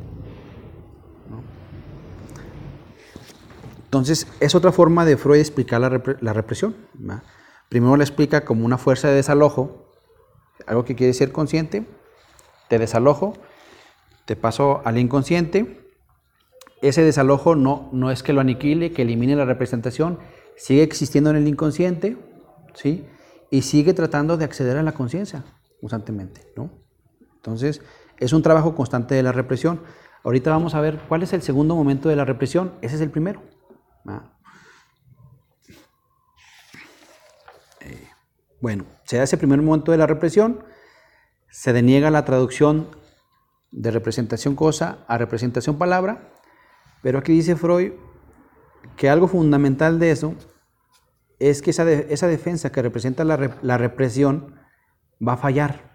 Entonces, 3.85 4.25
es 4.39 4.55
otra 4.55 4.71
forma 4.71 5.03
de 5.03 5.17
Freud 5.17 5.39
explicar 5.39 5.81
la, 5.81 6.33
represión. 6.33 6.77
Primero 7.67 7.97
la 7.97 8.05
explica 8.05 8.45
como 8.45 8.65
una 8.65 8.77
fuerza 8.77 9.09
de 9.09 9.15
desalojo, 9.15 9.91
algo 10.65 10.85
que 10.85 10.95
quiere 10.95 11.13
ser 11.13 11.33
consciente, 11.33 11.85
te 12.69 12.79
desalojo, 12.79 13.33
te 14.23 14.37
paso 14.37 14.81
al 14.85 14.97
inconsciente. 14.97 15.91
Ese 16.81 17.03
desalojo 17.03 17.55
no, 17.55 17.89
no 17.91 18.11
es 18.11 18.23
que 18.23 18.31
lo 18.31 18.39
aniquile, 18.39 18.93
que 18.93 19.01
elimine 19.01 19.35
la 19.35 19.43
representación, 19.43 20.19
sigue 20.55 20.83
existiendo 20.83 21.29
en 21.29 21.35
el 21.35 21.47
inconsciente, 21.49 22.17
¿sí? 22.73 23.05
Y 23.49 23.63
sigue 23.63 23.93
tratando 23.93 24.37
de 24.37 24.45
acceder 24.45 24.77
a 24.77 24.83
la 24.83 24.93
conciencia 24.93 25.43
constantemente, 25.79 26.51
¿no? 26.55 26.69
Entonces, 27.35 27.81
es 28.17 28.33
un 28.33 28.43
trabajo 28.43 28.75
constante 28.75 29.15
de 29.15 29.23
la 29.23 29.31
represión. 29.31 29.81
Ahorita 30.23 30.51
vamos 30.51 30.75
a 30.75 30.81
ver 30.81 30.99
cuál 31.09 31.23
es 31.23 31.33
el 31.33 31.41
segundo 31.41 31.75
momento 31.75 32.07
de 32.07 32.15
la 32.15 32.23
represión. 32.23 32.73
Ese 32.81 32.95
es 32.95 33.01
el 33.01 33.09
primero. 33.09 33.41
Eh, 37.81 38.07
bueno, 38.59 38.85
se 39.05 39.17
da 39.17 39.23
ese 39.23 39.37
primer 39.37 39.61
momento 39.61 39.91
de 39.91 39.97
la 39.97 40.07
represión, 40.07 40.63
se 41.49 41.73
deniega 41.73 42.11
la 42.11 42.25
traducción 42.25 42.95
de 43.71 43.89
representación 43.89 44.55
cosa 44.55 44.99
a 45.07 45.17
representación 45.17 45.77
palabra, 45.77 46.31
pero 47.01 47.19
aquí 47.19 47.33
dice 47.33 47.55
Freud 47.55 47.93
que 48.97 49.09
algo 49.09 49.27
fundamental 49.27 49.99
de 49.99 50.11
eso 50.11 50.35
es 51.41 51.61
que 51.61 51.71
esa, 51.71 51.89
esa 51.89 52.27
defensa 52.27 52.71
que 52.71 52.81
representa 52.81 53.23
la, 53.23 53.77
represión 53.77 54.55
va 55.25 55.33
a 55.33 55.37
fallar. 55.37 55.91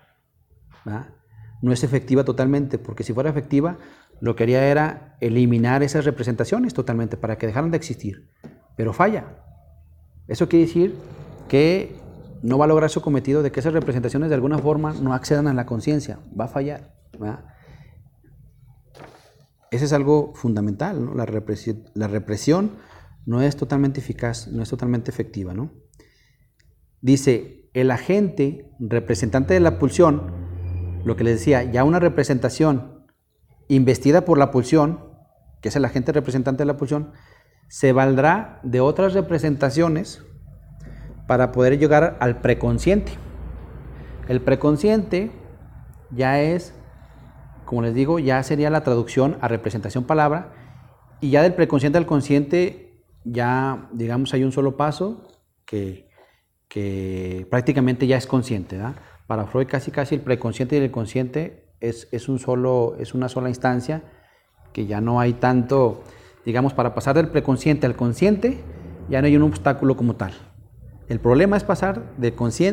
No 1.63 1.73
es 1.73 1.85
efectiva 1.85 2.25
totalmente, 2.25 2.79
porque 2.79 3.05
si 3.05 3.13
fuera 3.13 3.31
efectiva, 3.31 3.79
lo 4.21 4.35
que 4.35 4.43
haría 4.43 4.67
era 4.67 5.17
eliminar 5.21 5.83
esas 5.83 6.05
representaciones 6.05 6.75
totalmente 6.75 7.17
para 7.17 7.39
que 7.39 7.47
dejaran 7.47 7.71
de 7.71 7.77
existir. 7.77 8.29
Pero 8.77 8.93
falla. 8.93 9.43
Eso 10.27 10.49
quiere 10.49 10.67
decir 10.67 10.95
que 11.49 11.97
no 12.43 12.59
va 12.59 12.65
a 12.65 12.69
lograr 12.69 12.91
su 12.91 13.01
cometido 13.01 13.43
de 13.43 13.53
que 13.53 13.61
esas 13.61 13.73
representaciones 13.73 14.29
de 14.29 14.35
alguna 14.35 14.59
forma 14.59 14.95
no 14.95 15.15
accedan 15.15 15.47
a 15.47 15.55
la 15.55 15.65
conciencia. 15.65 16.19
Va 16.39 16.47
a 16.47 16.49
fallar. 16.49 16.93
Ese 19.71 19.85
es 19.85 19.93
algo 19.93 20.33
fundamental. 20.35 21.17
La, 21.17 21.25
represión, 21.25 21.85
la, 21.95 22.09
represión, 22.09 22.73
no 23.27 23.43
es 23.43 23.57
totalmente 23.57 24.01
eficaz, 24.01 24.49
no 24.49 24.63
es 24.63 24.71
totalmente 24.71 25.11
efectiva. 25.11 25.53
¿no? 25.53 25.73
Dice, 27.01 27.69
el 27.75 27.91
agente 27.91 28.71
representante 28.79 29.53
de 29.53 29.61
la 29.61 29.79
pulsión, 29.79 30.33
lo 31.05 31.17
que 31.17 31.25
les 31.25 31.41
decía, 31.41 31.63
ya 31.65 31.85
una 31.85 31.99
representación 31.99 33.05
investida 33.69 34.25
por 34.25 34.39
la 34.39 34.51
pulsión, 34.51 35.11
que 35.61 35.69
es 35.69 35.77
el 35.77 35.85
agente 35.85 36.13
representante 36.13 36.63
de 36.63 36.67
la 36.67 36.77
pulsión, 36.77 37.13
se 37.69 37.93
valdrá 37.93 38.61
de 38.63 38.81
otras 38.81 39.13
representaciones 39.13 40.23
para 41.27 41.51
poder 41.51 41.79
llegar 41.79 42.17
al 42.21 42.41
preconsciente. 42.41 43.13
El 44.29 44.41
preconsciente 44.41 45.33
ya 46.11 46.41
es, 46.41 46.75
como 47.65 47.83
les 47.83 47.95
digo, 47.95 48.21
ya 48.21 48.43
sería 48.45 48.71
la 48.71 48.85
traducción 48.85 49.37
a 49.41 49.49
representación 49.49 50.05
palabra, 50.05 50.53
y 51.21 51.31
ya 51.31 51.43
del 51.43 51.55
preconsciente 51.55 51.99
al 51.99 52.07
consciente, 52.07 52.86
ya 53.27 53.89
digamos 53.93 54.33
hay 54.35 54.45
un 54.45 54.53
solo 54.53 54.77
paso 54.77 55.29
que, 55.65 56.09
que 56.69 57.47
prácticamente 57.51 58.07
ya 58.07 58.17
es 58.17 58.27
consciente. 58.27 58.79
Para 59.27 59.47
Freud 59.47 59.67
casi 59.67 59.91
casi 59.91 60.15
el 60.15 60.21
preconsciente 60.21 60.77
y 60.77 60.81
el 60.81 60.91
consciente 60.91 61.75
es, 61.81 62.29
un 62.29 62.39
solo, 62.39 62.97
es 62.99 63.15
una 63.15 63.29
sola 63.29 63.49
instancia, 63.49 64.03
que 64.73 64.87
ya 64.87 65.01
no 65.01 65.21
hay 65.21 65.35
tanto, 65.35 66.03
digamos, 66.45 66.75
para 66.75 66.95
pasar 66.95 67.17
del 67.17 67.29
preconsciente 67.29 67.87
al 67.87 67.97
consciente, 67.97 68.61
ya 69.09 69.21
no 69.21 69.27
hay 69.27 69.37
un 69.37 69.43
obstáculo 69.43 69.97
como 69.97 70.17
tal. 70.17 70.33
El 71.09 71.21
problema 71.21 71.57
es 71.57 71.65
pasar 71.65 72.17
de, 72.17 72.33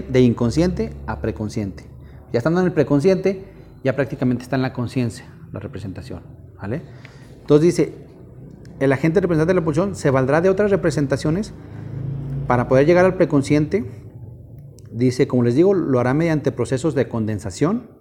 de 0.10 0.22
inconsciente 0.22 0.94
a 1.06 1.22
preconsciente. 1.22 1.86
Ya 2.32 2.40
estando 2.40 2.62
en 2.62 2.68
el 2.68 2.74
preconsciente, 2.74 3.46
ya 3.84 3.96
prácticamente 3.96 4.44
está 4.44 4.56
en 4.56 4.64
la 4.64 4.74
conciencia, 4.74 5.26
la 5.52 5.60
representación. 5.60 6.24
¿vale? 6.58 6.82
Entonces 7.42 7.76
dice, 7.76 8.03
el 8.84 8.92
agente 8.92 9.22
representante 9.22 9.54
de 9.54 9.60
la 9.60 9.66
pulsión 9.66 9.96
se 9.96 10.10
valdrá 10.10 10.42
de 10.42 10.50
otras 10.50 10.72
representaciones 10.72 11.54
para 12.48 12.68
poder 12.68 12.86
llegar 12.86 13.06
al 13.06 13.16
preconsciente. 13.16 13.86
Dice, 14.92 15.28
como 15.28 15.44
les 15.44 15.56
digo, 15.56 15.74
lo 15.74 16.00
hará 16.00 16.14
mediante 16.14 16.52
procesos 16.52 16.94
de 16.94 17.08
condensación, 17.08 17.94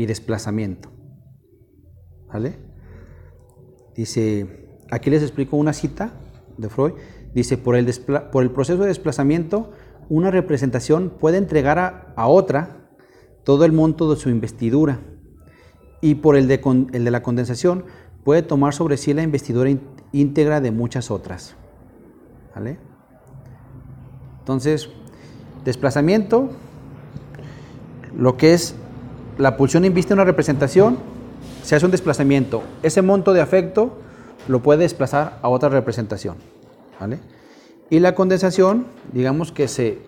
y 0.00 0.06
desplazamiento. 0.06 0.90
¿Vale? 2.32 2.54
Dice, 3.94 4.78
aquí 4.90 5.10
les 5.10 5.22
explico 5.22 5.58
una 5.58 5.74
cita 5.74 6.14
de 6.56 6.70
Freud. 6.70 6.92
Dice, 7.34 7.58
por 7.58 7.76
el, 7.76 7.92
por 8.32 8.42
el 8.42 8.50
proceso 8.50 8.80
de 8.80 8.88
desplazamiento, 8.88 9.72
una 10.08 10.30
representación 10.30 11.10
puede 11.10 11.36
entregar 11.36 11.78
a, 12.16 12.28
otra 12.28 12.88
todo 13.44 13.66
el 13.66 13.72
monto 13.72 14.10
de 14.10 14.18
su 14.18 14.30
investidura 14.30 15.00
y 16.00 16.14
por 16.14 16.36
el 16.36 16.48
de, 16.48 16.60
la 17.10 17.22
condensación 17.22 17.84
puede 18.24 18.42
tomar 18.42 18.72
sobre 18.72 18.96
sí 18.96 19.12
la 19.12 19.22
investidura 19.22 19.68
íntegra 20.12 20.60
de 20.60 20.70
muchas 20.70 21.10
otras. 21.10 21.54
¿Vale? 22.54 22.78
Entonces, 24.40 24.90
desplazamiento, 25.64 26.50
lo 28.16 28.36
que 28.36 28.54
es 28.54 28.74
la 29.38 29.56
pulsión 29.56 29.84
inviste 29.84 30.12
una 30.12 30.24
representación, 30.24 30.98
se 31.62 31.76
hace 31.76 31.84
un 31.84 31.92
desplazamiento. 31.92 32.62
Ese 32.82 33.02
monto 33.02 33.32
de 33.32 33.40
afecto 33.40 33.98
lo 34.48 34.62
puede 34.62 34.80
desplazar 34.80 35.38
a 35.42 35.48
otra 35.48 35.68
representación. 35.68 36.36
¿vale? 36.98 37.20
Y 37.88 38.00
la 38.00 38.14
condensación, 38.14 38.86
digamos 39.12 39.52
que 39.52 39.68
se, 39.68 39.98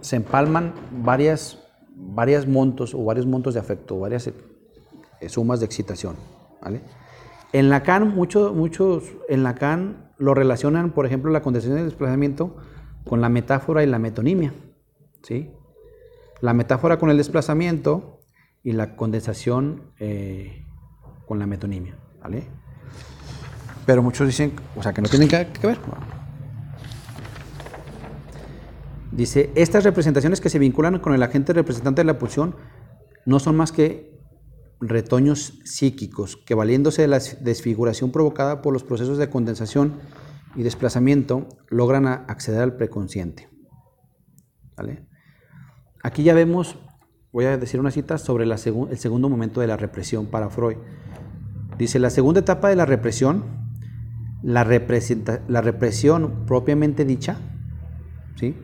se 0.00 0.16
empalman 0.16 0.74
varias, 1.02 1.58
varias 1.94 2.46
montos 2.46 2.94
o 2.94 3.04
varios 3.04 3.26
montos 3.26 3.54
de 3.54 3.60
afecto, 3.60 3.98
varias 3.98 4.26
eh, 4.26 5.28
sumas 5.28 5.60
de 5.60 5.66
excitación. 5.66 6.16
¿vale? 6.60 6.80
En 7.52 7.68
Lacan, 7.68 8.14
muchos, 8.14 8.54
muchos 8.54 9.04
en 9.28 9.42
Lacan 9.42 10.12
lo 10.18 10.34
relacionan, 10.34 10.92
por 10.92 11.04
ejemplo, 11.04 11.30
la 11.30 11.42
condensación 11.42 11.78
y 11.78 11.80
el 11.80 11.88
desplazamiento 11.88 12.56
con 13.04 13.20
la 13.20 13.28
metáfora 13.28 13.82
y 13.82 13.86
la 13.86 13.98
metonimia. 13.98 14.54
¿sí? 15.22 15.50
La 16.40 16.54
metáfora 16.54 16.98
con 16.98 17.10
el 17.10 17.16
desplazamiento 17.16 18.20
y 18.62 18.72
la 18.72 18.96
condensación 18.96 19.92
eh, 19.98 20.64
con 21.26 21.38
la 21.38 21.46
metonimia, 21.46 21.96
¿vale? 22.20 22.46
Pero 23.86 24.02
muchos 24.02 24.26
dicen, 24.26 24.52
o 24.76 24.82
sea, 24.82 24.92
que 24.92 25.02
no 25.02 25.08
tienen 25.08 25.28
que, 25.28 25.66
ver. 25.66 25.78
Dice, 29.10 29.50
estas 29.54 29.84
representaciones 29.84 30.40
que 30.40 30.48
se 30.48 30.58
vinculan 30.58 31.00
con 31.00 31.14
el 31.14 31.22
agente 31.22 31.52
representante 31.52 32.00
de 32.00 32.06
la 32.06 32.18
pulsión 32.18 32.54
no 33.26 33.40
son 33.40 33.56
más 33.56 33.72
que 33.72 34.11
retoños 34.82 35.60
psíquicos 35.64 36.36
que 36.36 36.54
valiéndose 36.54 37.02
de 37.02 37.08
la 37.08 37.20
desfiguración 37.40 38.10
provocada 38.10 38.60
por 38.60 38.72
los 38.72 38.84
procesos 38.84 39.16
de 39.16 39.30
condensación 39.30 40.00
y 40.56 40.62
desplazamiento 40.62 41.48
logran 41.68 42.06
acceder 42.06 42.60
al 42.60 42.76
preconsciente. 42.76 43.48
¿Vale? 44.76 45.06
Aquí 46.02 46.24
ya 46.24 46.34
vemos 46.34 46.76
voy 47.32 47.46
a 47.46 47.56
decir 47.56 47.80
una 47.80 47.90
cita 47.90 48.18
sobre 48.18 48.44
el 48.44 48.58
segundo 48.58 49.28
momento 49.28 49.60
de 49.60 49.66
la 49.66 49.76
represión 49.76 50.26
para 50.26 50.50
Freud. 50.50 50.76
Dice, 51.78 51.98
la 51.98 52.10
segunda 52.10 52.40
etapa 52.40 52.68
de 52.68 52.76
la 52.76 52.84
represión, 52.84 53.44
la, 54.42 54.64
represión 54.64 56.44
propiamente 56.46 57.06
dicha, 57.06 57.38
¿sí? 58.36 58.54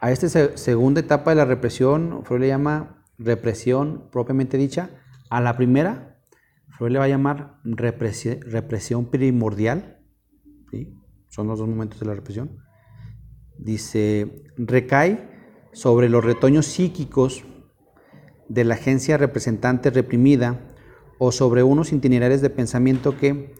a 0.00 0.12
esta 0.12 0.56
segunda 0.56 1.00
etapa 1.00 1.30
de 1.30 1.36
la 1.36 1.44
represión, 1.44 2.22
Freud 2.24 2.40
le 2.40 2.48
llama 2.48 3.02
represión 3.18 4.04
propiamente 4.12 4.56
dicha. 4.56 4.90
A 5.30 5.40
la 5.40 5.56
primera, 5.56 6.20
Freud 6.68 6.92
le 6.92 6.98
va 6.98 7.06
a 7.06 7.08
llamar 7.08 7.58
represión, 7.64 9.06
primordial, 9.10 9.98
¿sí? 10.70 10.94
son 11.28 11.48
los 11.48 11.58
dos 11.58 11.68
momentos 11.68 12.00
de 12.00 12.06
la 12.06 12.14
represión. 12.14 12.58
Dice, 13.58 14.44
recae 14.56 15.28
sobre 15.72 16.08
los 16.08 16.24
retoños 16.24 16.66
psíquicos 16.66 17.44
de 18.48 18.64
la 18.64 18.74
agencia 18.74 19.16
representante 19.16 19.90
reprimida 19.90 20.60
o 21.18 21.32
sobre 21.32 21.62
unos 21.62 21.92
itinerarios 21.92 22.42
de 22.42 22.50
pensamiento 22.50 23.16
que, 23.16 23.54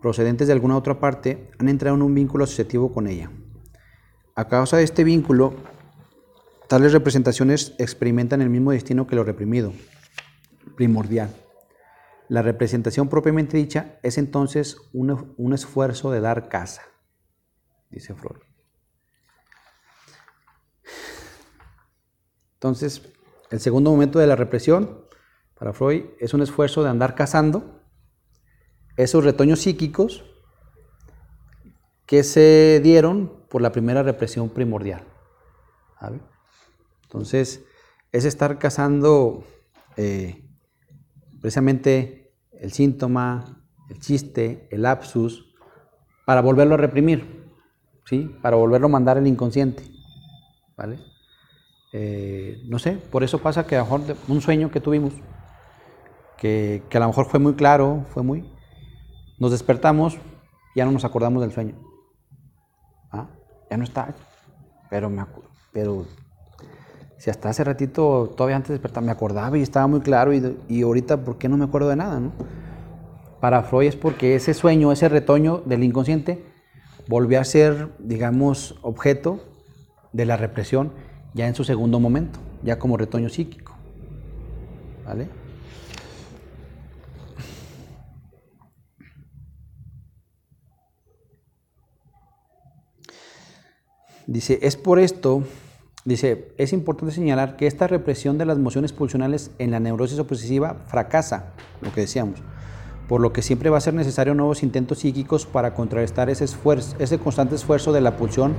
procedentes 0.00 0.46
de 0.46 0.52
alguna 0.52 0.76
otra 0.76 1.00
parte, 1.00 1.50
han 1.58 1.68
entrado 1.68 1.96
en 1.96 2.02
un 2.02 2.14
vínculo 2.14 2.44
asociativo 2.44 2.92
con 2.92 3.06
ella. 3.06 3.30
A 4.36 4.46
causa 4.46 4.76
de 4.76 4.84
este 4.84 5.04
vínculo, 5.04 5.54
tales 6.68 6.92
representaciones 6.92 7.74
experimentan 7.78 8.42
el 8.42 8.50
mismo 8.50 8.70
destino 8.72 9.06
que 9.06 9.16
lo 9.16 9.24
reprimido, 9.24 9.72
primordial. 10.76 11.34
La 12.28 12.42
representación 12.42 13.08
propiamente 13.08 13.56
dicha 13.56 13.98
es 14.02 14.18
entonces 14.18 14.76
un, 14.92 15.34
un 15.36 15.52
esfuerzo 15.52 16.10
de 16.10 16.20
dar 16.20 16.48
casa, 16.48 16.82
dice 17.90 18.14
Freud. 18.14 18.42
Entonces, 22.54 23.02
el 23.50 23.60
segundo 23.60 23.90
momento 23.90 24.18
de 24.18 24.26
la 24.26 24.36
represión, 24.36 25.06
para 25.54 25.72
Freud, 25.72 26.04
es 26.18 26.34
un 26.34 26.42
esfuerzo 26.42 26.82
de 26.82 26.90
andar 26.90 27.14
cazando 27.14 27.82
esos 28.96 29.24
retoños 29.24 29.60
psíquicos 29.60 30.24
que 32.04 32.24
se 32.24 32.80
dieron 32.82 33.46
por 33.48 33.62
la 33.62 33.70
primera 33.70 34.02
represión 34.02 34.48
primordial. 34.48 35.04
Entonces, 37.02 37.64
es 38.12 38.24
estar 38.24 38.58
cazando 38.58 39.44
eh, 39.96 40.47
precisamente 41.40 42.32
el 42.52 42.72
síntoma, 42.72 43.64
el 43.88 43.98
chiste, 44.00 44.68
el 44.70 44.82
lapsus, 44.82 45.54
para 46.26 46.40
volverlo 46.42 46.74
a 46.74 46.78
reprimir, 46.78 47.50
¿sí? 48.04 48.36
para 48.42 48.56
volverlo 48.56 48.86
a 48.86 48.90
mandar 48.90 49.18
al 49.18 49.26
inconsciente. 49.26 49.82
¿vale? 50.76 50.98
Eh, 51.92 52.62
no 52.66 52.78
sé, 52.78 52.92
por 52.92 53.24
eso 53.24 53.38
pasa 53.38 53.66
que 53.66 53.76
a 53.76 53.80
lo 53.80 53.84
mejor 53.84 54.16
un 54.28 54.40
sueño 54.40 54.70
que 54.70 54.80
tuvimos, 54.80 55.12
que, 56.36 56.82
a 56.92 56.98
lo 56.98 57.08
mejor 57.08 57.26
fue 57.26 57.40
muy 57.40 57.54
claro, 57.54 58.06
fue 58.10 58.22
muy... 58.22 58.52
Nos 59.38 59.50
despertamos, 59.50 60.18
ya 60.74 60.84
no 60.84 60.92
nos 60.92 61.04
acordamos 61.04 61.42
del 61.42 61.52
sueño. 61.52 61.74
¿Ah? 63.10 63.28
Ya 63.70 63.76
no 63.76 63.84
está, 63.84 64.14
pero, 64.90 65.08
me 65.10 65.24
pero 65.72 66.06
si 67.18 67.30
hasta 67.30 67.50
hace 67.50 67.64
ratito, 67.64 68.32
todavía 68.36 68.56
antes 68.56 68.68
de 68.68 68.74
despertar, 68.74 69.02
me 69.02 69.10
acordaba 69.10 69.58
y 69.58 69.62
estaba 69.62 69.86
muy 69.86 70.00
claro 70.00 70.32
y, 70.32 70.56
y 70.68 70.82
ahorita, 70.82 71.24
¿por 71.24 71.36
qué 71.36 71.48
no 71.48 71.56
me 71.56 71.64
acuerdo 71.64 71.88
de 71.88 71.96
nada? 71.96 72.20
¿no? 72.20 72.32
Para 73.40 73.62
Freud 73.62 73.88
es 73.88 73.96
porque 73.96 74.34
ese 74.36 74.54
sueño, 74.54 74.92
ese 74.92 75.08
retoño 75.08 75.62
del 75.64 75.82
inconsciente, 75.82 76.44
volvió 77.08 77.40
a 77.40 77.44
ser, 77.44 77.88
digamos, 77.98 78.78
objeto 78.82 79.40
de 80.12 80.26
la 80.26 80.36
represión 80.36 80.92
ya 81.34 81.46
en 81.46 81.54
su 81.54 81.64
segundo 81.64 82.00
momento, 82.00 82.38
ya 82.62 82.78
como 82.78 82.96
retoño 82.96 83.28
psíquico. 83.28 83.74
¿Vale? 85.04 85.28
Dice, 94.26 94.58
es 94.60 94.76
por 94.76 94.98
esto, 94.98 95.42
dice, 96.04 96.52
es 96.58 96.72
importante 96.72 97.14
señalar 97.14 97.56
que 97.56 97.66
esta 97.66 97.86
represión 97.86 98.38
de 98.38 98.46
las 98.46 98.58
mociones 98.58 98.92
pulsionales 98.92 99.50
en 99.58 99.70
la 99.70 99.80
neurosis 99.80 100.18
obsesiva 100.18 100.82
fracasa, 100.86 101.52
lo 101.80 101.92
que 101.92 102.02
decíamos, 102.02 102.40
por 103.08 103.20
lo 103.20 103.32
que 103.32 103.42
siempre 103.42 103.70
va 103.70 103.78
a 103.78 103.82
ser 103.82 103.94
necesario 103.94 104.34
nuevos 104.34 104.62
intentos 104.62 104.98
psíquicos 104.98 105.46
para 105.46 105.74
contrarrestar 105.74 106.30
ese, 106.30 106.44
esfuerzo, 106.44 106.96
ese 106.98 107.18
constante 107.18 107.54
esfuerzo 107.54 107.92
de 107.92 108.00
la 108.00 108.16
pulsión 108.16 108.54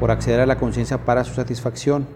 por 0.00 0.10
acceder 0.10 0.40
a 0.40 0.46
la 0.46 0.58
conciencia 0.58 1.04
para 1.04 1.24
su 1.24 1.34
satisfacción. 1.34 2.08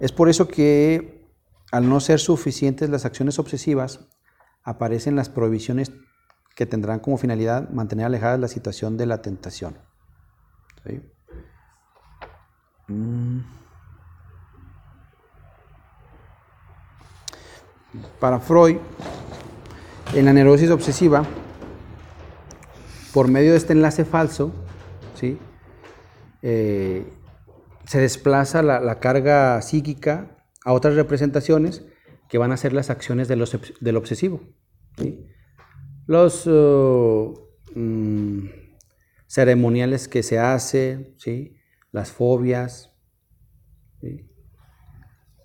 Es 0.00 0.12
por 0.12 0.28
eso 0.28 0.46
que, 0.46 1.26
al 1.72 1.88
no 1.88 1.98
ser 2.00 2.20
suficientes 2.20 2.88
las 2.88 3.04
acciones 3.04 3.38
obsesivas, 3.38 4.06
aparecen 4.62 5.16
las 5.16 5.28
prohibiciones 5.28 5.92
que 6.54 6.66
tendrán 6.66 7.00
como 7.00 7.18
finalidad 7.18 7.70
mantener 7.70 8.06
alejada 8.06 8.36
la 8.36 8.48
situación 8.48 8.96
de 8.96 9.06
la 9.06 9.22
tentación. 9.22 9.78
Mm. 10.84 11.17
Para 18.20 18.40
Freud, 18.40 18.78
en 20.14 20.24
la 20.24 20.32
neurosis 20.32 20.70
obsesiva, 20.70 21.24
por 23.12 23.28
medio 23.28 23.50
de 23.52 23.58
este 23.58 23.74
enlace 23.74 24.04
falso, 24.04 24.52
¿sí? 25.14 25.38
Eh, 26.42 27.06
se 27.84 28.00
desplaza 28.00 28.62
la, 28.62 29.00
carga 29.00 29.60
psíquica 29.60 30.36
a 30.64 30.72
otras 30.72 30.94
representaciones 30.94 31.84
que 32.28 32.38
van 32.38 32.52
a 32.52 32.56
ser 32.56 32.72
las 32.72 32.90
acciones 32.90 33.28
del 33.28 33.96
obsesivo. 33.96 34.40
Los 36.06 36.46
uh, 36.46 37.34
mm, 37.74 38.48
ceremoniales 39.26 40.08
que 40.08 40.22
se 40.22 40.38
hacen, 40.38 41.14
¿sí? 41.18 41.57
Las 41.92 42.10
fobias. 42.10 42.90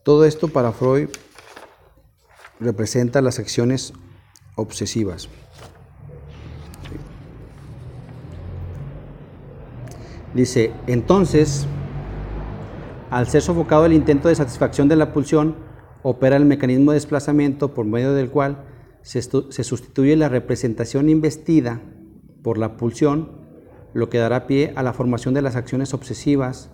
Todo 0.04 0.26
esto 0.26 0.48
para 0.48 0.72
Freud 0.72 1.10
representa 2.60 3.22
las 3.22 3.40
acciones 3.40 3.94
obsesivas. 4.56 5.30
Dice, 10.34 10.72
entonces, 10.88 11.68
al 13.12 13.28
ser 13.28 13.44
sofocado 13.44 13.86
el 13.86 13.94
intento 13.94 14.30
de 14.30 14.36
satisfacción 14.36 14.88
de 14.88 14.96
la 14.96 15.14
pulsión, 15.14 15.56
opera 16.02 16.36
el 16.36 16.46
mecanismo 16.46 16.92
de 16.92 16.96
desplazamiento 16.96 17.74
por 17.74 17.86
medio 17.86 18.14
del 18.14 18.32
cual 18.32 18.66
se, 19.04 19.22
sustituye 19.22 20.16
la 20.16 20.30
representación 20.30 21.10
investida 21.10 21.82
por 22.42 22.58
la 22.58 22.78
pulsión, 22.78 23.43
lo 23.94 24.10
que 24.10 24.18
dará 24.18 24.48
pie 24.48 24.74
a 24.76 24.84
la 24.84 24.94
formación 24.94 25.34
de 25.34 25.42
las 25.42 25.56
acciones 25.56 25.94
obsesivas, 25.94 26.72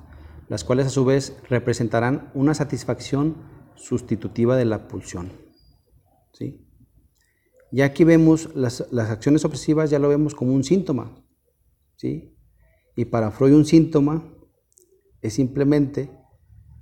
las 0.48 0.64
cuales 0.64 0.88
a 0.88 0.90
su 0.90 1.06
vez 1.06 1.38
representarán 1.50 2.32
una 2.34 2.54
satisfacción 2.54 3.36
sustitutiva 3.76 4.58
de 4.58 4.66
la 4.66 4.88
pulsión. 4.88 5.32
¿Sí? 6.34 6.66
Y 7.72 7.82
aquí 7.82 8.04
vemos 8.04 8.56
las, 8.56 8.88
las 8.92 9.10
acciones 9.10 9.46
obsesivas, 9.46 9.90
ya 9.90 10.00
lo 10.00 10.10
vemos 10.10 10.34
como 10.34 10.54
un 10.54 10.64
síntoma. 10.64 11.24
¿sí? 11.96 12.36
Y 12.96 13.06
para 13.06 13.32
Freud 13.32 13.54
un 13.54 13.66
síntoma 13.66 14.34
es 15.22 15.34
simplemente 15.34 16.12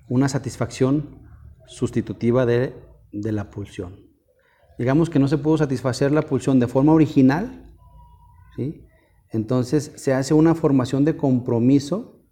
una 0.09 0.29
satisfacción 0.29 1.27
sustitutiva 1.67 2.45
de, 2.45 2.73
la 3.11 3.49
pulsión. 3.49 4.07
Digamos 4.77 5.09
que 5.09 5.19
no 5.19 5.27
se 5.27 5.37
pudo 5.37 5.57
satisfacer 5.57 6.11
la 6.11 6.21
pulsión 6.21 6.59
de 6.59 6.67
forma 6.67 6.93
original, 6.93 7.75
¿sí? 8.55 8.86
Entonces 9.31 9.91
se 9.95 10.13
hace 10.13 10.33
una 10.33 10.55
formación 10.55 11.05
de 11.05 11.17
compromiso, 11.17 12.23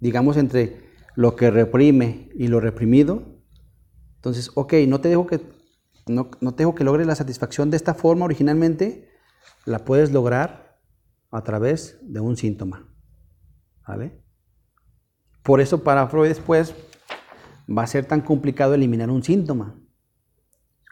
digamos, 0.00 0.36
entre 0.36 0.90
lo 1.14 1.36
que 1.36 1.50
reprime 1.50 2.30
y 2.34 2.48
lo 2.48 2.60
reprimido. 2.60 3.42
Entonces, 4.16 4.50
ok, 4.54 4.74
no 4.86 5.00
te 5.00 5.08
dejo 5.08 5.26
que, 5.26 5.40
no, 6.06 6.30
no 6.40 6.54
te 6.54 6.62
dejo 6.62 6.74
que 6.74 6.84
logres 6.84 7.06
la 7.06 7.14
satisfacción 7.14 7.70
de 7.70 7.76
esta 7.76 7.94
forma 7.94 8.24
originalmente, 8.24 9.08
la 9.64 9.84
puedes 9.84 10.12
lograr 10.12 10.78
a 11.30 11.42
través 11.42 11.98
de 12.02 12.20
un 12.20 12.36
síntoma. 12.36 12.88
¿Vale? 13.86 14.22
Por 15.42 15.60
eso 15.60 15.82
para 15.82 16.06
Freud 16.08 16.28
después 16.28 16.74
va 17.68 17.82
a 17.82 17.86
ser 17.86 18.04
tan 18.04 18.20
complicado 18.20 18.74
eliminar 18.74 19.10
un 19.10 19.22
síntoma, 19.22 19.80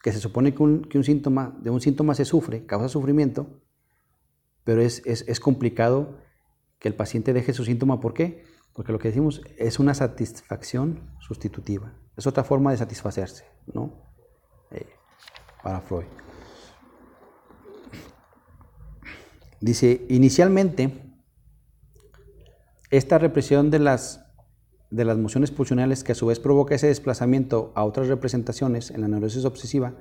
que 0.03 0.13
se 0.13 0.21
supone 0.21 0.55
que 0.55 0.63
un, 0.63 1.05
síntoma, 1.05 1.57
de 1.61 1.71
un 1.71 1.81
síntoma 1.81 2.15
se 2.15 2.25
sufre, 2.25 2.65
causa 2.67 2.89
sufrimiento, 2.89 3.61
pero 4.69 4.83
es, 4.83 5.03
es, 5.07 5.41
complicado 5.41 6.19
que 6.79 6.89
el 6.89 6.95
paciente 6.95 7.33
deje 7.33 7.55
su 7.55 7.65
síntoma. 7.65 8.01
¿Por 8.01 8.13
qué? 8.13 8.45
Porque 8.75 8.93
lo 8.93 8.99
que 8.99 9.09
decimos 9.09 9.41
es 9.57 9.79
una 9.79 9.95
satisfacción 9.95 11.11
sustitutiva, 11.21 11.95
es 12.19 12.27
otra 12.27 12.45
forma 12.45 12.71
de 12.71 12.77
satisfacerse, 12.77 13.47
¿no? 13.73 13.95
Eh, 14.71 14.85
para 15.63 15.81
Freud. 15.81 16.05
Dice, 19.63 20.05
inicialmente, 20.11 21.15
esta 22.91 23.17
represión 23.17 23.71
de 23.71 23.79
las, 23.79 24.23
de 24.91 25.07
las 25.07 25.17
mociones 25.17 25.51
pulsionales, 25.51 26.05
que 26.05 26.13
a 26.13 26.15
su 26.15 26.27
vez 26.27 26.41
provoca 26.41 26.75
ese 26.75 26.89
desplazamiento 26.89 27.73
a 27.75 27.85
otras 27.85 28.09
representaciones 28.09 28.91
en 28.91 29.01
la 29.01 29.09
neurosis 29.09 29.47
obsesiva, 29.47 29.95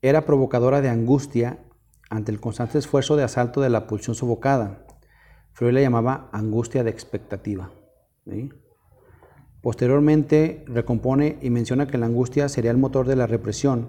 era 0.00 0.24
provocadora 0.24 0.80
de 0.80 0.88
angustia 0.88 1.58
ante 2.10 2.32
el 2.32 2.40
constante 2.40 2.76
esfuerzo 2.76 3.16
de 3.16 3.22
asalto 3.22 3.60
de 3.60 3.70
la 3.70 3.86
pulsión 3.86 4.14
sofocada. 4.14 4.84
Freud 5.52 5.72
la 5.72 5.80
llamaba 5.80 6.28
angustia 6.32 6.84
de 6.84 6.90
expectativa. 6.90 7.70
Posteriormente 9.62 10.64
recompone 10.66 11.38
y 11.40 11.50
menciona 11.50 11.86
que 11.86 11.98
la 11.98 12.06
angustia 12.06 12.48
sería 12.48 12.70
el 12.70 12.78
motor 12.78 13.06
de 13.06 13.16
la 13.16 13.26
represión, 13.26 13.88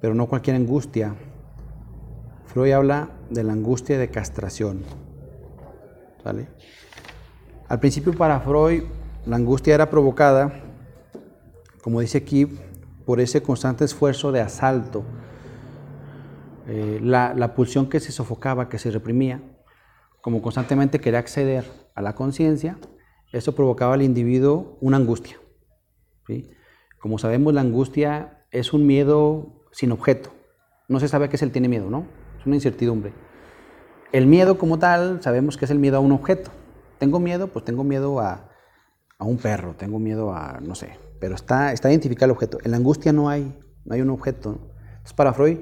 pero 0.00 0.14
no 0.14 0.26
cualquier 0.26 0.56
angustia, 0.56 1.14
Freud 2.46 2.72
habla 2.72 3.10
de 3.28 3.44
la 3.44 3.52
angustia 3.52 3.98
de 3.98 4.08
castración. 4.08 4.82
Al 7.68 7.80
principio 7.80 8.14
para 8.16 8.40
Freud 8.40 8.84
la 9.26 9.36
angustia 9.36 9.74
era 9.74 9.90
provocada, 9.90 10.62
como 11.82 12.00
dice 12.00 12.18
aquí, 12.18 12.46
por 13.04 13.20
ese 13.20 13.42
constante 13.42 13.84
esfuerzo 13.84 14.32
de 14.32 14.40
asalto, 14.40 15.04
eh, 16.68 17.00
la, 17.02 17.34
la, 17.34 17.54
pulsión 17.54 17.88
que 17.88 17.98
se 17.98 18.12
sofocaba, 18.12 18.68
que 18.68 18.78
se 18.78 18.90
reprimía, 18.90 19.42
como 20.20 20.42
constantemente 20.42 21.00
quería 21.00 21.18
acceder 21.18 21.64
a 21.94 22.02
la 22.02 22.14
conciencia, 22.14 22.78
eso 23.32 23.54
provocaba 23.54 23.94
al 23.94 24.02
individuo 24.02 24.78
una 24.80 24.96
angustia. 24.96 25.38
Como 27.00 27.18
sabemos, 27.18 27.54
la 27.54 27.62
angustia 27.62 28.44
es 28.50 28.72
un 28.72 28.86
miedo 28.86 29.64
sin 29.72 29.92
objeto. 29.92 30.30
No 30.88 31.00
se 31.00 31.08
sabe 31.08 31.28
qué 31.28 31.36
es 31.36 31.42
el 31.42 31.52
tiene 31.52 31.68
miedo, 31.68 31.88
¿no? 31.90 32.06
es 32.38 32.46
una 32.46 32.56
incertidumbre. 32.56 33.12
El 34.12 34.26
miedo 34.26 34.58
como 34.58 34.78
tal, 34.78 35.22
sabemos 35.22 35.56
que 35.56 35.64
es 35.64 35.70
el 35.70 35.78
miedo 35.78 35.96
a 35.96 36.00
un 36.00 36.12
objeto. 36.12 36.50
Tengo 36.98 37.20
miedo, 37.20 37.48
pues 37.48 37.64
tengo 37.64 37.84
miedo 37.84 38.20
a, 38.20 38.48
un 39.20 39.38
perro, 39.38 39.74
tengo 39.74 39.98
miedo 39.98 40.32
a, 40.32 40.60
no 40.62 40.74
sé, 40.74 40.98
pero 41.20 41.34
está, 41.34 41.72
está 41.72 41.90
identificado 41.90 42.26
el 42.26 42.36
objeto. 42.36 42.58
En 42.64 42.70
la 42.70 42.76
angustia 42.76 43.12
no 43.12 43.28
hay, 43.28 43.58
no 43.84 43.94
hay 43.94 44.00
un 44.00 44.10
objeto. 44.10 44.58
Entonces 44.88 45.12
para 45.12 45.32
Freud, 45.32 45.58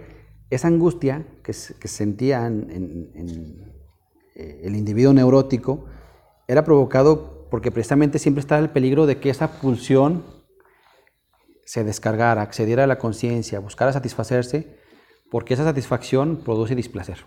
esa 0.51 0.69
angustia 0.69 1.27
que, 1.43 1.53
se, 1.53 1.75
sentía 1.89 2.47
en, 2.47 3.11
eh, 4.35 4.61
el 4.65 4.77
individuo 4.77 5.13
neurótico 5.13 5.87
era 6.47 6.65
provocado 6.65 7.49
porque 7.51 7.71
precisamente 7.71 8.19
siempre 8.19 8.41
estaba 8.41 8.61
el 8.61 8.71
peligro 8.71 9.07
de 9.07 9.19
que 9.19 9.31
esa 9.31 9.61
pulsión 9.61 10.25
se 11.65 11.83
descargara, 11.83 12.43
accediera 12.43 12.85
a 12.85 12.87
la 12.87 12.99
conciencia, 12.99 13.59
buscara 13.59 13.93
satisfacerse, 13.93 14.79
porque 15.31 15.55
esa 15.55 15.65
satisfacción 15.65 16.39
produce 16.45 16.75
displacer. 16.75 17.25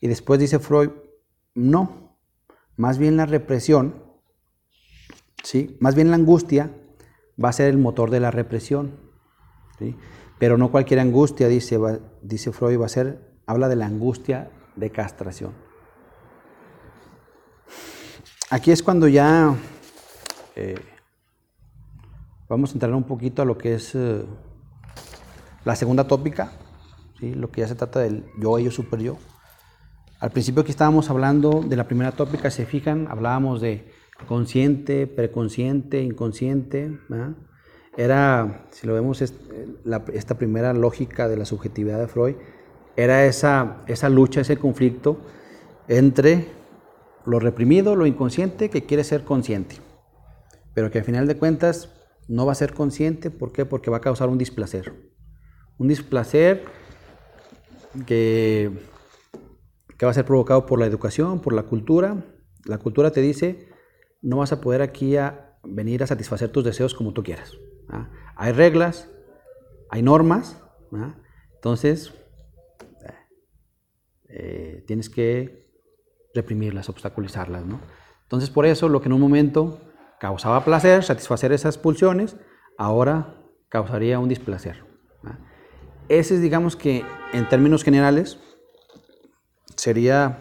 Y 0.00 0.08
después 0.08 0.38
dice 0.38 0.58
Freud, 0.58 0.90
no, 1.54 2.18
más 2.76 2.98
bien 2.98 3.16
la 3.16 3.24
represión, 3.24 4.02
¿sí? 5.42 5.78
más 5.80 5.94
bien 5.94 6.10
la 6.10 6.16
angustia 6.16 6.76
va 7.42 7.48
a 7.48 7.52
ser 7.52 7.70
el 7.70 7.78
motor 7.78 8.10
de 8.10 8.20
la 8.20 8.30
represión. 8.30 9.00
Pero 10.44 10.58
no 10.58 10.70
cualquier 10.70 11.00
angustia, 11.00 11.48
dice, 11.48 11.80
dice 12.20 12.52
Freud, 12.52 12.78
va 12.78 12.84
a 12.84 12.90
ser, 12.90 13.18
habla 13.46 13.66
de 13.66 13.76
la 13.76 13.86
angustia 13.86 14.50
de 14.76 14.90
castración. 14.90 15.52
Aquí 18.50 18.70
es 18.70 18.82
cuando 18.82 19.08
ya 19.08 19.56
eh, 20.54 20.74
vamos 22.46 22.68
a 22.68 22.72
entrar 22.74 22.92
un 22.92 23.04
poquito 23.04 23.40
a 23.40 23.46
lo 23.46 23.56
que 23.56 23.76
es 23.76 23.94
eh, 23.94 24.22
la 25.64 25.76
segunda 25.76 26.06
tópica, 26.06 26.52
¿sí? 27.18 27.32
lo 27.32 27.50
que 27.50 27.62
ya 27.62 27.68
se 27.68 27.74
trata 27.74 28.00
del 28.00 28.26
yo, 28.38 28.58
ello, 28.58 28.70
super 28.70 29.00
yo. 29.00 29.16
Al 30.20 30.30
principio 30.30 30.60
aquí 30.60 30.72
estábamos 30.72 31.08
hablando 31.08 31.62
de 31.66 31.76
la 31.76 31.88
primera 31.88 32.12
tópica, 32.12 32.50
se 32.50 32.66
fijan, 32.66 33.08
hablábamos 33.08 33.62
de 33.62 33.90
consciente, 34.28 35.06
preconsciente, 35.06 36.02
inconsciente. 36.02 36.98
Era, 37.96 38.66
si 38.70 38.86
lo 38.86 38.94
vemos, 38.94 39.22
esta 39.22 40.38
primera 40.38 40.72
lógica 40.72 41.28
de 41.28 41.36
la 41.36 41.44
subjetividad 41.44 41.98
de 41.98 42.08
Freud, 42.08 42.34
era 42.96 43.24
esa, 43.24 43.82
esa 43.86 44.08
lucha, 44.08 44.40
ese 44.40 44.56
conflicto 44.56 45.18
entre 45.88 46.48
lo 47.26 47.38
reprimido, 47.38 47.96
lo 47.96 48.06
inconsciente, 48.06 48.68
que 48.68 48.84
quiere 48.84 49.04
ser 49.04 49.24
consciente, 49.24 49.76
pero 50.74 50.90
que 50.90 50.98
al 50.98 51.04
final 51.04 51.26
de 51.26 51.36
cuentas 51.36 51.90
no 52.28 52.46
va 52.46 52.52
a 52.52 52.56
ser 52.56 52.74
consciente, 52.74 53.30
¿por 53.30 53.52
qué? 53.52 53.64
Porque 53.64 53.90
va 53.90 53.98
a 53.98 54.00
causar 54.00 54.28
un 54.28 54.38
displacer. 54.38 54.92
Un 55.78 55.88
displacer 55.88 56.64
que, 58.06 58.70
que 59.96 60.06
va 60.06 60.10
a 60.10 60.14
ser 60.14 60.24
provocado 60.24 60.66
por 60.66 60.78
la 60.78 60.86
educación, 60.86 61.40
por 61.40 61.52
la 61.52 61.64
cultura. 61.64 62.24
La 62.64 62.78
cultura 62.78 63.10
te 63.10 63.20
dice, 63.20 63.68
no 64.22 64.38
vas 64.38 64.52
a 64.52 64.60
poder 64.60 64.82
aquí 64.82 65.16
a 65.16 65.58
venir 65.64 66.02
a 66.02 66.06
satisfacer 66.06 66.50
tus 66.50 66.64
deseos 66.64 66.94
como 66.94 67.12
tú 67.12 67.22
quieras. 67.22 67.52
Hay 68.36 68.52
reglas, 68.52 69.08
hay 69.90 70.02
normas, 70.02 70.60
entonces 71.54 72.12
eh, 74.28 74.84
tienes 74.86 75.08
que 75.08 75.70
reprimirlas, 76.34 76.88
obstaculizarlas. 76.88 77.64
Entonces 78.22 78.50
por 78.50 78.66
eso 78.66 78.88
lo 78.88 79.00
que 79.00 79.08
en 79.08 79.12
un 79.12 79.20
momento 79.20 79.80
causaba 80.18 80.64
placer, 80.64 81.04
satisfacer 81.04 81.52
esas 81.52 81.78
pulsiones, 81.78 82.36
ahora 82.78 83.36
causaría 83.68 84.18
un 84.18 84.28
displacer. 84.28 84.84
Ese 86.08 86.34
es, 86.34 86.42
digamos 86.42 86.76
que 86.76 87.04
en 87.32 87.48
términos 87.48 87.82
generales, 87.82 88.38
sería, 89.76 90.38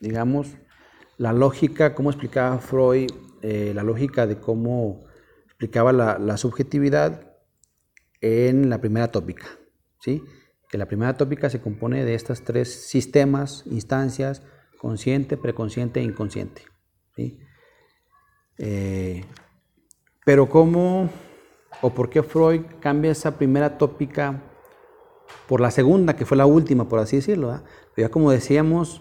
digamos, 0.00 0.56
la 1.18 1.32
lógica, 1.32 1.94
como 1.94 2.10
explicaba 2.10 2.58
Freud, 2.58 3.10
eh, 3.42 3.72
la 3.74 3.82
lógica 3.82 4.26
de 4.26 4.40
cómo 4.40 5.04
explicaba 5.56 5.90
la, 5.90 6.36
subjetividad 6.36 7.32
en 8.20 8.68
la 8.68 8.78
primera 8.78 9.10
tópica, 9.10 9.46
¿sí? 10.00 10.22
que 10.68 10.76
la 10.76 10.84
primera 10.84 11.16
tópica 11.16 11.48
se 11.48 11.62
compone 11.62 12.04
de 12.04 12.14
estos 12.14 12.42
tres 12.42 12.86
sistemas, 12.86 13.62
instancias, 13.64 14.42
consciente, 14.78 15.38
preconsciente 15.38 16.00
e 16.00 16.02
inconsciente. 16.02 16.60
¿sí? 17.14 17.40
Eh, 18.58 19.24
pero 20.26 20.50
cómo 20.50 21.08
o 21.80 21.88
por 21.88 22.10
qué 22.10 22.22
Freud 22.22 22.60
cambia 22.78 23.12
esa 23.12 23.38
primera 23.38 23.78
tópica 23.78 24.42
por 25.48 25.62
la 25.62 25.70
segunda, 25.70 26.16
que 26.16 26.26
fue 26.26 26.36
la 26.36 26.44
última, 26.44 26.86
por 26.86 26.98
así 26.98 27.16
decirlo. 27.16 27.62
ya 27.96 28.10
como 28.10 28.30
decíamos, 28.30 29.00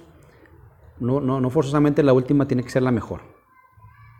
no, 0.99 1.20
no, 1.20 1.41
no, 1.41 1.49
forzosamente 1.49 2.01
la 2.01 2.14
última 2.14 2.47
tiene 2.47 2.64
que 2.64 2.70
ser 2.70 2.84
la 2.84 2.91
mejor. 2.91 3.24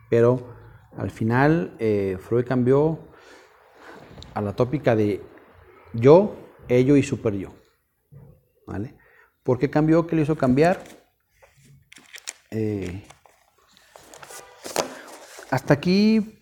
Pero 0.10 0.55
al 0.98 1.12
final 1.12 1.76
eh, 1.80 2.18
Freud 2.20 2.46
cambió 2.46 3.00
a 4.34 4.42
la 4.42 4.54
tópica 4.56 4.96
de 4.96 5.22
yo, 5.94 6.36
ello 6.68 6.96
y 6.96 7.04
super 7.04 7.34
yo. 7.34 7.54
¿Vale? 8.68 8.96
¿Por 9.44 9.60
qué 9.60 9.70
cambió? 9.70 10.08
¿Qué 10.08 10.16
le 10.16 10.24
hizo 10.24 10.36
cambiar? 10.36 10.84
Eh, 12.52 13.04
hasta 15.52 15.74
aquí 15.74 16.42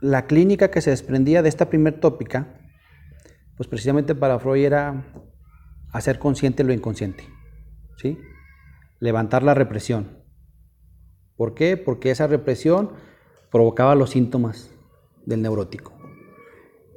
la 0.00 0.26
clínica 0.26 0.70
que 0.70 0.80
se 0.80 0.90
desprendía 0.90 1.42
de 1.42 1.48
esta 1.48 1.68
primer 1.68 2.00
tópica, 2.00 2.60
pues 3.56 3.68
precisamente 3.68 4.14
para 4.14 4.38
Freud 4.38 4.64
era 4.64 5.04
hacer 5.92 6.18
consciente 6.18 6.64
lo 6.64 6.72
inconsciente, 6.72 7.24
¿sí? 7.96 8.18
Levantar 8.98 9.42
la 9.42 9.54
represión. 9.54 10.25
¿Por 11.36 11.54
qué? 11.54 11.76
Porque 11.76 12.10
esa 12.10 12.26
represión 12.26 12.90
provocaba 13.50 13.94
los 13.94 14.10
síntomas 14.10 14.70
del 15.24 15.42
neurótico. 15.42 15.92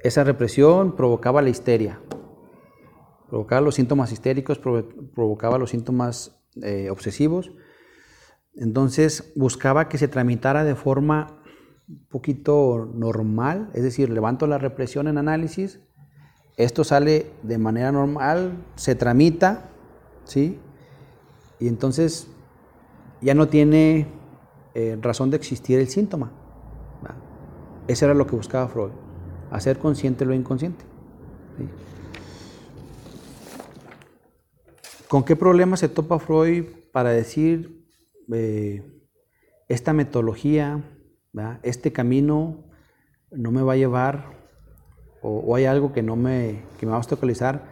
Esa 0.02 0.24
represión 0.24 0.96
provocaba 0.96 1.42
la 1.42 1.50
histeria, 1.50 2.00
provocaba 3.30 3.62
los 3.62 3.76
síntomas 3.76 4.12
histéricos, 4.12 4.60
provocaba 4.60 5.58
los 5.58 5.72
síntomas 5.72 6.42
eh, 6.62 6.90
obsesivos. 6.90 7.52
Entonces 8.56 9.34
buscaba 9.36 9.90
que 9.90 9.98
se 9.98 10.08
tramitara 10.08 10.64
de 10.64 10.76
forma 10.76 11.44
un 11.88 12.08
poquito 12.08 12.90
normal, 12.94 13.70
es 13.74 13.84
decir, 13.84 14.10
levanto 14.10 14.48
la 14.48 14.58
represión 14.58 15.08
en 15.08 15.18
análisis, 15.18 15.80
esto 16.56 16.84
sale 16.84 17.32
de 17.42 17.58
manera 17.58 17.92
normal, 17.92 18.66
se 18.76 18.94
tramita, 18.94 19.70
¿sí? 20.26 20.60
Y 21.60 21.68
entonces 21.68 22.28
ya 23.22 23.34
no 23.34 23.48
tiene 23.48 24.08
eh, 24.80 24.98
razón 25.02 25.30
de 25.30 25.36
existir 25.36 25.78
el 25.78 25.90
síntoma. 25.90 26.32
Eso 27.86 28.06
era 28.06 28.14
lo 28.14 28.26
que 28.26 28.36
buscaba 28.36 28.70
Freud, 28.70 28.92
hacer 29.52 29.78
consciente 29.78 30.24
lo 30.24 30.34
inconsciente. 30.34 30.86
¿Con 35.10 35.26
qué 35.26 35.36
problema 35.36 35.76
se 35.76 35.90
topa 35.90 36.18
Freud 36.20 36.66
para 36.94 37.10
decir 37.10 37.84
eh, 38.32 39.04
esta 39.68 39.92
metodología, 39.92 40.82
este 41.64 41.92
camino 41.92 42.64
no 43.32 43.52
me 43.52 43.62
va 43.62 43.74
a 43.74 43.76
llevar 43.76 44.38
o, 45.22 45.56
hay 45.56 45.66
algo 45.66 45.92
que 45.92 46.04
no 46.04 46.16
me, 46.16 46.62
que 46.80 46.86
me 46.86 46.92
va 46.92 46.96
a 46.96 47.00
obstaculizar 47.00 47.66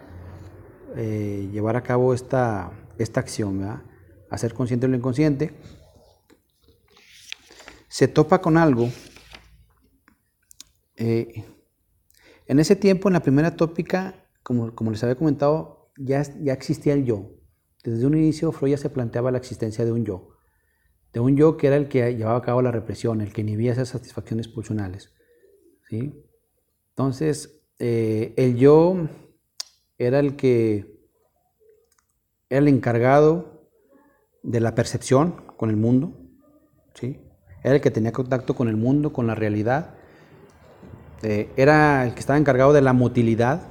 eh, 0.97 1.47
llevar 1.53 1.77
a 1.77 1.83
cabo 1.83 2.13
esta, 2.13 2.71
esta 2.97 3.21
acción, 3.21 3.81
hacer 4.29 4.53
consciente 4.53 4.89
lo 4.89 4.97
inconsciente? 4.97 5.53
Se 7.97 8.07
topa 8.07 8.41
con 8.41 8.57
algo. 8.57 8.91
Eh, 10.97 11.43
en 12.45 12.59
ese 12.59 12.75
tiempo, 12.75 13.09
en 13.09 13.13
la 13.13 13.23
primera 13.23 13.55
tópica, 13.55 14.29
como, 14.43 14.91
les 14.91 15.03
había 15.03 15.15
comentado, 15.15 15.89
ya, 15.97 16.21
ya 16.43 16.53
existía 16.53 16.93
el 16.93 17.05
yo. 17.05 17.31
Desde 17.83 18.05
un 18.05 18.15
inicio, 18.15 18.51
Freud 18.51 18.73
ya 18.73 18.77
se 18.77 18.91
planteaba 18.91 19.31
la 19.31 19.39
existencia 19.39 19.83
de 19.83 19.91
un 19.93 20.05
yo. 20.05 20.29
De 21.11 21.19
un 21.21 21.35
yo 21.37 21.57
que 21.57 21.65
era 21.65 21.75
el 21.75 21.87
que 21.87 22.15
llevaba 22.15 22.37
a 22.37 22.43
cabo 22.43 22.61
la 22.61 22.71
represión, 22.71 23.19
el 23.19 23.33
que 23.33 23.41
inhibía 23.41 23.71
esas 23.71 23.89
satisfacciones 23.89 24.47
pulsionales. 24.47 25.15
¿sí? 25.89 26.23
Entonces, 26.89 27.63
eh, 27.79 28.35
el 28.37 28.57
yo 28.57 29.09
era 29.97 30.19
el 30.19 30.35
que 30.35 31.01
era 32.47 32.59
el 32.59 32.67
encargado 32.67 33.71
de 34.43 34.59
la 34.59 34.75
percepción 34.75 35.47
con 35.57 35.71
el 35.71 35.77
mundo, 35.77 36.15
¿sí? 36.93 37.26
Era 37.67 37.75
el 37.75 37.81
que 37.81 37.91
tenía 37.91 38.13
contacto 38.13 38.55
con 38.55 38.69
el 38.69 38.77
mundo, 38.77 39.11
con 39.11 39.27
la 39.27 39.35
realidad, 39.35 39.89
eh, 41.21 41.49
era 41.57 42.05
el 42.05 42.13
que 42.13 42.21
estaba 42.21 42.39
encargado 42.39 42.71
de 42.71 42.81
la 42.81 42.93
motilidad 42.93 43.63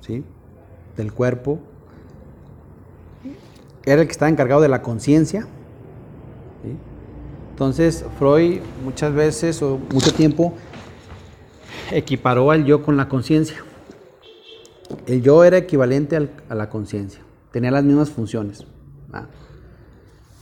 ¿sí? 0.00 0.22
del 0.96 1.12
cuerpo, 1.12 1.58
era 3.84 4.02
el 4.02 4.06
que 4.06 4.12
estaba 4.12 4.28
encargado 4.28 4.60
de 4.60 4.68
la 4.68 4.82
conciencia. 4.82 5.48
Entonces 7.50 8.04
Freud 8.20 8.60
muchas 8.84 9.12
veces 9.12 9.60
o 9.62 9.80
mucho 9.92 10.14
tiempo 10.14 10.54
equiparó 11.90 12.52
al 12.52 12.64
yo 12.66 12.84
con 12.84 12.96
la 12.96 13.08
conciencia. 13.08 13.64
El 15.08 15.22
yo 15.22 15.42
era 15.42 15.56
equivalente 15.56 16.30
a 16.48 16.54
la 16.54 16.70
conciencia, 16.70 17.22
tenía 17.50 17.72
las 17.72 17.82
mismas 17.82 18.10
funciones. 18.10 18.64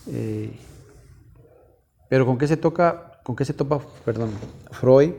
Eh, 0.08 0.58
pero 2.08 2.26
¿con 2.26 2.38
qué 2.38 2.46
se 2.46 2.56
toca, 2.56 3.20
con 3.24 3.36
qué 3.36 3.44
se 3.44 3.54
topa, 3.54 3.80
perdón, 4.04 4.30
Freud 4.70 5.12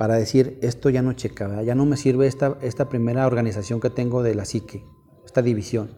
para 0.00 0.14
decir, 0.14 0.58
esto 0.62 0.88
ya 0.88 1.02
no 1.02 1.12
checa, 1.12 1.62
ya 1.62 1.74
no 1.74 1.84
me 1.84 1.98
sirve 1.98 2.26
esta, 2.26 2.56
esta 2.62 2.88
primera 2.88 3.26
organización 3.26 3.80
que 3.80 3.90
tengo 3.90 4.22
de 4.22 4.34
la 4.34 4.46
psique, 4.46 4.82
esta 5.26 5.42
división. 5.42 5.90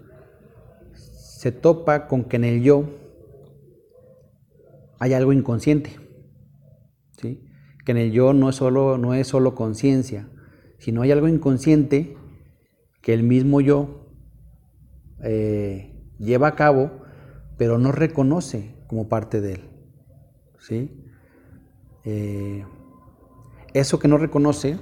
Se 0.92 1.52
topa 1.52 2.08
con 2.08 2.24
que 2.24 2.34
en 2.34 2.42
el 2.42 2.62
yo 2.64 2.82
hay 4.98 5.12
algo 5.12 5.32
inconsciente, 5.32 6.00
¿sí? 7.16 7.44
que 7.84 7.92
en 7.92 7.98
el 7.98 8.10
yo 8.10 8.32
no 8.32 8.48
es 8.48 8.56
solo, 8.56 8.98
no 8.98 9.22
solo 9.22 9.54
conciencia, 9.54 10.28
sino 10.78 11.02
hay 11.02 11.12
algo 11.12 11.28
inconsciente 11.28 12.16
que 13.02 13.14
el 13.14 13.22
mismo 13.22 13.60
yo 13.60 14.08
eh, 15.22 16.10
lleva 16.18 16.48
a 16.48 16.56
cabo, 16.56 16.90
pero 17.56 17.78
no 17.78 17.92
reconoce 17.92 18.71
como 18.92 19.08
parte 19.08 19.40
de 19.40 19.54
él. 19.54 19.70
¿sí? 20.58 20.90
Eh, 22.04 22.62
eso 23.72 23.98
que 23.98 24.06
no 24.06 24.18
reconoce 24.18 24.78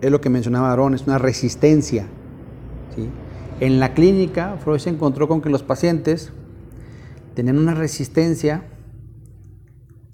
es 0.00 0.10
lo 0.10 0.22
que 0.22 0.30
mencionaba 0.30 0.70
Aarón, 0.70 0.94
es 0.94 1.02
una 1.02 1.18
resistencia. 1.18 2.06
En 3.60 3.80
la 3.80 3.92
clínica, 3.92 4.56
Freud 4.56 4.78
se 4.78 4.88
encontró 4.88 5.28
con 5.28 5.42
que 5.42 5.50
los 5.50 5.62
pacientes 5.62 6.32
tenían 7.34 7.58
una 7.58 7.74
resistencia 7.74 8.64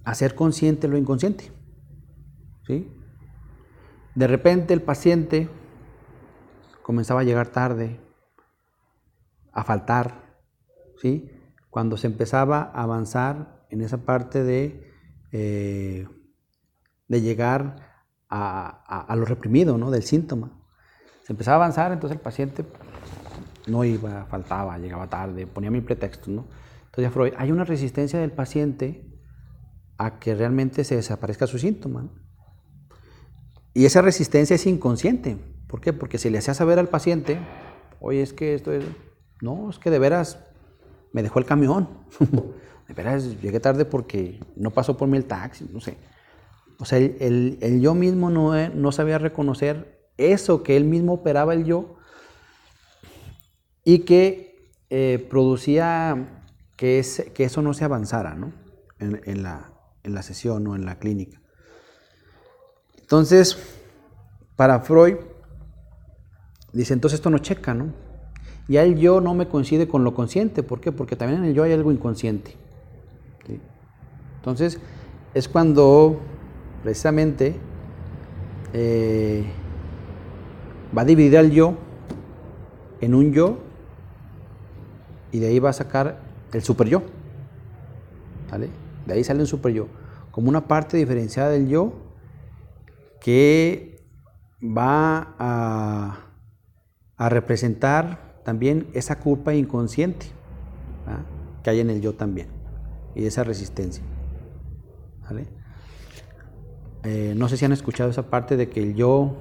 a 0.03 0.17
ser 0.17 0.35
consciente 0.35 0.89
lo 0.89 0.99
inconsciente. 0.99 1.53
¿sí? 2.67 2.91
De 4.17 4.27
repente 4.27 4.75
el 4.75 4.83
paciente 4.83 5.49
comenzaba 6.83 7.21
a 7.21 7.25
llegar 7.25 7.53
tarde, 7.53 8.01
a 9.53 9.63
faltar, 9.63 10.41
¿sí? 11.01 11.32
Cuando 11.73 11.97
se 11.97 12.07
empezaba 12.07 12.71
a 12.73 12.85
avanzar 12.85 13.67
en 13.71 13.81
esa 13.81 14.05
parte 14.05 14.45
de 14.45 14.93
eh, 15.33 16.07
de 17.13 17.21
llegar 17.21 17.77
a, 18.31 19.15
lo 19.15 19.27
reprimido, 19.27 19.77
¿no? 19.77 19.91
Del 19.91 20.03
síntoma. 20.03 20.59
Se 21.25 21.35
empezaba 21.35 21.57
a 21.57 21.67
avanzar, 21.67 21.93
entonces 21.93 22.17
el 22.17 22.23
paciente 22.23 22.65
no 23.67 23.85
iba, 23.85 24.25
faltaba, 24.25 24.79
llegaba 24.79 25.09
tarde, 25.09 25.47
ponía 25.47 25.71
mil 25.71 25.85
pretextos, 25.85 26.29
¿no? 26.29 26.47
Entonces 26.87 27.13
Freud, 27.13 27.35
hay 27.37 27.53
una 27.53 27.65
resistencia 27.65 28.19
del 28.19 28.33
paciente 28.33 29.07
a 29.99 30.19
que 30.19 30.35
realmente 30.35 30.85
se 30.85 30.97
desaparezca 30.97 31.47
su 31.47 31.59
síntoma. 31.59 32.11
Y 33.75 33.85
esa 33.85 34.01
resistencia 34.01 34.57
es 34.57 34.67
inconsciente. 34.67 35.37
¿Por 35.67 35.83
qué? 35.83 35.93
Porque 35.93 36.17
si 36.17 36.31
le 36.31 36.39
hacía 36.39 36.55
saber 36.55 36.79
al 36.79 36.89
paciente, 36.89 37.39
oye, 38.01 38.23
es 38.23 38.33
que 38.33 38.55
esto 38.55 38.73
es... 38.73 38.85
No, 39.43 39.69
es 39.69 39.79
que 39.79 39.91
de 39.91 39.99
veras 39.99 40.39
me 41.13 41.23
dejó 41.23 41.39
el 41.39 41.45
camión. 41.45 41.89
de 42.89 42.95
veras 42.95 43.41
llegué 43.41 43.61
tarde 43.61 43.85
porque 43.85 44.41
no 44.57 44.71
pasó 44.71 44.97
por 44.97 45.09
mí 45.09 45.17
el 45.17 45.25
taxi, 45.25 45.69
no 45.73 45.81
sé. 45.81 45.97
O 46.79 46.85
sea, 46.85 46.99
el, 46.99 47.81
yo 47.81 47.95
mismo 47.95 48.31
no, 48.31 48.57
eh, 48.57 48.71
no, 48.75 48.91
sabía 48.93 49.19
reconocer 49.19 50.11
eso 50.17 50.63
que 50.63 50.77
él 50.77 50.85
mismo 50.85 51.15
operaba 51.15 51.55
el 51.55 51.65
yo 51.65 51.97
y 53.85 54.01
que 54.01 54.73
eh, 54.91 55.27
producía 55.31 56.45
que, 56.77 56.99
eso 56.99 57.63
no 57.63 57.73
se 57.73 57.85
avanzara 57.85 58.35
¿no? 58.35 58.53
En 58.99 59.43
la 59.43 60.23
sesión 60.23 60.67
o 60.67 60.75
en 60.75 60.85
la 60.85 60.99
clínica. 60.99 61.41
Entonces, 63.13 63.59
para 64.57 64.81
Freud, 64.81 65.17
dice, 66.73 66.95
entonces 66.95 67.19
esto 67.19 67.31
no 67.31 67.39
checa, 67.39 67.75
¿no? 67.75 67.93
Ya 68.69 68.83
el 68.83 68.99
yo 68.99 69.21
no 69.21 69.35
me 69.35 69.49
coincide 69.49 69.89
con 69.89 70.05
lo 70.05 70.15
consciente. 70.15 70.63
¿Por 70.63 70.81
qué? 70.81 70.93
Porque 70.93 71.17
también 71.17 71.43
en 71.43 71.49
el 71.49 71.55
yo 71.55 71.65
hay 71.65 71.73
algo 71.73 71.93
inconsciente. 71.93 72.57
Entonces, 74.37 74.81
es 75.35 75.49
cuando 75.49 76.21
precisamente 76.83 77.55
eh, 78.73 79.45
va 80.97 81.03
a 81.03 81.05
dividir 81.05 81.39
al 81.39 81.53
yo 81.53 81.75
en 83.01 83.15
un 83.15 83.33
yo 83.33 83.59
y 85.31 85.39
de 85.39 85.47
ahí 85.47 85.59
va 85.61 85.71
a 85.71 85.75
sacar 85.75 86.19
el 86.53 86.63
super 86.63 86.89
yo. 86.89 87.03
De 89.07 89.15
ahí 89.15 89.25
sale 89.25 89.41
un 89.41 89.47
super 89.47 89.73
yo, 89.73 89.87
como 90.31 90.49
una 90.49 90.67
parte 90.69 90.97
diferenciada 90.97 91.51
del 91.51 91.69
yo 91.69 91.93
que 93.21 94.05
va 94.61 95.35
a, 95.39 96.19
a 97.17 97.29
representar 97.29 98.32
también 98.45 98.89
esa 98.93 99.19
culpa 99.19 99.55
inconsciente 99.55 100.27
que 101.63 101.71
hay 101.71 101.81
en 101.81 101.91
el 101.91 102.01
yo 102.01 102.15
también 102.15 102.49
y 103.15 103.27
esa 103.27 103.45
resistencia. 103.45 104.03
Eh, 107.05 107.35
no 107.37 107.49
sé 107.49 107.57
si 107.57 107.65
han 107.65 107.73
escuchado 107.73 108.11
esa 108.11 108.29
parte 108.29 108.57
de 108.57 108.69
que 108.69 108.81
el 108.81 108.95
yo 108.95 109.37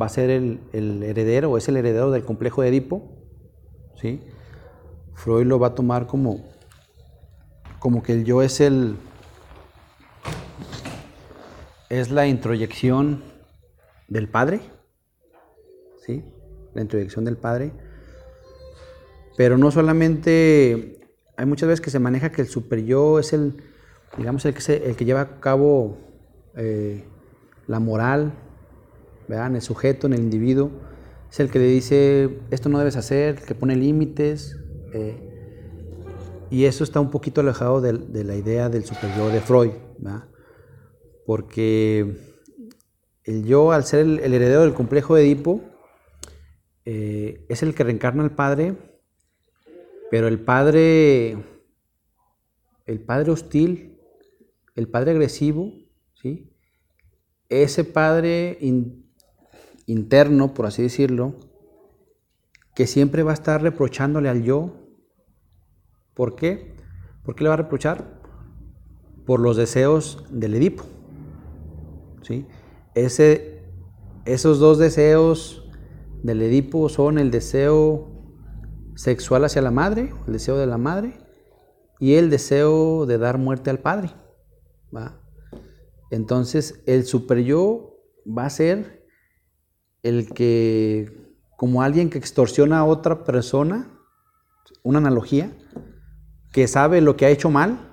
va 0.00 0.06
a 0.06 0.08
ser 0.08 0.30
el, 0.30 0.60
heredero 0.72 1.50
o 1.50 1.58
es 1.58 1.68
el 1.68 1.76
heredero 1.76 2.10
del 2.10 2.24
complejo 2.24 2.62
de 2.62 2.68
Edipo. 2.68 3.02
¿sí? 3.94 4.22
Freud 5.14 5.46
lo 5.46 5.58
va 5.58 5.68
a 5.68 5.74
tomar 5.74 6.06
como, 6.06 6.44
como 7.78 8.02
que 8.02 8.12
el 8.12 8.24
yo 8.24 8.42
es 8.42 8.60
el 8.60 8.96
es 11.88 12.10
la 12.10 12.26
introyección 12.26 13.22
del 14.08 14.28
padre, 14.28 14.60
¿sí? 16.04 16.22
La 16.74 16.82
introyección 16.82 17.24
del 17.24 17.38
padre. 17.38 17.72
Pero 19.38 19.56
no 19.56 19.70
solamente, 19.70 20.98
hay 21.36 21.46
muchas 21.46 21.68
veces 21.68 21.80
que 21.80 21.90
se 21.90 22.00
maneja 22.00 22.32
que 22.32 22.42
el 22.42 22.48
super 22.48 22.84
yo 22.84 23.20
es 23.20 23.32
el, 23.32 23.62
digamos, 24.16 24.44
el 24.44 24.52
que, 24.52 24.72
el 24.74 24.96
que 24.96 25.04
lleva 25.04 25.20
a 25.20 25.38
cabo 25.38 25.96
eh, 26.56 27.04
la 27.68 27.78
moral, 27.78 28.32
en 29.28 29.54
el 29.54 29.62
sujeto, 29.62 30.08
en 30.08 30.14
el 30.14 30.22
individuo, 30.22 30.72
es 31.30 31.38
el 31.38 31.52
que 31.52 31.60
le 31.60 31.66
dice, 31.66 32.40
esto 32.50 32.68
no 32.68 32.80
debes 32.80 32.96
hacer, 32.96 33.36
que 33.36 33.54
pone 33.54 33.76
límites. 33.76 34.56
Eh, 34.92 35.22
y 36.50 36.64
eso 36.64 36.82
está 36.82 36.98
un 36.98 37.12
poquito 37.12 37.40
alejado 37.40 37.80
de, 37.80 38.24
la 38.24 38.34
idea 38.34 38.68
del 38.68 38.84
superior 38.84 39.30
de 39.30 39.40
Freud, 39.40 39.70
porque 41.24 42.16
el 43.22 43.44
yo, 43.44 43.70
al 43.70 43.84
ser 43.84 44.00
el, 44.00 44.34
heredero 44.34 44.62
del 44.62 44.74
complejo 44.74 45.14
de 45.14 45.22
Edipo, 45.22 45.60
eh, 46.84 47.46
es 47.48 47.62
el 47.62 47.76
que 47.76 47.84
reencarna 47.84 48.24
al 48.24 48.34
padre, 48.34 48.87
pero 50.10 50.28
el 50.28 50.40
padre, 50.40 51.36
el 52.86 53.00
padre 53.00 53.30
hostil, 53.30 53.98
el 54.74 54.88
padre 54.88 55.10
agresivo, 55.12 55.72
¿sí? 56.14 56.50
Ese 57.48 57.84
padre 57.84 58.58
interno, 59.86 60.54
por 60.54 60.66
así 60.66 60.82
decirlo, 60.82 61.34
que 62.74 62.86
siempre 62.86 63.22
va 63.22 63.32
a 63.32 63.34
estar 63.34 63.62
reprochándole 63.62 64.28
al 64.28 64.42
yo. 64.42 64.72
¿Por 66.14 66.36
qué? 66.36 66.76
¿Por 67.24 67.34
qué 67.34 67.44
le 67.44 67.48
va 67.48 67.54
a 67.54 67.58
reprochar? 67.58 68.20
Por 69.26 69.40
los 69.40 69.56
deseos 69.56 70.24
del 70.30 70.54
Edipo. 70.54 70.84
¿sí? 72.22 72.46
Ese, 72.94 73.64
esos 74.26 74.58
dos 74.58 74.78
deseos 74.78 75.68
del 76.22 76.42
Edipo 76.42 76.88
son 76.88 77.18
el 77.18 77.30
deseo 77.30 78.17
sexual 78.98 79.44
hacia 79.44 79.62
la 79.62 79.70
madre, 79.70 80.12
el 80.26 80.32
deseo 80.32 80.58
de 80.58 80.66
la 80.66 80.76
madre, 80.76 81.16
y 82.00 82.14
el 82.14 82.30
deseo 82.30 83.06
de 83.06 83.16
dar 83.16 83.38
muerte 83.38 83.70
al 83.70 83.78
padre. 83.78 84.10
¿va? 84.94 85.20
Entonces, 86.10 86.82
el 86.84 87.04
super 87.04 87.38
yo 87.38 87.94
va 88.26 88.46
a 88.46 88.50
ser 88.50 89.06
el 90.02 90.28
que, 90.30 91.36
como 91.56 91.82
alguien 91.82 92.10
que 92.10 92.18
extorsiona 92.18 92.80
a 92.80 92.84
otra 92.84 93.22
persona, 93.22 93.88
una 94.82 94.98
analogía, 94.98 95.56
que 96.52 96.66
sabe 96.66 97.00
lo 97.00 97.16
que 97.16 97.26
ha 97.26 97.30
hecho 97.30 97.50
mal, 97.50 97.92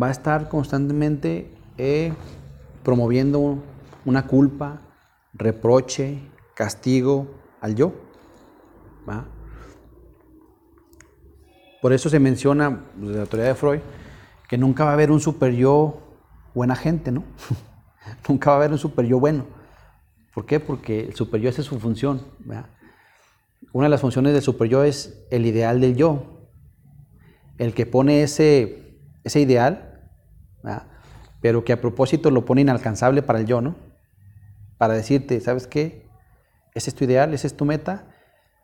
va 0.00 0.06
a 0.06 0.12
estar 0.12 0.48
constantemente 0.48 1.52
eh, 1.78 2.12
promoviendo 2.84 3.58
una 4.04 4.28
culpa, 4.28 4.82
reproche, 5.32 6.20
castigo 6.54 7.26
al 7.60 7.74
yo. 7.74 7.92
Por 11.84 11.92
eso 11.92 12.08
se 12.08 12.18
menciona, 12.18 12.70
desde 12.70 12.98
pues, 12.98 13.16
la 13.16 13.26
teoría 13.26 13.48
de 13.48 13.54
Freud, 13.54 13.80
que 14.48 14.56
nunca 14.56 14.84
va 14.84 14.92
a 14.92 14.92
haber 14.94 15.10
un 15.10 15.20
super 15.20 15.52
yo 15.52 16.00
buena 16.54 16.76
gente, 16.76 17.12
¿no? 17.12 17.24
Nunca 18.26 18.48
va 18.48 18.56
a 18.56 18.58
haber 18.60 18.72
un 18.72 18.78
super 18.78 19.04
yo 19.04 19.20
bueno. 19.20 19.44
¿Por 20.32 20.46
qué? 20.46 20.60
Porque 20.60 21.00
el 21.00 21.14
super 21.14 21.42
yo 21.42 21.50
es 21.50 21.56
su 21.56 21.78
función. 21.78 22.22
Una 23.74 23.84
de 23.84 23.90
las 23.90 24.00
funciones 24.00 24.32
del 24.32 24.40
super 24.40 24.72
es 24.86 25.26
el 25.30 25.44
ideal 25.44 25.78
del 25.82 25.94
yo. 25.94 26.48
El 27.58 27.74
que 27.74 27.84
pone 27.84 28.22
ese, 28.22 28.98
ese 29.22 29.40
ideal, 29.40 30.08
pero 31.42 31.64
que 31.64 31.74
a 31.74 31.82
propósito 31.82 32.30
lo 32.30 32.46
pone 32.46 32.62
inalcanzable 32.62 33.20
para 33.20 33.40
el 33.40 33.44
yo, 33.44 33.60
¿no? 33.60 33.74
Para 34.78 34.94
decirte, 34.94 35.38
¿sabes 35.38 35.66
qué? 35.66 36.08
Ese 36.72 36.88
es 36.88 36.96
tu 36.96 37.04
ideal, 37.04 37.34
esa 37.34 37.46
es 37.46 37.54
tu 37.54 37.66
meta, 37.66 38.06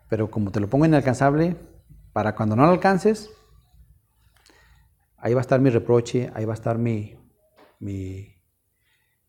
pero 0.08 0.30
como 0.30 0.52
te 0.52 0.60
lo 0.60 0.70
pongo 0.70 0.86
inalcanzable, 0.86 1.58
para 2.12 2.34
cuando 2.34 2.56
no 2.56 2.64
lo 2.64 2.72
alcances, 2.72 3.30
ahí 5.16 5.34
va 5.34 5.40
a 5.40 5.42
estar 5.42 5.61
mi 5.61 5.70
reproche, 5.70 6.30
ahí 6.34 6.44
va 6.44 6.52
a 6.52 6.54
estar 6.54 6.78
mi, 6.78 7.16
mi, 7.78 8.34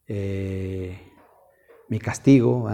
eh, 0.07 0.99
castigo. 2.01 2.69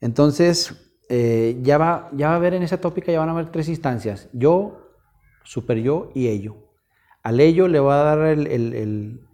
Entonces, 0.00 0.94
eh, 1.08 1.58
ya, 1.62 1.78
va, 1.78 2.10
ya 2.12 2.28
va 2.28 2.34
a 2.34 2.36
haber 2.36 2.54
en 2.54 2.62
esa 2.62 2.80
tópica, 2.80 3.12
ya 3.12 3.18
van 3.20 3.28
a 3.28 3.32
haber 3.32 3.50
tres 3.50 3.68
instancias. 3.68 4.28
Yo, 4.32 4.94
super 5.44 5.78
yo 5.78 6.10
y 6.14 6.28
ello. 6.28 6.56
Al 7.22 7.40
ello 7.40 7.68
le 7.68 7.80
va 7.80 8.00
a 8.00 8.16
dar 8.16 8.38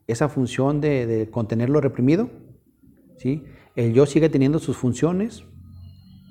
esa 0.06 0.28
función 0.28 0.80
de, 0.80 1.06
de, 1.06 1.30
contener 1.30 1.70
lo 1.70 1.80
reprimido. 1.80 2.30
¿sí? 3.16 3.44
El 3.76 3.92
yo 3.92 4.06
sigue 4.06 4.28
teniendo 4.28 4.58
sus 4.58 4.76
funciones 4.76 5.44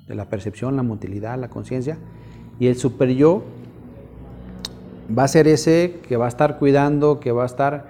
de 0.06 0.14
la 0.14 0.26
percepción, 0.26 0.76
la 0.76 0.82
motilidad, 0.82 1.38
la 1.38 1.48
conciencia. 1.48 1.98
Y 2.58 2.68
el 2.68 2.76
super 2.76 3.10
yo 3.10 3.42
va 5.16 5.24
a 5.24 5.28
ser 5.28 5.48
ese 5.48 6.00
que 6.06 6.16
va 6.16 6.26
a 6.26 6.28
estar 6.28 6.58
cuidando, 6.58 7.20
que 7.20 7.32
va 7.32 7.42
a 7.42 7.46
estar, 7.46 7.88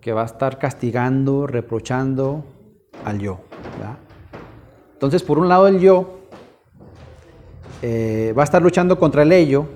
que 0.00 0.12
va 0.12 0.22
a 0.22 0.26
estar 0.26 0.58
castigando, 0.58 1.46
reprochando 1.46 2.44
al 3.04 3.18
yo. 3.18 3.40
Entonces, 4.94 5.22
por 5.22 5.38
un 5.38 5.48
lado, 5.48 5.68
el 5.68 5.78
yo 5.78 6.20
eh, 7.82 8.32
va 8.36 8.42
a 8.42 8.44
estar 8.44 8.62
luchando 8.62 8.98
contra 8.98 9.22
el 9.22 9.32
ello, 9.32 9.66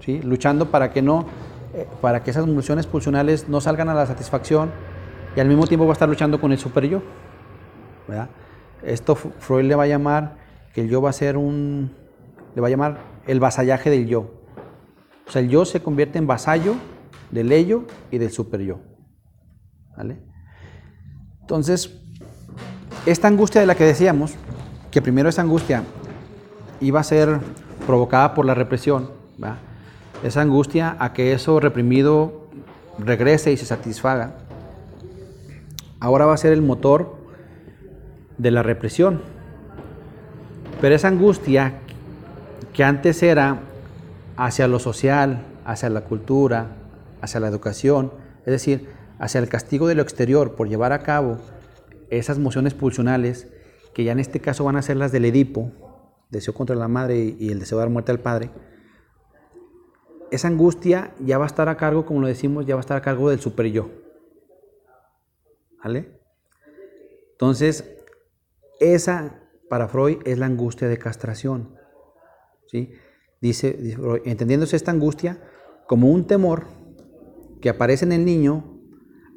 ¿sí? 0.00 0.22
luchando 0.22 0.70
para 0.70 0.92
que 0.92 1.02
no, 1.02 1.26
eh, 1.74 1.86
para 2.00 2.22
que 2.22 2.30
esas 2.30 2.44
emociones 2.44 2.86
pulsionales 2.86 3.50
no 3.50 3.60
salgan 3.60 3.90
a 3.90 3.94
la 3.94 4.06
satisfacción 4.06 4.70
y 5.36 5.40
al 5.40 5.48
mismo 5.48 5.66
tiempo 5.66 5.84
va 5.84 5.92
a 5.92 5.92
estar 5.92 6.08
luchando 6.08 6.40
con 6.40 6.52
el 6.52 6.58
super 6.58 6.88
yo. 6.88 7.02
Esto 8.82 9.14
Freud 9.14 9.64
le 9.64 9.74
va 9.74 9.82
a 9.82 9.86
llamar 9.86 10.45
que 10.76 10.82
el 10.82 10.90
yo 10.90 11.00
va 11.00 11.08
a 11.08 11.14
ser 11.14 11.38
un, 11.38 11.90
le 12.54 12.60
va 12.60 12.66
a 12.66 12.70
llamar 12.70 12.98
el 13.26 13.40
vasallaje 13.40 13.88
del 13.88 14.08
yo. 14.08 14.42
O 15.26 15.30
sea, 15.30 15.40
el 15.40 15.48
yo 15.48 15.64
se 15.64 15.80
convierte 15.80 16.18
en 16.18 16.26
vasallo 16.26 16.74
del 17.30 17.50
ello 17.50 17.84
y 18.10 18.18
del 18.18 18.30
super 18.30 18.60
yo. 18.60 18.80
¿Vale? 19.96 20.18
Entonces, 21.40 21.98
esta 23.06 23.26
angustia 23.26 23.58
de 23.62 23.66
la 23.66 23.74
que 23.74 23.84
decíamos, 23.84 24.34
que 24.90 25.00
primero 25.00 25.30
esa 25.30 25.40
angustia 25.40 25.82
iba 26.82 27.00
a 27.00 27.04
ser 27.04 27.40
provocada 27.86 28.34
por 28.34 28.44
la 28.44 28.52
represión, 28.52 29.12
esa 30.22 30.42
angustia 30.42 30.94
a 30.98 31.14
que 31.14 31.32
eso 31.32 31.58
reprimido 31.58 32.50
regrese 32.98 33.50
y 33.50 33.56
se 33.56 33.64
satisfaga, 33.64 34.40
ahora 36.00 36.26
va 36.26 36.34
a 36.34 36.36
ser 36.36 36.52
el 36.52 36.60
motor 36.60 37.16
de 38.36 38.50
la 38.50 38.62
represión. 38.62 39.35
Pero 40.80 40.94
esa 40.94 41.08
angustia 41.08 41.80
que 42.72 42.84
antes 42.84 43.22
era 43.22 43.60
hacia 44.36 44.68
lo 44.68 44.78
social, 44.78 45.42
hacia 45.64 45.88
la 45.88 46.02
cultura, 46.02 46.76
hacia 47.22 47.40
la 47.40 47.48
educación, 47.48 48.12
es 48.40 48.52
decir, 48.52 48.90
hacia 49.18 49.38
el 49.40 49.48
castigo 49.48 49.88
de 49.88 49.94
lo 49.94 50.02
exterior 50.02 50.54
por 50.54 50.68
llevar 50.68 50.92
a 50.92 51.02
cabo 51.02 51.38
esas 52.10 52.38
mociones 52.38 52.74
pulsionales, 52.74 53.48
que 53.94 54.04
ya 54.04 54.12
en 54.12 54.20
este 54.20 54.40
caso 54.40 54.64
van 54.64 54.76
a 54.76 54.82
ser 54.82 54.98
las 54.98 55.12
del 55.12 55.24
Edipo, 55.24 55.72
deseo 56.30 56.52
contra 56.52 56.76
la 56.76 56.88
madre 56.88 57.34
y 57.38 57.50
el 57.50 57.58
deseo 57.58 57.78
de 57.78 57.82
dar 57.82 57.90
muerte 57.90 58.12
al 58.12 58.20
padre, 58.20 58.50
esa 60.30 60.48
angustia 60.48 61.14
ya 61.20 61.38
va 61.38 61.44
a 61.44 61.46
estar 61.46 61.68
a 61.68 61.76
cargo, 61.76 62.04
como 62.04 62.20
lo 62.20 62.26
decimos, 62.26 62.66
ya 62.66 62.74
va 62.74 62.80
a 62.80 62.82
estar 62.82 62.96
a 62.96 63.02
cargo 63.02 63.30
del 63.30 63.40
super 63.40 63.66
yo. 63.66 63.88
¿Vale? 65.82 66.20
Entonces, 67.32 67.84
esa 68.80 69.45
para 69.68 69.88
Freud 69.88 70.18
es 70.24 70.38
la 70.38 70.46
angustia 70.46 70.88
de 70.88 70.98
castración. 70.98 71.74
¿sí? 72.66 72.92
Dice, 73.40 73.96
entendiéndose 74.24 74.76
esta 74.76 74.90
angustia 74.90 75.40
como 75.86 76.10
un 76.10 76.26
temor 76.26 76.66
que 77.60 77.68
aparece 77.68 78.04
en 78.04 78.12
el 78.12 78.24
niño 78.24 78.80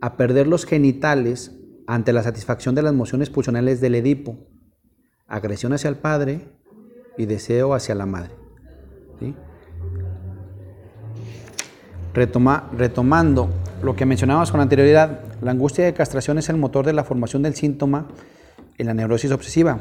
a 0.01 0.17
perder 0.17 0.47
los 0.47 0.65
genitales 0.65 1.55
ante 1.87 2.13
la 2.13 2.23
satisfacción 2.23 2.75
de 2.75 2.81
las 2.81 2.93
emociones 2.93 3.29
pulsionales 3.29 3.81
del 3.81 3.95
Edipo, 3.95 4.37
agresión 5.27 5.73
hacia 5.73 5.89
el 5.89 5.97
padre 5.97 6.47
y 7.17 7.25
deseo 7.25 7.73
hacia 7.73 7.95
la 7.95 8.05
madre. 8.05 8.31
Retoma, 12.13 12.69
retomando 12.75 13.49
lo 13.83 13.95
que 13.95 14.05
mencionábamos 14.05 14.51
con 14.51 14.61
anterioridad, 14.61 15.21
la 15.41 15.51
angustia 15.51 15.85
de 15.85 15.93
castración 15.93 16.37
es 16.37 16.49
el 16.49 16.57
motor 16.57 16.85
de 16.85 16.93
la 16.93 17.03
formación 17.03 17.43
del 17.43 17.55
síntoma 17.55 18.07
en 18.77 18.87
la 18.87 18.93
neurosis 18.93 19.31
obsesiva. 19.31 19.79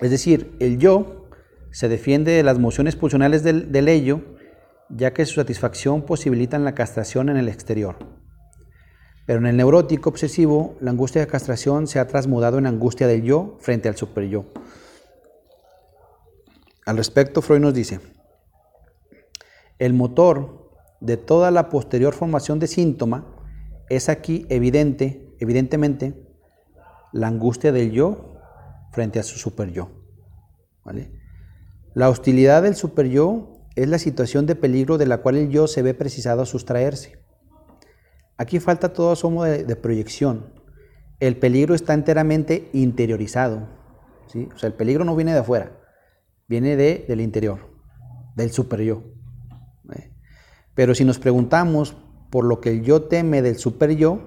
Es 0.00 0.10
decir, 0.10 0.56
el 0.60 0.78
yo 0.78 1.28
se 1.72 1.88
defiende 1.88 2.32
de 2.32 2.42
las 2.42 2.58
mociones 2.58 2.96
pulsionales 2.96 3.42
del, 3.42 3.88
ello, 3.88 4.22
ya 4.88 5.12
que 5.12 5.26
su 5.26 5.34
satisfacción 5.34 6.02
posibilita 6.02 6.58
la 6.58 6.74
castración 6.74 7.28
en 7.28 7.36
el 7.36 7.48
exterior. 7.48 7.96
Pero 9.26 9.38
en 9.40 9.46
el 9.46 9.56
neurótico 9.56 10.10
obsesivo, 10.10 10.76
la 10.80 10.90
angustia 10.90 11.20
de 11.20 11.26
castración 11.26 11.86
se 11.86 12.00
ha 12.00 12.06
transmudado 12.06 12.58
en 12.58 12.66
angustia 12.66 13.06
del 13.06 13.22
yo 13.22 13.56
frente 13.60 13.88
al 13.88 13.96
super 13.96 14.24
yo. 14.24 14.46
Al 16.86 16.96
respecto, 16.96 17.42
Freud 17.42 17.60
nos 17.60 17.74
dice, 17.74 18.00
el 19.78 19.92
motor 19.92 20.70
de 21.00 21.16
toda 21.16 21.50
la 21.50 21.68
posterior 21.68 22.14
formación 22.14 22.58
de 22.58 22.66
síntoma 22.66 23.26
es 23.88 24.08
aquí 24.08 24.46
evidente, 24.48 25.34
evidentemente, 25.38 26.14
la 27.12 27.28
angustia 27.28 27.70
del 27.70 27.92
yo 27.92 28.29
frente 28.90 29.18
a 29.18 29.22
su 29.22 29.38
super 29.38 29.70
yo. 29.70 29.90
La 31.94 32.08
hostilidad 32.08 32.62
del 32.62 32.74
super 32.74 33.06
yo 33.06 33.66
es 33.76 33.88
la 33.88 33.98
situación 33.98 34.46
de 34.46 34.56
peligro 34.56 34.98
de 34.98 35.06
la 35.06 35.18
cual 35.18 35.36
el 35.36 35.50
yo 35.50 35.66
se 35.66 35.82
ve 35.82 35.94
precisado 35.94 36.42
a 36.42 36.46
sustraerse. 36.46 37.18
Aquí 38.36 38.58
falta 38.58 38.92
todo 38.92 39.12
asomo 39.12 39.44
de, 39.44 39.76
proyección. 39.76 40.52
El 41.20 41.36
peligro 41.36 41.74
está 41.74 41.94
enteramente 41.94 42.70
interiorizado. 42.72 43.68
¿sí? 44.26 44.48
O 44.54 44.58
sea, 44.58 44.68
el 44.68 44.74
peligro 44.74 45.04
no 45.04 45.14
viene 45.14 45.32
de 45.32 45.40
afuera, 45.40 45.72
viene 46.48 46.76
de, 46.76 47.04
del 47.06 47.20
interior, 47.20 47.60
del 48.34 48.50
super 48.50 48.80
yo. 48.80 49.02
Pero 50.74 50.94
si 50.94 51.04
nos 51.04 51.18
preguntamos 51.18 51.96
por 52.30 52.44
lo 52.44 52.60
que 52.60 52.70
el 52.70 52.82
yo 52.82 53.02
teme 53.02 53.42
del 53.42 53.58
super 53.58 53.90
yo, 53.96 54.20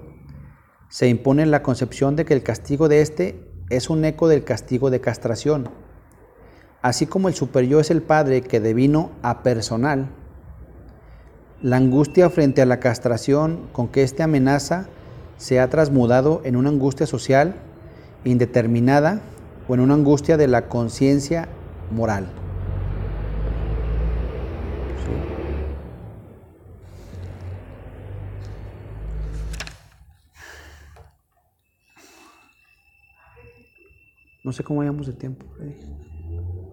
se 0.89 1.07
impone 1.07 1.45
la 1.47 1.63
concepción 1.63 2.15
de 2.15 2.25
que 2.25 2.35
el 2.35 2.43
castigo 2.43 2.87
de 2.89 3.01
éste 3.01 3.52
es 3.69 3.89
un 3.89 4.03
eco 4.05 4.27
del 4.27 4.43
castigo 4.43 4.89
de 4.89 5.01
castración. 5.01 5.69
Así 6.81 7.05
como 7.05 7.27
el 7.27 7.33
superyo 7.33 7.79
es 7.79 7.91
el 7.91 8.01
padre 8.01 8.41
que 8.41 8.59
devino 8.59 9.11
a 9.21 9.43
personal, 9.43 10.09
la 11.61 11.77
angustia 11.77 12.29
frente 12.29 12.61
a 12.61 12.65
la 12.65 12.81
castración 12.81 13.69
con 13.71 13.87
que 13.87 14.03
éste 14.03 14.21
amenaza 14.21 14.87
se 15.37 15.61
ha 15.61 15.69
transmudado 15.69 16.41
en 16.43 16.57
una 16.57 16.69
angustia 16.69 17.07
social 17.07 17.55
indeterminada 18.25 19.21
o 19.69 19.73
en 19.73 19.79
una 19.79 19.93
angustia 19.93 20.35
de 20.35 20.47
la 20.47 20.67
conciencia 20.67 21.47
moral. 21.89 22.42
No 34.43 34.51
sé 34.51 34.63
cómo 34.63 34.79
vayamos 34.79 35.07
de 35.07 35.13
tiempo. 35.13 35.45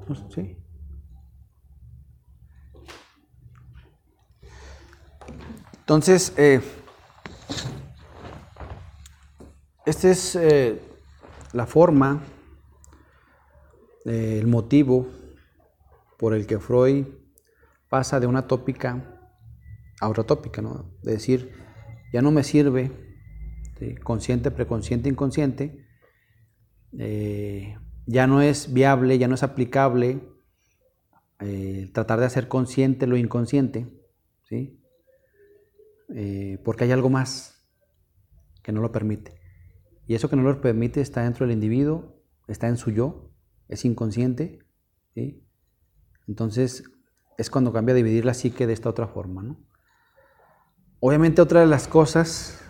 No 0.09 0.14
sé. 0.30 0.60
Entonces, 5.90 6.32
eh, 6.36 6.60
esta 9.84 10.09
es 10.09 10.36
eh, 10.36 10.80
la 11.52 11.66
forma, 11.66 12.22
eh, 14.05 14.38
el 14.40 14.47
motivo 14.47 15.09
por 16.16 16.32
el 16.34 16.47
que 16.47 16.60
Freud 16.60 17.06
pasa 17.88 18.20
de 18.20 18.28
una 18.28 18.47
tópica 18.47 19.18
a 20.01 20.09
otra 20.09 20.22
tópica, 20.22 20.62
¿no? 20.62 20.92
De 21.02 21.12
decir, 21.12 21.52
ya 22.12 22.22
no 22.22 22.30
me 22.30 22.44
sirve, 22.44 22.92
consciente, 24.05 24.52
preconsciente, 24.52 25.09
inconsciente, 25.09 25.90
eh, 26.99 27.77
ya 28.07 28.27
no 28.27 28.43
es 28.43 28.73
viable, 28.73 29.19
ya 29.19 29.29
no 29.29 29.35
es 29.35 29.43
aplicable 29.43 30.21
eh, 31.39 31.91
tratar 31.93 32.21
de 32.21 32.27
hacer 32.27 32.49
consciente 32.49 33.07
lo 33.07 33.17
inconsciente, 33.17 33.87
¿sí? 34.49 34.81
Eh, 36.15 36.59
porque 36.65 36.85
hay 36.85 36.93
algo 36.93 37.09
más 37.09 37.65
que 38.62 38.73
no 38.73 38.81
lo 38.81 38.93
permite. 38.93 39.41
Y 40.07 40.15
eso 40.15 40.29
que 40.29 40.37
no 40.37 40.43
lo 40.43 40.61
permite 40.61 41.01
está 41.01 41.23
dentro 41.23 41.47
del 41.47 41.55
individuo, 41.55 42.21
está 42.49 42.69
en 42.69 42.77
su 42.77 42.91
yo, 42.91 43.31
es 43.69 43.85
inconsciente. 43.85 44.59
¿sí? 45.15 45.47
Entonces 46.27 46.83
es 47.39 47.49
cuando 47.49 47.73
cambia 47.73 47.93
a 47.93 47.97
dividir 47.97 48.25
la 48.25 48.35
psique 48.35 48.67
de 48.67 48.73
esta 48.73 48.91
otra 48.91 49.07
forma. 49.07 49.43
¿no? 49.43 49.57
Obviamente 50.99 51.41
otra 51.41 51.61
de 51.61 51.67
las 51.67 51.87
cosas 51.87 52.61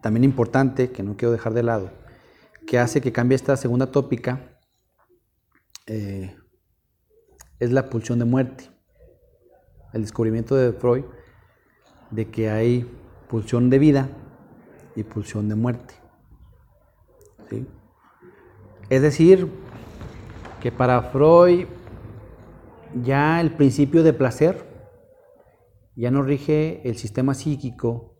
también 0.00 0.22
importante 0.22 0.92
que 0.92 1.02
no 1.02 1.16
quiero 1.16 1.32
dejar 1.32 1.54
de 1.54 1.64
lado 1.64 2.03
que 2.66 2.78
hace 2.78 3.00
que 3.00 3.12
cambie 3.12 3.36
esta 3.36 3.56
segunda 3.56 3.90
tópica 3.90 4.58
eh, 5.86 6.36
es 7.58 7.72
la 7.72 7.90
pulsión 7.90 8.18
de 8.18 8.24
muerte. 8.24 8.70
El 9.92 10.02
descubrimiento 10.02 10.56
de 10.56 10.72
Freud 10.72 11.04
de 12.10 12.30
que 12.30 12.50
hay 12.50 12.90
pulsión 13.28 13.70
de 13.70 13.78
vida 13.78 14.08
y 14.96 15.02
pulsión 15.02 15.48
de 15.48 15.54
muerte. 15.54 15.94
Es 18.88 19.02
decir, 19.02 19.48
que 20.60 20.72
para 20.72 21.02
Freud 21.02 21.66
ya 23.02 23.40
el 23.40 23.52
principio 23.52 24.02
de 24.02 24.12
placer 24.12 24.64
ya 25.96 26.10
no 26.10 26.22
rige 26.22 26.88
el 26.88 26.96
sistema 26.96 27.34
psíquico, 27.34 28.16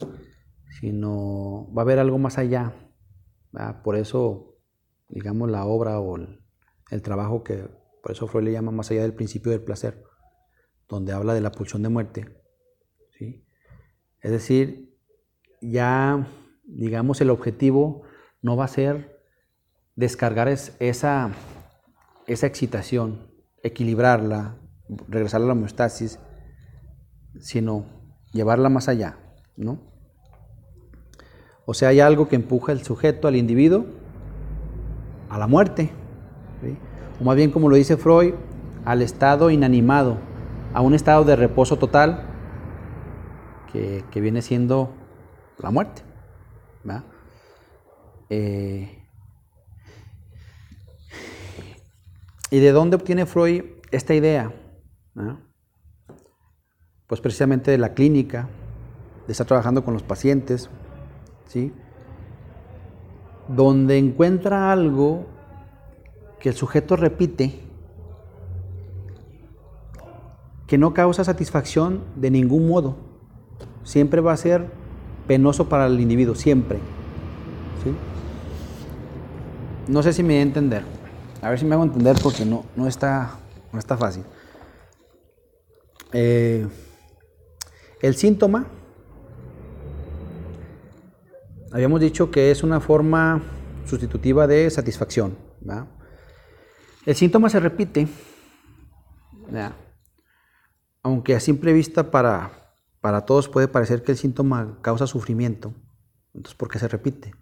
sino 0.80 1.72
va 1.76 1.82
a 1.82 1.84
haber 1.84 1.98
algo 1.98 2.18
más 2.18 2.38
allá. 2.38 2.84
Por 3.82 3.97
eso, 3.97 4.56
digamos, 5.09 5.51
la 5.51 5.64
obra 5.64 6.01
o 6.01 6.16
el, 6.16 7.02
trabajo 7.02 7.43
que 7.43 7.68
por 8.02 8.12
eso 8.12 8.26
Freud 8.26 8.44
le 8.44 8.52
llama 8.52 8.70
más 8.70 8.90
allá 8.90 9.02
del 9.02 9.14
principio 9.14 9.52
del 9.52 9.62
placer, 9.62 10.02
donde 10.89 11.12
habla 11.12 11.35
de 11.35 11.40
la 11.40 11.52
pulsión 11.52 11.82
de 11.82 11.89
muerte. 11.89 12.43
¿sí? 13.18 13.47
Es 14.20 14.31
decir, 14.31 14.97
ya, 15.60 16.26
digamos, 16.64 17.20
el 17.20 17.31
objetivo 17.31 18.02
no 18.43 18.56
va 18.56 18.64
a 18.64 18.68
ser 18.68 19.22
descargar 19.97 20.48
esa, 20.48 21.31
esa 22.26 22.47
excitación, 22.47 23.31
equilibrarla, 23.62 24.59
regresar 25.09 25.43
a 25.43 25.44
la 25.44 25.52
homeostasis, 25.52 26.18
sino 27.40 27.86
llevarla 28.32 28.68
más 28.68 28.89
allá, 28.89 29.18
¿no? 29.56 29.93
O 31.66 31.74
sea, 31.74 31.89
hay 31.89 32.01
algo 32.01 32.28
que 32.28 32.36
empuja 32.36 32.73
al 32.73 32.82
sujeto, 32.82 33.27
al 33.27 33.36
individuo, 33.36 33.86
a 35.31 35.39
la 35.39 35.47
muerte, 35.47 35.91
o 37.20 37.24
más 37.24 37.36
bien 37.36 37.51
como 37.51 37.69
lo 37.69 37.77
dice 37.77 37.97
Freud, 37.97 38.35
al 38.85 39.03
estado 39.03 39.51
inanimado, 39.51 40.19
a 40.73 40.81
un 40.81 40.95
estado 40.95 41.24
de 41.24 41.36
reposo 41.36 41.77
total, 41.77 42.31
que, 43.73 44.20
viene 44.20 44.41
siendo 44.41 44.95
la 45.59 45.70
muerte. 45.70 46.03
Eh, 48.31 49.03
¿Y 52.51 52.61
de 52.61 52.73
dónde 52.73 52.97
obtiene 52.97 53.27
Freud 53.27 53.65
esta 53.91 54.15
idea? 54.15 54.53
Pues 57.09 57.20
precisamente 57.20 57.73
de 57.73 57.78
la 57.78 57.95
clínica, 57.95 58.49
de 59.27 59.32
estar 59.32 59.47
trabajando 59.47 59.85
con 59.85 59.93
los 59.93 60.05
pacientes, 60.05 60.70
¿sí? 61.46 61.72
donde 63.48 63.98
encuentra 63.98 64.72
algo 64.72 65.26
que 66.40 66.50
el 66.50 66.54
sujeto 66.54 66.96
repite, 66.96 67.60
que 70.66 70.78
no 70.78 70.94
causa 70.94 71.24
satisfacción 71.24 72.02
de 72.16 72.30
ningún 72.30 72.68
modo. 72.68 72.96
Siempre 73.82 74.20
va 74.20 74.32
a 74.32 74.36
ser 74.36 74.66
penoso 75.26 75.68
para 75.68 75.86
el 75.86 76.00
individuo, 76.00 76.34
siempre. 76.34 76.78
No 79.86 80.02
sé 80.02 80.14
si 80.14 80.22
me 80.22 80.30
voy 80.30 80.38
a 80.38 80.42
entender. 80.42 80.82
A 81.42 81.50
ver 81.50 81.58
si 81.58 81.66
me 81.66 81.74
hago 81.74 81.84
entender 81.84 82.16
porque 82.22 82.46
no, 82.46 82.64
no, 82.74 82.86
está, 82.86 83.32
no 83.70 83.78
está 83.78 83.98
fácil. 83.98 84.24
Eh, 86.12 86.66
el 88.00 88.14
síntoma, 88.16 88.66
habíamos 91.74 92.01
dicho 92.01 92.30
que 92.30 92.52
es 92.52 92.62
una 92.62 92.78
forma 92.78 93.42
sustitutiva 93.84 94.46
de 94.46 94.70
satisfacción. 94.70 95.36
El 97.05 97.16
síntoma 97.16 97.51
se 97.51 97.59
repite, 97.59 98.06
aunque 101.02 101.34
a 101.34 101.40
simple 101.40 101.72
vista 101.72 102.12
para, 102.12 102.76
para 103.01 103.26
todos 103.26 103.48
puede 103.48 103.66
parecer 103.66 104.05
que 104.05 104.12
el 104.12 104.18
síntoma 104.18 104.78
causa 104.82 105.09
sufrimiento, 105.09 105.74
entonces 106.32 106.55
¿por 106.55 106.70
qué 106.70 106.78
se 106.78 106.86
repite? 106.86 107.34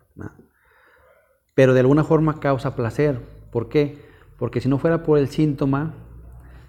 Pero 1.54 1.74
de 1.74 1.80
alguna 1.80 2.02
forma 2.02 2.40
causa 2.40 2.74
placer, 2.74 3.20
¿Por 3.52 3.68
qué? 3.68 3.98
Porque 4.38 4.62
si 4.62 4.68
no 4.70 4.78
fuera 4.78 5.02
por 5.02 5.18
el 5.18 5.28
síntoma, 5.28 5.94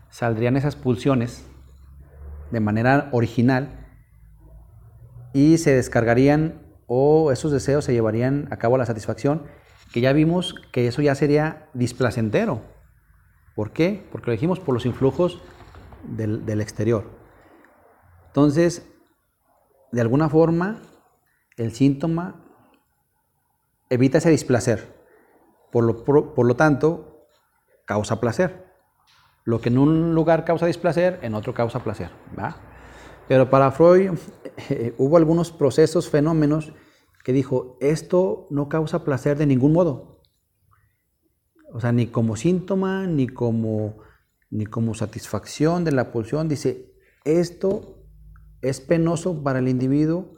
saldrían 0.09 0.57
esas 0.57 0.75
pulsiones 0.75 1.45
de 2.51 2.59
manera 2.59 3.07
original 3.13 3.87
y 5.31 5.57
se 5.59 5.73
descargarían 5.73 6.62
o 6.87 7.31
esos 7.31 7.51
deseos 7.51 7.85
se 7.85 7.93
llevarían 7.93 8.47
a 8.51 8.57
cabo 8.57 8.75
a 8.75 8.79
la 8.79 8.85
satisfacción, 8.85 9.43
que 9.91 10.01
ya 10.01 10.13
vimos 10.13 10.55
que 10.71 10.87
eso 10.87 11.01
ya 11.01 11.15
sería 11.15 11.69
displacentero. 11.73 12.61
¿Por 13.55 13.71
qué? 13.71 14.07
Porque 14.11 14.27
lo 14.27 14.31
dijimos 14.33 14.59
por 14.59 14.73
los 14.73 14.85
influjos 14.85 15.41
del, 16.03 16.45
del 16.45 16.61
exterior. 16.61 17.05
Entonces, 18.27 18.87
de 19.91 20.01
alguna 20.01 20.27
forma, 20.27 20.81
el 21.55 21.71
síntoma 21.71 22.43
evita 23.89 24.17
ese 24.17 24.31
displacer. 24.31 25.03
Por 25.71 25.83
lo, 26.45 26.55
tanto, 26.55 27.27
causa 27.85 28.19
placer. 28.19 28.71
Lo 29.43 29.61
que 29.61 29.69
en 29.69 29.77
un 29.77 30.15
lugar 30.15 30.45
causa 30.45 30.65
displacer, 30.65 31.19
en 31.21 31.35
otro 31.35 31.53
causa 31.53 31.83
placer. 31.83 32.09
Pero 33.27 33.49
para 33.49 33.71
Freud 33.71 34.11
eh, 34.69 34.93
hubo 34.97 35.17
algunos 35.17 35.51
procesos, 35.51 36.09
fenómenos, 36.09 36.73
que 37.23 37.33
dijo, 37.33 37.77
esto 37.79 38.47
no 38.49 38.67
causa 38.67 39.03
placer 39.03 39.37
de 39.37 39.45
ningún 39.45 39.73
modo. 39.73 40.21
O 41.73 41.79
sea, 41.79 41.91
ni 41.91 42.07
como 42.07 42.35
síntoma, 42.35 43.07
ni 43.07 43.27
como, 43.27 43.99
ni 44.49 44.65
como 44.65 44.93
satisfacción 44.93 45.83
de 45.85 45.91
la 45.93 46.11
pulsión. 46.11 46.49
Dice, 46.49 46.93
esto 47.23 48.05
es 48.61 48.79
penoso 48.81 49.41
para 49.43 49.59
el 49.59 49.67
individuo 49.67 50.35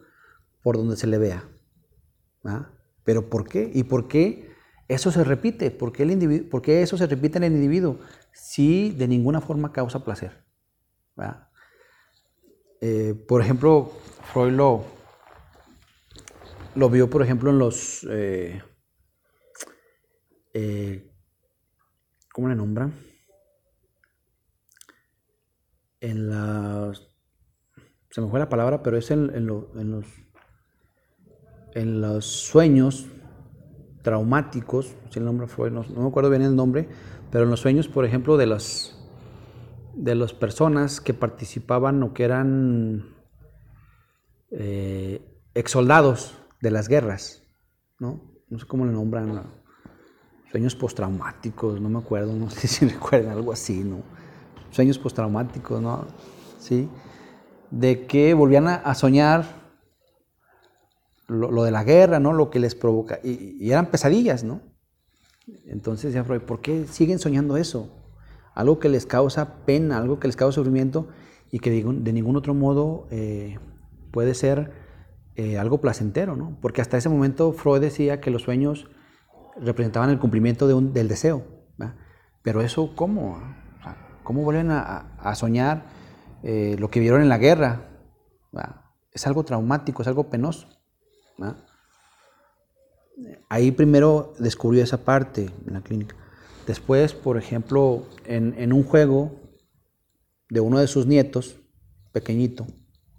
por 0.64 0.78
donde 0.78 0.96
se 0.96 1.08
le 1.08 1.18
vea. 1.18 1.50
¿Pero 3.04 3.30
por 3.30 3.48
qué? 3.48 3.72
¿Y 3.74 3.84
por 3.84 4.08
qué? 4.08 4.50
Eso 4.88 5.12
se 5.12 5.24
repite. 5.24 5.72
¿Por 5.72 5.92
qué, 5.92 6.04
el 6.04 6.82
eso 6.82 6.98
se 6.98 7.08
repite 7.08 7.38
en 7.38 7.44
el 7.44 7.54
individuo? 7.54 8.00
Si 8.32 8.92
de 8.92 9.08
ninguna 9.08 9.42
forma 9.42 9.74
causa 9.74 10.04
placer. 10.06 10.46
Eh, 12.88 13.16
por 13.16 13.42
ejemplo, 13.42 13.92
Freud 14.32 14.54
lo, 14.54 14.86
lo 16.76 16.88
vio, 16.88 17.10
por 17.10 17.24
ejemplo, 17.24 17.50
en 17.50 17.58
los... 17.58 18.06
Eh, 18.12 18.62
eh, 20.54 21.12
¿Cómo 22.32 22.48
le 22.48 22.56
nombran? 22.56 22.94
En 26.00 26.30
las... 26.30 27.02
Se 28.12 28.22
me 28.22 28.28
fue 28.28 28.38
la 28.38 28.50
palabra, 28.50 28.84
pero 28.84 28.98
es 28.98 29.10
en, 29.10 29.48
los... 29.48 29.66
En 31.74 32.02
los 32.02 32.26
sueños 32.26 33.08
traumáticos, 34.04 34.96
si 35.10 35.18
el 35.18 35.26
nombre 35.26 35.48
fue, 35.48 35.72
no, 35.72 35.84
me 35.90 36.08
acuerdo 36.08 36.30
bien 36.30 36.44
el 36.44 36.56
nombre, 36.56 36.88
pero 37.32 37.46
en 37.46 37.50
los 37.50 37.62
sueños, 37.62 37.88
por 37.88 38.06
ejemplo, 38.06 38.38
de 38.38 38.46
las, 38.46 38.95
de 39.96 40.16
las 40.16 40.34
personas 40.34 41.02
que 41.02 41.14
participaban 41.14 42.02
o 42.04 42.14
que 42.14 42.24
eran 42.24 43.16
eh, 44.52 45.22
ex 45.54 45.72
soldados 45.72 46.38
de 46.62 46.72
las 46.72 46.88
guerras, 46.88 47.44
¿no? 48.00 48.22
No 48.50 48.60
sé 48.60 48.66
cómo 48.66 48.86
le 48.86 48.92
nombran, 48.92 49.44
sueños 50.52 50.76
postraumáticos, 50.76 51.82
no 51.82 51.90
me 51.90 52.00
acuerdo, 52.00 52.34
no 52.34 52.50
sé 52.50 52.68
si 52.68 52.88
recuerdan 52.88 53.32
algo 53.32 53.52
así, 53.52 53.84
¿no? 53.84 54.04
Sueños 54.72 55.00
postraumáticos, 55.00 55.82
¿no? 55.82 56.06
Sí, 56.60 56.90
de 57.72 58.06
que 58.06 58.34
volvían 58.34 58.68
a 58.68 58.94
soñar 58.96 59.66
lo, 61.28 61.64
de 61.64 61.72
la 61.72 61.84
guerra, 61.84 62.20
¿no? 62.20 62.34
Lo 62.34 62.50
que 62.50 62.60
les 62.60 62.76
provoca. 62.76 63.20
Y, 63.24 63.70
eran 63.70 63.88
pesadillas, 63.88 64.44
¿no? 64.44 64.62
Entonces 65.66 66.16
Freud, 66.26 66.42
¿por 66.42 66.62
qué 66.62 66.86
siguen 66.88 67.20
soñando 67.20 67.58
eso? 67.58 68.05
Algo 68.56 68.80
que 68.80 68.90
les 68.90 69.06
causa 69.06 69.66
pena, 69.66 69.98
algo 69.98 70.20
que 70.20 70.28
les 70.28 70.36
causa 70.36 70.56
sufrimiento 70.56 71.10
y 71.52 71.60
que 71.60 71.70
de, 71.70 72.14
ningún 72.14 72.38
otro 72.38 72.54
modo 72.54 73.08
eh, 73.12 73.60
puede 74.12 74.34
ser 74.34 74.72
eh, 75.36 75.60
algo 75.60 75.82
placentero, 75.82 76.36
¿no? 76.36 76.58
Porque 76.62 76.82
hasta 76.82 76.98
ese 76.98 77.10
momento 77.10 77.52
Freud 77.52 77.82
decía 77.82 78.22
que 78.22 78.32
los 78.32 78.44
sueños 78.44 78.90
representaban 79.58 80.10
el 80.10 80.20
cumplimiento 80.20 80.68
del 80.68 81.08
deseo. 81.08 81.44
Pero 82.42 82.62
eso, 82.62 82.96
¿cómo? 82.96 83.42
¿Cómo 84.24 84.44
vuelven 84.44 84.70
a, 84.70 85.34
soñar 85.36 85.86
eh, 86.44 86.76
lo 86.78 86.90
que 86.90 87.00
vieron 87.00 87.22
en 87.22 87.30
la 87.30 87.40
guerra? 87.40 87.90
Es 89.12 89.26
algo 89.26 89.44
traumático, 89.44 90.04
es 90.04 90.08
algo 90.08 90.30
penoso. 90.30 90.68
Ahí 93.50 93.72
primero 93.72 94.34
descubrió 94.40 94.84
esa 94.84 95.04
parte 95.04 95.50
en 95.66 95.74
la 95.74 95.82
clínica. 95.82 96.16
Después, 96.68 97.14
por 97.14 97.38
ejemplo, 97.38 98.04
en, 98.26 98.74
un 98.74 98.84
juego 98.84 99.32
de 100.50 100.60
uno 100.60 100.80
de 100.80 100.88
sus 100.88 101.06
nietos, 101.06 101.58
pequeñito, 102.12 102.66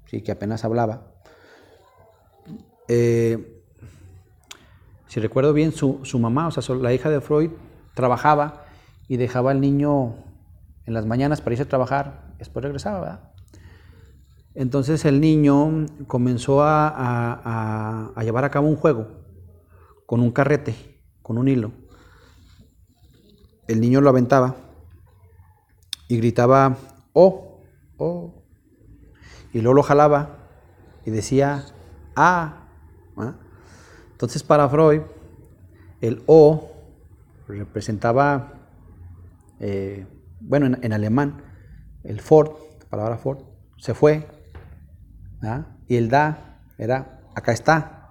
¿sí? 0.06 0.22
que 0.22 0.32
apenas 0.32 0.64
hablaba, 0.64 1.12
eh, 2.88 3.56
si 5.08 5.20
recuerdo 5.20 5.52
bien, 5.52 5.72
su, 5.72 6.18
mamá, 6.18 6.48
o 6.48 6.50
sea, 6.50 6.74
la 6.76 6.92
hija 6.92 7.08
de 7.08 7.20
Freud, 7.20 7.50
trabajaba 7.94 8.64
y 9.08 9.16
dejaba 9.16 9.52
al 9.52 9.60
niño 9.60 10.16
en 10.84 10.94
las 10.94 11.06
mañanas 11.06 11.40
para 11.40 11.54
irse 11.54 11.62
a 11.62 11.68
trabajar, 11.68 12.34
después 12.38 12.64
regresaba, 12.64 13.32
Entonces 14.54 15.04
el 15.04 15.20
niño 15.20 15.86
comenzó 16.06 16.62
a, 16.62 18.12
llevar 18.22 18.44
a 18.44 18.50
cabo 18.50 18.68
un 18.68 18.76
juego 18.76 19.08
con 20.06 20.20
un 20.20 20.32
carrete, 20.32 20.74
con 21.22 21.38
un 21.38 21.48
hilo. 21.48 21.72
El 23.68 23.80
niño 23.80 24.00
lo 24.00 24.10
aventaba 24.10 24.56
y 26.08 26.18
gritaba, 26.18 26.76
oh, 27.12 27.60
oh, 27.96 28.42
y 29.52 29.60
luego 29.60 29.74
lo 29.74 29.82
jalaba 29.82 30.36
y 31.04 31.10
decía, 31.10 31.64
ah. 32.14 32.62
Entonces 34.12 34.42
para 34.42 34.68
Freud, 34.68 35.02
el 36.00 36.22
o 36.26 36.70
representaba, 37.48 38.52
eh, 39.60 40.06
bueno, 40.40 40.66
en, 40.80 40.92
alemán, 40.92 41.42
el 42.04 42.20
Ford, 42.20 42.52
la 42.80 42.88
palabra 42.88 43.18
Ford, 43.18 43.40
se 43.78 43.94
fue, 43.94 44.26
y 45.88 45.96
el 45.96 46.08
da 46.08 46.60
era, 46.78 47.20
acá 47.34 47.52
está, 47.52 48.08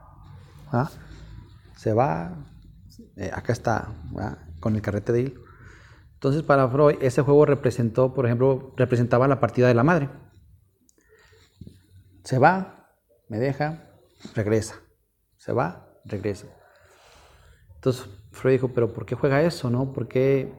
se 1.76 1.94
va, 1.94 2.34
eh, 3.16 3.32
acá 3.34 3.54
está, 3.54 3.90
con 4.60 4.76
el 4.76 4.82
carrete 4.82 5.12
de 5.12 5.22
hilo. 5.22 5.45
Entonces 6.26 6.42
para 6.42 6.68
Freud 6.68 6.96
ese 7.02 7.22
juego 7.22 7.46
representó, 7.46 8.16
por 8.16 8.26
ejemplo, 8.26 8.74
representaba 8.78 9.28
la 9.28 9.40
partida 9.40 9.68
de 9.68 9.76
la 9.76 9.84
madre. 9.84 10.10
Se 12.24 12.40
va, 12.40 12.90
me 13.30 13.38
deja, 13.38 13.92
regresa. 14.34 14.82
Se 15.38 15.54
va, 15.54 15.88
regresa. 16.04 16.48
Entonces 17.76 18.10
Freud 18.32 18.54
dijo, 18.54 18.70
pero 18.70 18.92
¿por 18.92 19.06
qué 19.06 19.14
juega 19.14 19.44
eso? 19.44 19.70
No? 19.70 19.94
¿Por 19.94 20.08
qué, 20.08 20.52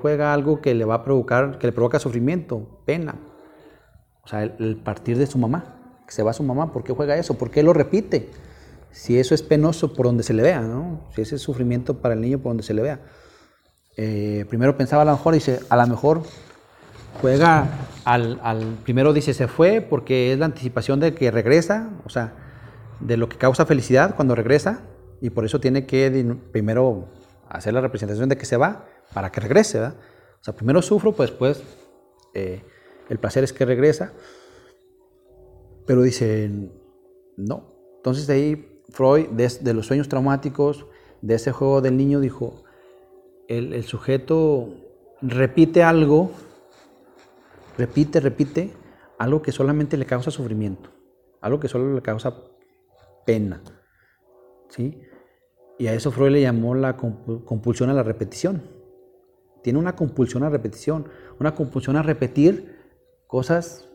juega 0.00 0.32
algo 0.32 0.60
que 0.60 0.72
le 0.76 0.84
va 0.84 0.94
a 0.94 1.02
provocar, 1.02 1.58
que 1.58 1.66
le 1.66 1.72
provoca 1.72 1.98
sufrimiento, 1.98 2.84
pena? 2.86 3.16
O 4.22 4.28
sea, 4.28 4.44
el, 4.44 4.76
partir 4.84 5.18
de 5.18 5.26
su 5.26 5.36
mamá, 5.36 5.98
que 6.06 6.12
se 6.12 6.22
va 6.22 6.32
su 6.32 6.44
mamá, 6.44 6.72
¿por 6.72 6.84
qué 6.84 6.92
juega 6.92 7.16
eso? 7.16 7.36
¿Por 7.36 7.50
qué 7.50 7.64
lo 7.64 7.72
repite? 7.72 8.30
Si 8.92 9.18
eso 9.18 9.34
es 9.34 9.42
penoso 9.42 9.94
por 9.94 10.06
donde 10.06 10.22
se 10.22 10.32
le 10.32 10.44
vea, 10.44 10.60
¿no? 10.60 11.08
Si 11.12 11.22
ese 11.22 11.34
es 11.34 11.42
sufrimiento 11.42 12.00
para 12.00 12.14
el 12.14 12.20
niño 12.20 12.38
por 12.38 12.50
donde 12.50 12.62
se 12.62 12.72
le 12.72 12.82
vea. 12.82 13.00
Eh, 14.00 14.46
primero 14.48 14.76
pensaba 14.76 15.02
a 15.02 15.04
lo 15.04 15.10
mejor, 15.10 15.34
dice, 15.34 15.58
a 15.68 15.76
lo 15.76 15.84
mejor 15.88 16.22
juega 17.20 17.66
al, 18.04 18.78
primero 18.84 19.12
dice 19.12 19.34
se 19.34 19.48
fue 19.48 19.80
porque 19.80 20.32
es 20.32 20.38
la 20.38 20.44
anticipación 20.44 21.00
de 21.00 21.14
que 21.14 21.32
regresa, 21.32 21.90
o 22.04 22.08
sea, 22.08 22.32
de 23.00 23.16
lo 23.16 23.28
que 23.28 23.36
causa 23.36 23.66
felicidad 23.66 24.14
cuando 24.14 24.36
regresa 24.36 24.82
y 25.20 25.30
por 25.30 25.44
eso 25.44 25.58
tiene 25.58 25.84
que 25.84 26.36
primero 26.52 27.08
hacer 27.48 27.74
la 27.74 27.80
representación 27.80 28.28
de 28.28 28.38
que 28.38 28.46
se 28.46 28.56
va 28.56 28.86
para 29.12 29.32
que 29.32 29.40
regrese. 29.40 29.80
O 29.80 29.94
sea, 30.42 30.54
primero 30.54 30.80
sufro, 30.80 31.10
pues 31.10 31.30
después 31.30 31.64
eh, 32.34 32.62
el 33.08 33.18
placer 33.18 33.42
es 33.42 33.52
que 33.52 33.64
regresa, 33.64 34.12
pero 35.88 36.02
dice 36.02 36.48
no. 37.36 37.64
Entonces 37.96 38.28
de 38.28 38.34
ahí 38.34 38.82
Freud, 38.90 39.26
de, 39.30 39.74
los 39.74 39.86
sueños 39.86 40.08
traumáticos, 40.08 40.86
de 41.20 41.34
ese 41.34 41.50
juego 41.50 41.80
del 41.80 41.96
niño, 41.96 42.20
dijo, 42.20 42.62
el, 43.48 43.82
sujeto 43.84 44.68
repite 45.20 45.82
algo 45.82 46.30
repite, 47.78 48.20
repite 48.20 48.72
algo 49.18 49.40
que 49.40 49.52
solamente 49.52 49.96
le 49.96 50.04
causa 50.04 50.30
sufrimiento, 50.30 50.90
algo 51.40 51.58
que 51.58 51.68
solo 51.68 51.94
le 51.94 52.02
causa 52.02 52.34
pena. 53.24 53.62
¿sí? 54.68 55.00
Y 55.78 55.86
a 55.86 55.94
eso 55.94 56.10
Freud 56.10 56.32
le 56.32 56.42
llamó 56.42 56.74
la 56.74 56.96
compulsión 56.96 57.88
a 57.88 57.94
la 57.94 58.02
repetición. 58.02 58.62
Tiene 59.62 59.78
una 59.78 59.96
compulsión 59.96 60.42
a 60.42 60.50
repetición, 60.50 61.08
una 61.38 61.54
compulsión 61.54 61.96
a 61.96 62.02
repetir 62.02 62.76
cosas 63.26 63.88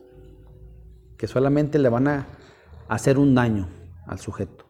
que 1.16 1.26
solamente 1.26 1.78
le 1.78 1.88
van 1.88 2.08
a 2.08 2.26
hacer 2.88 3.18
un 3.18 3.34
daño 3.34 3.68
al 4.06 4.18
sujeto. 4.18 4.64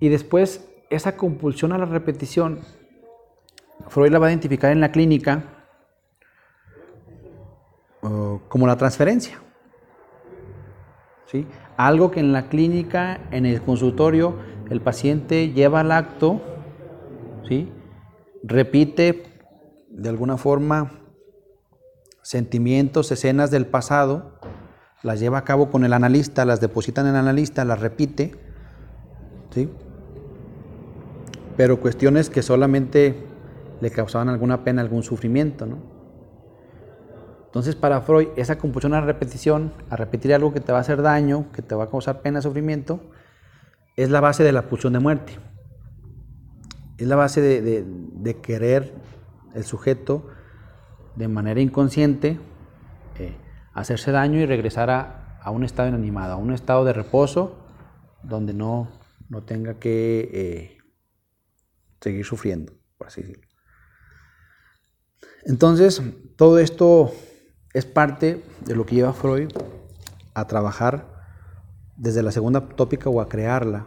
Y 0.00 0.08
después, 0.08 0.68
esa 0.90 1.16
compulsión 1.16 1.72
a 1.72 1.78
la 1.78 1.86
repetición, 1.86 2.60
Freud 3.88 4.10
la 4.10 4.18
va 4.18 4.26
a 4.26 4.30
identificar 4.30 4.72
en 4.72 4.80
la 4.80 4.90
clínica 4.90 5.44
como 8.48 8.66
la 8.66 8.76
transferencia. 8.76 9.38
¿sí? 11.26 11.46
Algo 11.76 12.10
que 12.10 12.20
en 12.20 12.32
la 12.32 12.48
clínica, 12.48 13.20
en 13.30 13.46
el 13.46 13.62
consultorio, 13.62 14.36
el 14.70 14.80
paciente 14.80 15.52
lleva 15.52 15.80
al 15.80 15.92
acto, 15.92 16.40
¿sí? 17.48 17.70
repite 18.42 19.24
de 19.90 20.08
alguna 20.08 20.36
forma 20.36 20.92
sentimientos, 22.22 23.10
escenas 23.10 23.50
del 23.50 23.66
pasado, 23.66 24.38
las 25.02 25.20
lleva 25.20 25.38
a 25.38 25.44
cabo 25.44 25.70
con 25.70 25.84
el 25.84 25.92
analista, 25.92 26.44
las 26.44 26.60
deposita 26.60 27.00
en 27.00 27.08
el 27.08 27.16
analista, 27.16 27.64
las 27.64 27.80
repite, 27.80 28.34
¿sí? 29.50 29.70
Pero 31.58 31.80
cuestiones 31.80 32.30
que 32.30 32.40
solamente 32.40 33.16
le 33.80 33.90
causaban 33.90 34.28
alguna 34.28 34.62
pena, 34.62 34.80
algún 34.80 35.02
sufrimiento. 35.02 35.66
¿no? 35.66 35.78
Entonces, 37.46 37.74
para 37.74 38.00
Freud, 38.00 38.28
esa 38.36 38.58
compulsión 38.58 38.94
a 38.94 39.00
repetición, 39.00 39.72
a 39.90 39.96
repetir 39.96 40.32
algo 40.32 40.52
que 40.52 40.60
te 40.60 40.70
va 40.70 40.78
a 40.78 40.82
hacer 40.82 41.02
daño, 41.02 41.50
que 41.50 41.60
te 41.60 41.74
va 41.74 41.84
a 41.84 41.90
causar 41.90 42.22
pena, 42.22 42.40
sufrimiento, 42.40 43.00
es 43.96 44.08
la 44.08 44.20
base 44.20 44.44
de 44.44 44.52
la 44.52 44.68
pulsión 44.68 44.92
de 44.92 45.00
muerte. 45.00 45.32
Es 46.96 47.08
la 47.08 47.16
base 47.16 47.40
de, 47.40 48.36
querer 48.40 48.94
el 49.52 49.64
sujeto 49.64 50.28
de 51.16 51.26
manera 51.26 51.60
inconsciente 51.60 52.38
eh, 53.18 53.36
hacerse 53.74 54.12
daño 54.12 54.38
y 54.38 54.46
regresar 54.46 54.90
a, 54.90 55.50
un 55.50 55.64
estado 55.64 55.88
inanimado, 55.88 56.34
a 56.34 56.36
un 56.36 56.52
estado 56.52 56.84
de 56.84 56.92
reposo 56.92 57.58
donde 58.22 58.54
no, 58.54 58.92
no 59.28 59.42
tenga 59.42 59.80
que 59.80 60.30
eh, 60.32 60.77
seguir 62.00 62.24
sufriendo, 62.24 62.72
por 62.96 63.08
así 63.08 63.22
decirlo. 63.22 63.46
Entonces, 65.44 66.02
todo 66.36 66.58
esto 66.58 67.12
es 67.72 67.86
parte 67.86 68.44
de 68.64 68.74
lo 68.74 68.86
que 68.86 68.96
lleva 68.96 69.12
Freud 69.12 69.50
a 70.34 70.46
trabajar 70.46 71.06
desde 71.96 72.22
la 72.22 72.32
segunda 72.32 72.68
tópica 72.68 73.10
o 73.10 73.20
a 73.20 73.28
crearla, 73.28 73.86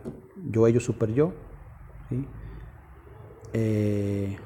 yo, 0.49 0.67
ello, 0.67 0.79
super 0.79 1.13
yo. 1.13 1.33
Eh, 3.53 4.37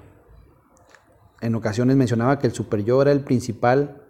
en 1.42 1.56
ocasiones 1.56 1.96
mencionaba 1.96 2.40
que 2.40 2.48
el 2.48 2.54
super 2.54 2.84
yo 2.84 3.02
era 3.02 3.12
el 3.12 3.22
principal 3.22 4.06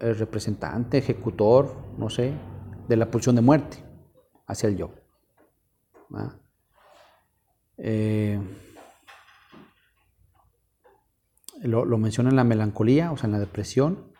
el 0.00 0.16
representante, 0.16 0.98
ejecutor, 0.98 1.74
no 1.96 2.10
sé, 2.10 2.32
de 2.88 2.96
la 2.96 3.10
pulsión 3.10 3.36
de 3.36 3.42
muerte 3.42 3.78
hacia 4.46 4.68
el 4.68 4.76
yo. 4.76 4.90
Eh, 7.78 8.40
lo, 11.62 11.98
menciona 11.98 12.30
en 12.30 12.36
la 12.36 12.44
melancolía, 12.44 13.12
o 13.12 13.16
sea, 13.16 13.26
en 13.26 13.32
la 13.32 13.38
depresión, 13.38 14.12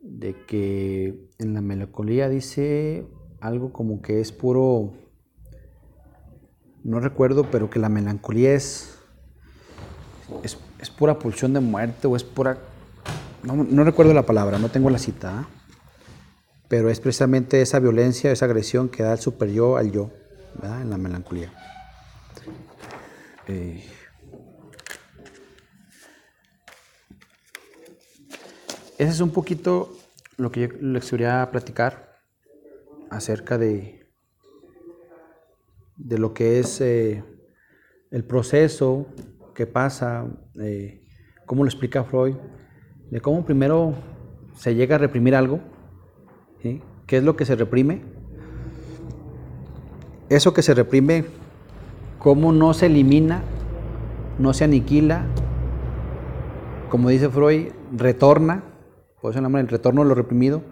de 0.00 0.34
que 0.46 1.28
en 1.38 1.54
la 1.54 1.60
melancolía 1.60 2.28
dice 2.28 3.06
algo 3.40 3.72
como 3.72 4.00
que 4.00 4.20
es 4.20 4.32
puro, 4.32 4.94
no 6.84 7.00
recuerdo, 7.00 7.50
pero 7.50 7.70
que 7.70 7.78
la 7.78 7.88
melancolía 7.88 8.54
es, 8.54 8.98
es, 10.42 10.90
pura 10.90 11.18
pulsión 11.18 11.52
de 11.52 11.60
muerte 11.60 12.06
o 12.06 12.16
es 12.16 12.24
pura, 12.24 12.58
no, 13.42 13.84
recuerdo 13.84 14.14
la 14.14 14.26
palabra, 14.26 14.58
no 14.58 14.68
tengo 14.68 14.90
la 14.90 14.98
cita, 14.98 15.40
¿ah? 15.40 15.48
pero 16.68 16.90
es 16.90 17.00
precisamente 17.00 17.62
esa 17.62 17.78
violencia, 17.78 18.30
esa 18.30 18.44
agresión 18.44 18.88
que 18.88 19.02
da 19.02 19.12
el 19.12 19.18
super 19.18 19.50
yo 19.50 19.76
al 19.76 19.92
yo, 19.92 20.10
¿verdad? 20.60 20.82
en 20.82 20.90
la 20.90 20.98
melancolía. 20.98 21.52
Ese 23.48 23.82
es 28.98 29.20
un 29.20 29.30
poquito 29.30 29.96
lo 30.36 30.50
que 30.50 30.60
yo 30.60 30.68
les 30.80 31.10
quería 31.10 31.48
platicar 31.50 32.20
acerca 33.10 33.56
de, 33.56 34.06
de 35.96 36.18
lo 36.18 36.34
que 36.34 36.60
es 36.60 36.80
eh, 36.80 37.24
el 38.10 38.24
proceso 38.24 39.06
que 39.54 39.66
pasa, 39.66 40.26
eh, 40.60 41.06
cómo 41.46 41.64
lo 41.64 41.68
explica 41.68 42.04
Freud, 42.04 42.36
de 43.10 43.20
cómo 43.20 43.46
primero 43.46 43.94
se 44.56 44.74
llega 44.74 44.96
a 44.96 44.98
reprimir 44.98 45.34
algo, 45.34 45.60
¿qué 46.60 47.16
es 47.16 47.24
lo 47.24 47.36
que 47.36 47.44
se 47.44 47.56
reprime? 47.56 48.02
Eso 50.28 50.52
que 50.52 50.62
se 50.62 50.74
reprime, 50.74 51.24
cómo 52.18 52.52
no 52.52 52.74
se 52.74 52.86
elimina, 52.86 53.42
no 54.38 54.52
se 54.52 54.64
aniquila, 54.64 55.24
como 56.90 57.10
dice 57.10 57.28
Freud, 57.28 57.68
retorna 57.96 58.64
por 59.20 59.32
eso 59.32 59.44
el 59.44 59.68
retorno 59.68 60.02
de 60.02 60.08
lo 60.08 60.14
reprimido, 60.14 60.62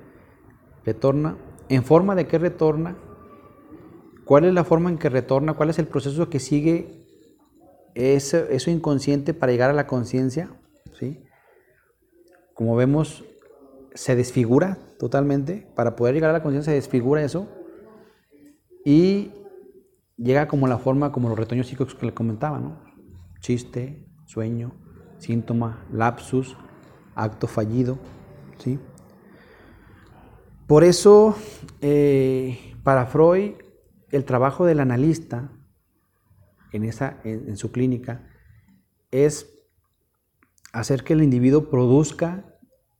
retorna. 0.84 1.36
¿En 1.68 1.82
forma 1.82 2.14
de 2.14 2.26
qué 2.28 2.38
retorna? 2.38 2.96
¿Cuál 4.24 4.44
es 4.44 4.54
la 4.54 4.64
forma 4.64 4.88
en 4.88 4.98
que 4.98 5.08
retorna? 5.08 5.54
¿Cuál 5.54 5.70
es 5.70 5.78
el 5.78 5.86
proceso 5.86 6.30
que 6.30 6.38
sigue 6.38 7.06
eso, 7.94 8.38
eso 8.38 8.70
inconsciente 8.70 9.34
para 9.34 9.50
llegar 9.50 9.70
a 9.70 9.72
la 9.72 9.86
conciencia? 9.86 10.50
¿Sí? 10.98 11.24
Como 12.54 12.76
vemos, 12.76 13.24
se 13.94 14.14
desfigura 14.14 14.78
totalmente. 14.98 15.66
Para 15.74 15.96
poder 15.96 16.14
llegar 16.14 16.30
a 16.30 16.34
la 16.34 16.42
conciencia 16.42 16.70
se 16.70 16.76
desfigura 16.76 17.22
eso. 17.22 17.48
Y 18.84 19.32
llega 20.16 20.48
como 20.48 20.66
la 20.66 20.78
forma, 20.78 21.12
como 21.12 21.28
los 21.28 21.38
retoños 21.38 21.66
psíquicos 21.66 21.94
que 21.94 22.06
le 22.06 22.14
comentaba, 22.14 22.58
¿no? 22.58 22.80
Chiste, 23.40 24.06
sueño, 24.26 24.72
síntoma, 25.18 25.86
lapsus, 25.92 26.56
acto 27.14 27.46
fallido, 27.46 27.98
¿sí? 28.58 28.78
Por 30.66 30.84
eso, 30.84 31.36
eh, 31.80 32.74
para 32.82 33.06
Freud, 33.06 33.52
el 34.10 34.24
trabajo 34.24 34.64
del 34.66 34.80
analista 34.80 35.52
en, 36.72 36.84
esa, 36.84 37.20
en 37.24 37.56
su 37.56 37.70
clínica 37.70 38.28
es 39.10 39.56
hacer 40.72 41.04
que 41.04 41.12
el 41.12 41.22
individuo 41.22 41.70
produzca 41.70 42.56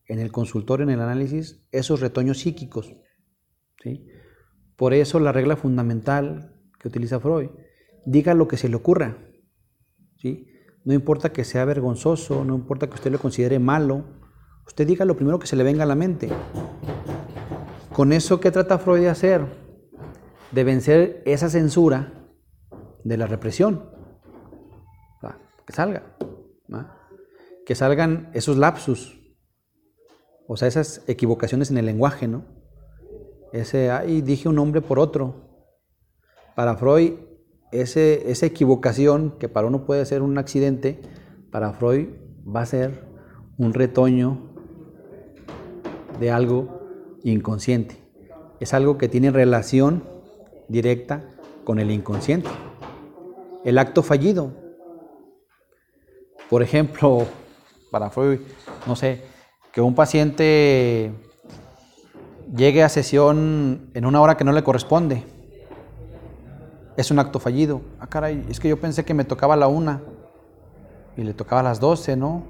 en 0.07 0.19
el 0.19 0.33
consultorio, 0.33 0.85
en 0.85 0.91
el 0.91 1.01
análisis, 1.01 1.67
esos 1.73 2.01
retoños 2.01 2.39
psíquicos. 2.39 2.95
¿sí? 3.83 4.07
Por 4.77 4.95
eso 4.95 5.21
la 5.21 5.33
regla 5.33 5.57
fundamental 5.57 6.56
que 6.87 6.89
utiliza 6.89 7.19
Freud, 7.19 7.49
diga 8.05 8.33
lo 8.33 8.47
que 8.47 8.57
se 8.57 8.69
le 8.69 8.77
ocurra. 8.77 9.19
¿sí? 10.17 10.47
No 10.85 10.95
importa 10.95 11.33
que 11.33 11.43
sea 11.43 11.65
vergonzoso, 11.65 12.45
no 12.45 12.55
importa 12.55 12.87
que 12.87 12.95
usted 12.95 13.11
lo 13.11 13.19
considere 13.19 13.59
malo, 13.59 14.05
usted 14.67 14.87
diga 14.87 15.05
lo 15.05 15.17
primero 15.17 15.41
que 15.41 15.49
se 15.49 15.57
le 15.57 15.65
venga 15.65 15.83
a 15.83 15.87
la 15.87 15.97
mente. 15.97 16.29
Con 17.93 18.13
eso, 18.13 18.39
¿qué 18.39 18.53
trata 18.53 18.79
Freud 18.79 19.01
de 19.01 19.09
hacer? 19.09 19.45
De 20.53 20.63
vencer 20.63 21.23
esa 21.27 21.49
censura 21.49 22.31
de 23.03 23.17
la 23.17 23.27
represión. 23.27 23.91
que 25.67 25.73
salga. 25.73 26.17
Que 27.65 27.75
salgan 27.75 28.31
esos 28.33 28.57
lapsus, 28.57 29.21
o 30.47 30.57
sea, 30.57 30.69
esas 30.69 31.03
equivocaciones 31.09 31.73
en 31.73 31.79
el 31.79 31.87
lenguaje, 31.87 32.29
¿no? 32.29 32.45
Ese, 33.53 33.91
ay, 33.91 34.21
dije 34.21 34.49
un 34.49 34.55
nombre 34.55 34.81
por 34.81 35.01
otro. 35.01 35.46
Para 36.57 36.75
Freud, 36.75 37.13
esa 37.71 38.47
equivocación, 38.47 39.35
que 39.39 39.47
para 39.47 39.67
uno 39.67 39.85
puede 39.85 40.07
ser 40.07 40.23
un 40.23 40.39
accidente, 40.39 41.03
para 41.51 41.75
Freud 41.75 42.09
va 42.49 42.63
a 42.63 42.67
ser 42.67 43.05
un 43.59 43.75
retoño 43.75 44.39
de 46.19 46.31
algo 46.31 46.81
inconsciente. 47.25 47.99
Es 48.59 48.73
algo 48.73 48.97
que 48.97 49.07
tiene 49.07 49.31
relación 49.31 50.03
directa 50.67 51.29
con 51.65 51.79
el 51.79 51.91
inconsciente. 51.91 52.49
El 53.63 53.77
acto 53.77 54.03
fallido. 54.03 54.51
Por 56.49 56.63
ejemplo, 56.63 57.27
para 57.91 58.09
Freud, 58.09 58.41
no 58.87 58.97
sé, 58.97 59.21
que 59.73 59.83
un 59.83 59.95
paciente 59.95 61.13
llegue 62.57 62.83
a 62.83 62.89
sesión 62.89 63.91
en 63.93 64.07
una 64.07 64.23
hora 64.23 64.39
que 64.39 64.45
no 64.45 64.53
le 64.53 64.65
corresponde. 64.65 65.36
Es 66.97 67.11
un 67.11 67.19
acto 67.19 67.39
fallido. 67.41 67.83
Ah, 68.01 68.07
caray, 68.07 68.47
es 68.49 68.59
que 68.59 68.69
yo 68.69 68.81
pensé 68.81 69.05
que 69.05 69.15
me 69.15 69.25
tocaba 69.25 69.57
la 69.57 69.69
una 69.69 70.03
y 71.17 71.23
le 71.23 71.35
tocaba 71.35 71.63
las 71.63 71.81
doce, 71.81 72.17
¿no? 72.17 72.45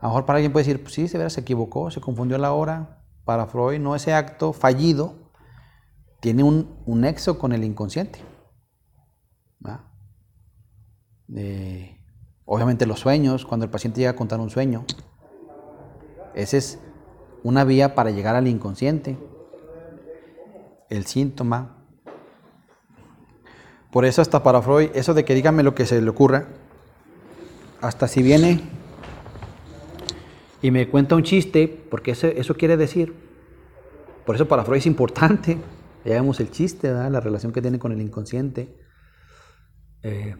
A 0.00 0.06
lo 0.06 0.08
mejor 0.08 0.26
para 0.26 0.38
alguien 0.38 0.52
puede 0.52 0.64
decir, 0.64 0.82
pues 0.82 0.94
sí, 0.94 1.08
se, 1.08 1.30
se 1.30 1.40
equivocó, 1.40 1.90
se 1.90 2.00
confundió 2.00 2.36
la 2.38 2.52
hora. 2.52 2.98
Para 3.24 3.46
Freud, 3.46 3.78
no, 3.78 3.94
ese 3.94 4.12
acto 4.12 4.52
fallido 4.52 5.14
tiene 6.20 6.42
un, 6.42 6.76
nexo 6.86 7.38
con 7.38 7.52
el 7.52 7.64
inconsciente. 7.64 8.20
obviamente 12.44 12.84
los 12.84 13.00
sueños, 13.00 13.46
cuando 13.46 13.64
el 13.64 13.70
paciente 13.70 14.00
llega 14.00 14.10
a 14.10 14.16
contar 14.16 14.38
un 14.38 14.50
sueño, 14.50 14.84
esa 16.34 16.56
es 16.56 16.78
una 17.42 17.64
vía 17.64 17.94
para 17.94 18.10
llegar 18.10 18.36
al 18.36 18.46
inconsciente. 18.46 19.18
El 20.88 21.06
síntoma. 21.06 21.81
Por 23.92 24.06
eso 24.06 24.22
hasta 24.22 24.42
para 24.42 24.62
Freud, 24.62 24.88
eso 24.94 25.12
de 25.12 25.26
que 25.26 25.34
dígame 25.34 25.62
lo 25.62 25.74
que 25.74 25.84
se 25.84 26.00
le 26.00 26.08
ocurra, 26.08 26.46
hasta 27.82 28.08
si 28.08 28.22
viene 28.22 28.62
y 30.62 30.70
me 30.70 30.88
cuenta 30.88 31.14
un 31.14 31.24
chiste, 31.24 31.68
porque 31.90 32.12
eso, 32.12 32.26
eso 32.26 32.54
quiere 32.54 32.78
decir, 32.78 33.12
por 34.24 34.34
eso 34.34 34.48
para 34.48 34.64
Freud 34.64 34.78
es 34.78 34.86
importante, 34.86 35.58
ya 36.06 36.14
vemos 36.14 36.40
el 36.40 36.50
chiste, 36.50 36.90
la 36.90 37.20
relación 37.20 37.52
que 37.52 37.60
tiene 37.60 37.78
con 37.78 37.92
el 37.92 38.00
inconsciente. 38.00 38.74
Eh, 40.02 40.36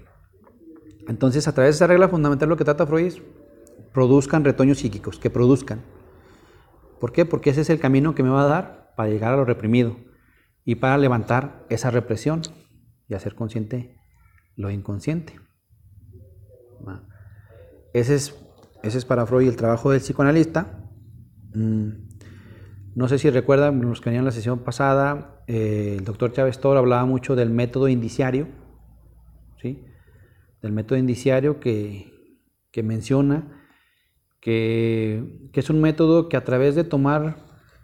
entonces, 1.06 1.46
a 1.46 1.52
través 1.52 1.74
de 1.74 1.76
esa 1.76 1.86
regla 1.86 2.08
fundamental 2.08 2.48
lo 2.48 2.56
que 2.56 2.64
trata 2.64 2.86
Freud 2.86 3.04
es 3.04 3.22
produzcan 3.92 4.44
retoños 4.44 4.78
psíquicos, 4.78 5.18
que 5.18 5.28
produzcan. 5.28 5.82
¿Por 7.00 7.12
qué? 7.12 7.26
Porque 7.26 7.50
ese 7.50 7.60
es 7.60 7.68
el 7.68 7.80
camino 7.80 8.14
que 8.14 8.22
me 8.22 8.30
va 8.30 8.44
a 8.44 8.48
dar 8.48 8.94
para 8.96 9.10
llegar 9.10 9.34
a 9.34 9.36
lo 9.36 9.44
reprimido 9.44 9.98
y 10.64 10.76
para 10.76 10.96
levantar 10.96 11.66
esa 11.68 11.90
represión 11.90 12.40
y 13.12 13.14
hacer 13.14 13.34
consciente 13.34 13.96
lo 14.56 14.70
inconsciente. 14.70 15.38
Ese 17.92 18.14
es, 18.14 18.34
ese 18.82 18.98
es 18.98 19.04
para 19.04 19.26
Freud 19.26 19.48
el 19.48 19.56
trabajo 19.56 19.90
del 19.90 20.00
psicoanalista. 20.00 20.88
Mm, 21.54 21.90
no 22.94 23.08
sé 23.08 23.18
si 23.18 23.30
recuerdan, 23.30 23.80
los 23.80 24.00
que 24.00 24.10
venían 24.10 24.24
la 24.24 24.32
sesión 24.32 24.60
pasada, 24.60 25.44
eh, 25.46 25.96
el 25.98 26.04
doctor 26.04 26.32
Chávez 26.32 26.58
Toro 26.58 26.78
hablaba 26.78 27.04
mucho 27.04 27.36
del 27.36 27.50
método 27.50 27.88
indiciario, 27.88 28.48
¿sí? 29.60 29.84
del 30.62 30.72
método 30.72 30.98
indiciario 30.98 31.60
que, 31.60 32.38
que 32.70 32.82
menciona 32.82 33.62
que, 34.42 35.50
es 35.52 35.70
un 35.70 35.80
método 35.80 36.28
que 36.28 36.36
a 36.36 36.44
través 36.44 36.74
de 36.74 36.84
tomar 36.84 37.36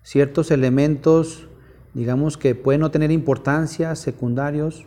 ciertos 0.02 0.50
elementos, 0.50 1.48
digamos 1.94 2.36
que 2.36 2.54
pueden 2.54 2.80
no 2.80 2.90
tener 2.90 3.12
importancia, 3.12 3.94
secundarios, 3.94 4.86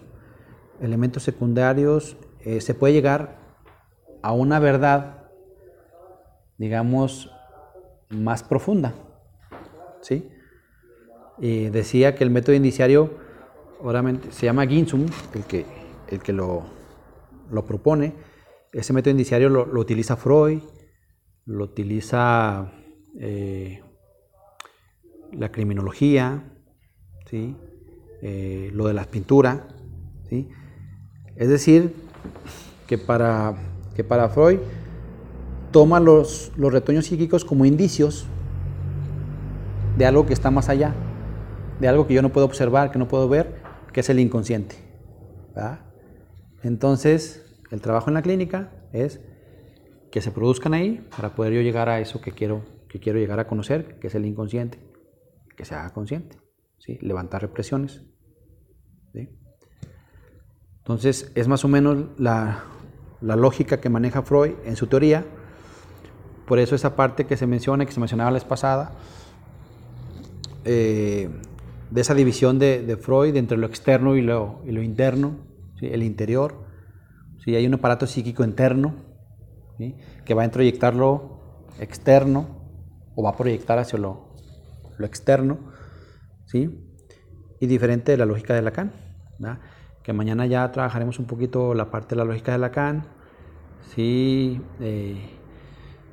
elementos 0.81 1.23
secundarios, 1.23 2.17
eh, 2.41 2.61
se 2.61 2.73
puede 2.73 2.93
llegar 2.93 3.39
a 4.21 4.33
una 4.33 4.59
verdad, 4.59 5.29
digamos, 6.57 7.31
más 8.09 8.43
profunda. 8.43 8.93
¿sí? 10.01 10.29
Y 11.39 11.69
decía 11.69 12.15
que 12.15 12.23
el 12.23 12.29
método 12.29 12.55
indiciario, 12.55 13.11
obviamente, 13.79 14.31
se 14.31 14.45
llama 14.45 14.65
Ginsum, 14.67 15.05
el 15.33 15.43
que, 15.45 15.65
el 16.09 16.19
que 16.19 16.33
lo, 16.33 16.65
propone. 17.67 18.13
Ese 18.73 18.93
método 18.93 19.11
indiciario 19.11 19.49
lo, 19.49 19.65
lo 19.65 19.81
utiliza 19.81 20.15
Freud, 20.15 20.61
lo 21.45 21.65
utiliza 21.65 22.71
eh, 23.19 23.81
la 25.33 25.51
criminología, 25.51 26.43
¿sí? 27.29 27.55
Eh, 28.21 28.69
lo 28.73 28.87
de 28.87 28.93
las 28.93 29.07
pinturas. 29.07 29.61
¿sí? 30.29 30.47
Es 31.41 31.49
decir, 31.49 31.95
que 32.85 32.99
para, 32.99 33.55
que 33.95 34.03
para 34.03 34.29
Freud 34.29 34.59
toma 35.71 35.99
los, 35.99 36.51
los 36.55 36.71
retoños 36.71 37.07
psíquicos 37.07 37.43
como 37.43 37.65
indicios 37.65 38.27
de 39.97 40.05
algo 40.05 40.27
que 40.27 40.33
está 40.33 40.51
más 40.51 40.69
allá, 40.69 40.93
de 41.79 41.87
algo 41.87 42.05
que 42.05 42.13
yo 42.13 42.21
no 42.21 42.31
puedo 42.31 42.45
observar, 42.45 42.91
que 42.91 42.99
no 42.99 43.07
puedo 43.07 43.27
ver, 43.27 43.55
que 43.91 44.01
es 44.01 44.09
el 44.11 44.19
inconsciente. 44.19 44.75
Entonces, 46.61 47.43
el 47.71 47.81
trabajo 47.81 48.11
en 48.11 48.13
la 48.13 48.21
clínica 48.21 48.71
es 48.93 49.19
que 50.11 50.21
se 50.21 50.29
produzcan 50.29 50.75
ahí 50.75 51.03
para 51.17 51.33
poder 51.33 51.53
yo 51.53 51.61
llegar 51.61 51.89
a 51.89 51.99
eso 51.99 52.21
que 52.21 52.33
quiero, 52.33 52.61
que 52.87 52.99
quiero 52.99 53.17
llegar 53.17 53.39
a 53.39 53.47
conocer, 53.47 53.97
que 53.97 54.09
es 54.09 54.13
el 54.13 54.27
inconsciente, 54.27 54.77
que 55.57 55.65
se 55.65 55.73
haga 55.73 55.89
consciente, 55.91 56.37
¿sí? 56.77 56.99
levantar 57.01 57.41
represiones. 57.41 58.03
Entonces 60.81 61.31
es 61.35 61.47
más 61.47 61.63
o 61.63 61.67
menos 61.67 62.05
la, 62.17 62.63
lógica 63.21 63.79
que 63.79 63.89
maneja 63.89 64.23
Freud 64.23 64.53
en 64.65 64.75
su 64.75 64.87
teoría, 64.87 65.25
por 66.47 66.57
eso 66.59 66.75
esa 66.75 66.95
parte 66.95 67.25
que 67.25 67.37
se 67.37 67.45
menciona, 67.45 67.85
que 67.85 67.91
se 67.91 67.99
mencionaba 67.99 68.31
la 68.31 68.35
vez 68.35 68.45
pasada, 68.45 68.93
eh, 70.65 71.29
de 71.91 72.01
esa 72.01 72.15
división 72.15 72.57
de, 72.57 72.97
Freud 72.99 73.35
entre 73.35 73.57
lo 73.57 73.67
externo 73.67 74.15
y 74.15 74.21
lo, 74.21 74.63
interno, 74.65 75.37
el 75.81 76.01
interior, 76.01 76.65
¿sí? 77.43 77.55
hay 77.55 77.67
un 77.67 77.75
aparato 77.75 78.07
psíquico 78.07 78.43
interno, 78.43 78.95
que 80.25 80.33
va 80.33 80.43
a 80.43 80.45
introyectar 80.45 80.95
lo 80.95 81.65
externo 81.79 82.47
o 83.15 83.23
va 83.23 83.31
a 83.31 83.37
proyectar 83.37 83.77
hacia 83.79 83.99
lo, 83.99 84.35
externo, 84.99 85.59
¿sí? 86.45 86.69
y 87.59 87.67
diferente 87.67 88.11
de 88.11 88.17
la 88.17 88.25
lógica 88.25 88.53
de 88.53 88.61
Lacan, 88.61 88.93
que 90.03 90.13
mañana 90.13 90.45
ya 90.45 90.71
trabajaremos 90.71 91.19
un 91.19 91.25
poquito 91.25 91.73
la 91.73 91.91
parte 91.91 92.15
de 92.15 92.17
la 92.17 92.25
lógica 92.25 92.51
de 92.51 92.57
Lacan, 92.57 93.03
¿sí? 93.93 94.61
Eh, 94.79 95.17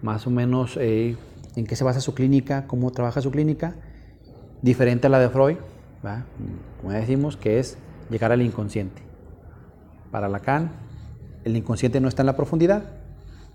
más 0.02 0.27
o 0.27 0.31
menos 0.31 0.77
eh, 0.77 1.16
en 1.56 1.66
qué 1.66 1.74
se 1.74 1.85
basa 1.85 2.01
su 2.01 2.15
clínica, 2.15 2.66
cómo 2.66 2.90
trabaja 2.93 3.20
su 3.20 3.31
clínica, 3.31 3.77
diferente 4.62 5.06
a 5.06 5.10
la 5.10 5.19
de 5.19 5.28
Freud, 5.31 5.56
como 6.81 6.93
ya 6.93 6.98
decimos, 6.98 7.36
que 7.36 7.59
es 7.59 7.78
llegar 8.10 8.32
al 8.32 8.43
inconsciente. 8.43 9.02
Para 10.10 10.28
Lacan, 10.28 10.70
el 11.44 11.56
inconsciente 11.56 12.01
no 12.01 12.09
está 12.09 12.23
en 12.23 12.27
la 12.27 12.36
profundidad, 12.36 12.85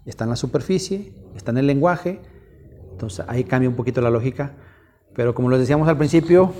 está 0.05 0.25
en 0.25 0.31
la 0.31 0.35
superficie, 0.35 1.13
está 1.35 1.51
en 1.51 1.59
el 1.59 1.67
lenguaje, 1.67 2.21
entonces 2.91 3.25
ahí 3.27 3.43
cambia 3.43 3.69
un 3.69 3.75
poquito 3.75 4.01
la 4.01 4.11
lógica 4.11 4.53
Pero 5.15 5.33
como 5.33 5.49
les 5.49 5.59
decíamos 5.59 5.87
al 5.87 5.97
principio, 5.97 6.53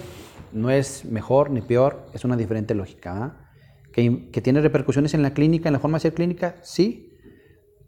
no 0.52 0.70
es 0.70 1.06
mejor 1.06 1.50
ni 1.50 1.62
peor, 1.62 2.06
es 2.14 2.24
una 2.24 2.38
diferente 2.38 2.76
lógica. 2.76 3.24
¿ah? 3.24 3.43
¿Que, 3.94 4.30
¿Que, 4.32 4.42
tiene 4.42 4.60
repercusiones 4.60 5.14
en 5.14 5.22
la 5.22 5.34
clínica, 5.34 5.70
en 5.70 5.74
la 5.74 5.80
forma 5.80 5.98
de 5.98 6.02
ser 6.02 6.14
clínica? 6.14 6.56
Sí, 6.64 7.14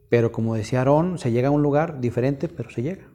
pero 0.09 0.31
como 0.31 0.55
decía 0.55 0.79
Aarón, 0.79 1.17
se 1.17 1.31
llega 1.31 1.49
a 1.49 1.51
un 1.51 1.61
lugar 1.61 1.99
diferente, 1.99 2.47
pero 2.47 2.69
se 2.69 2.81
llega. 2.81 3.09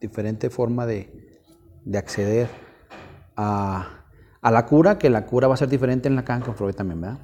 Diferente 0.00 0.48
forma 0.48 0.86
de, 0.86 1.40
de 1.84 1.98
acceder 1.98 2.48
a, 3.34 4.04
a, 4.40 4.50
la 4.50 4.66
cura, 4.66 4.98
que 4.98 5.10
la 5.10 5.26
cura 5.26 5.48
va 5.48 5.54
a 5.54 5.56
ser 5.56 5.68
diferente 5.68 6.08
en 6.08 6.14
Lacan 6.14 6.42
que 6.42 6.50
en 6.50 6.56
Freud 6.56 6.74
también, 6.74 7.00
¿verdad? 7.00 7.18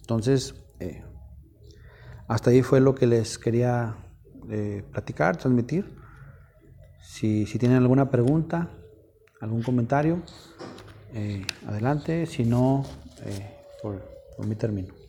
Entonces, 0.00 0.54
eh, 0.80 1.02
hasta 2.28 2.50
ahí 2.50 2.62
fue 2.62 2.80
lo 2.80 2.94
que 2.94 3.06
les 3.06 3.38
quería 3.38 3.96
eh, 4.50 4.84
platicar, 4.92 5.36
transmitir. 5.36 5.96
Si, 7.00 7.46
si, 7.46 7.58
tienen 7.58 7.78
alguna 7.78 8.10
pregunta, 8.10 8.70
algún 9.40 9.62
comentario, 9.62 10.22
eh, 11.14 11.46
adelante. 11.66 12.26
Si 12.26 12.44
no, 12.44 12.84
por, 13.84 14.00
por 14.34 14.46
mi 14.46 14.54
término. 14.54 15.03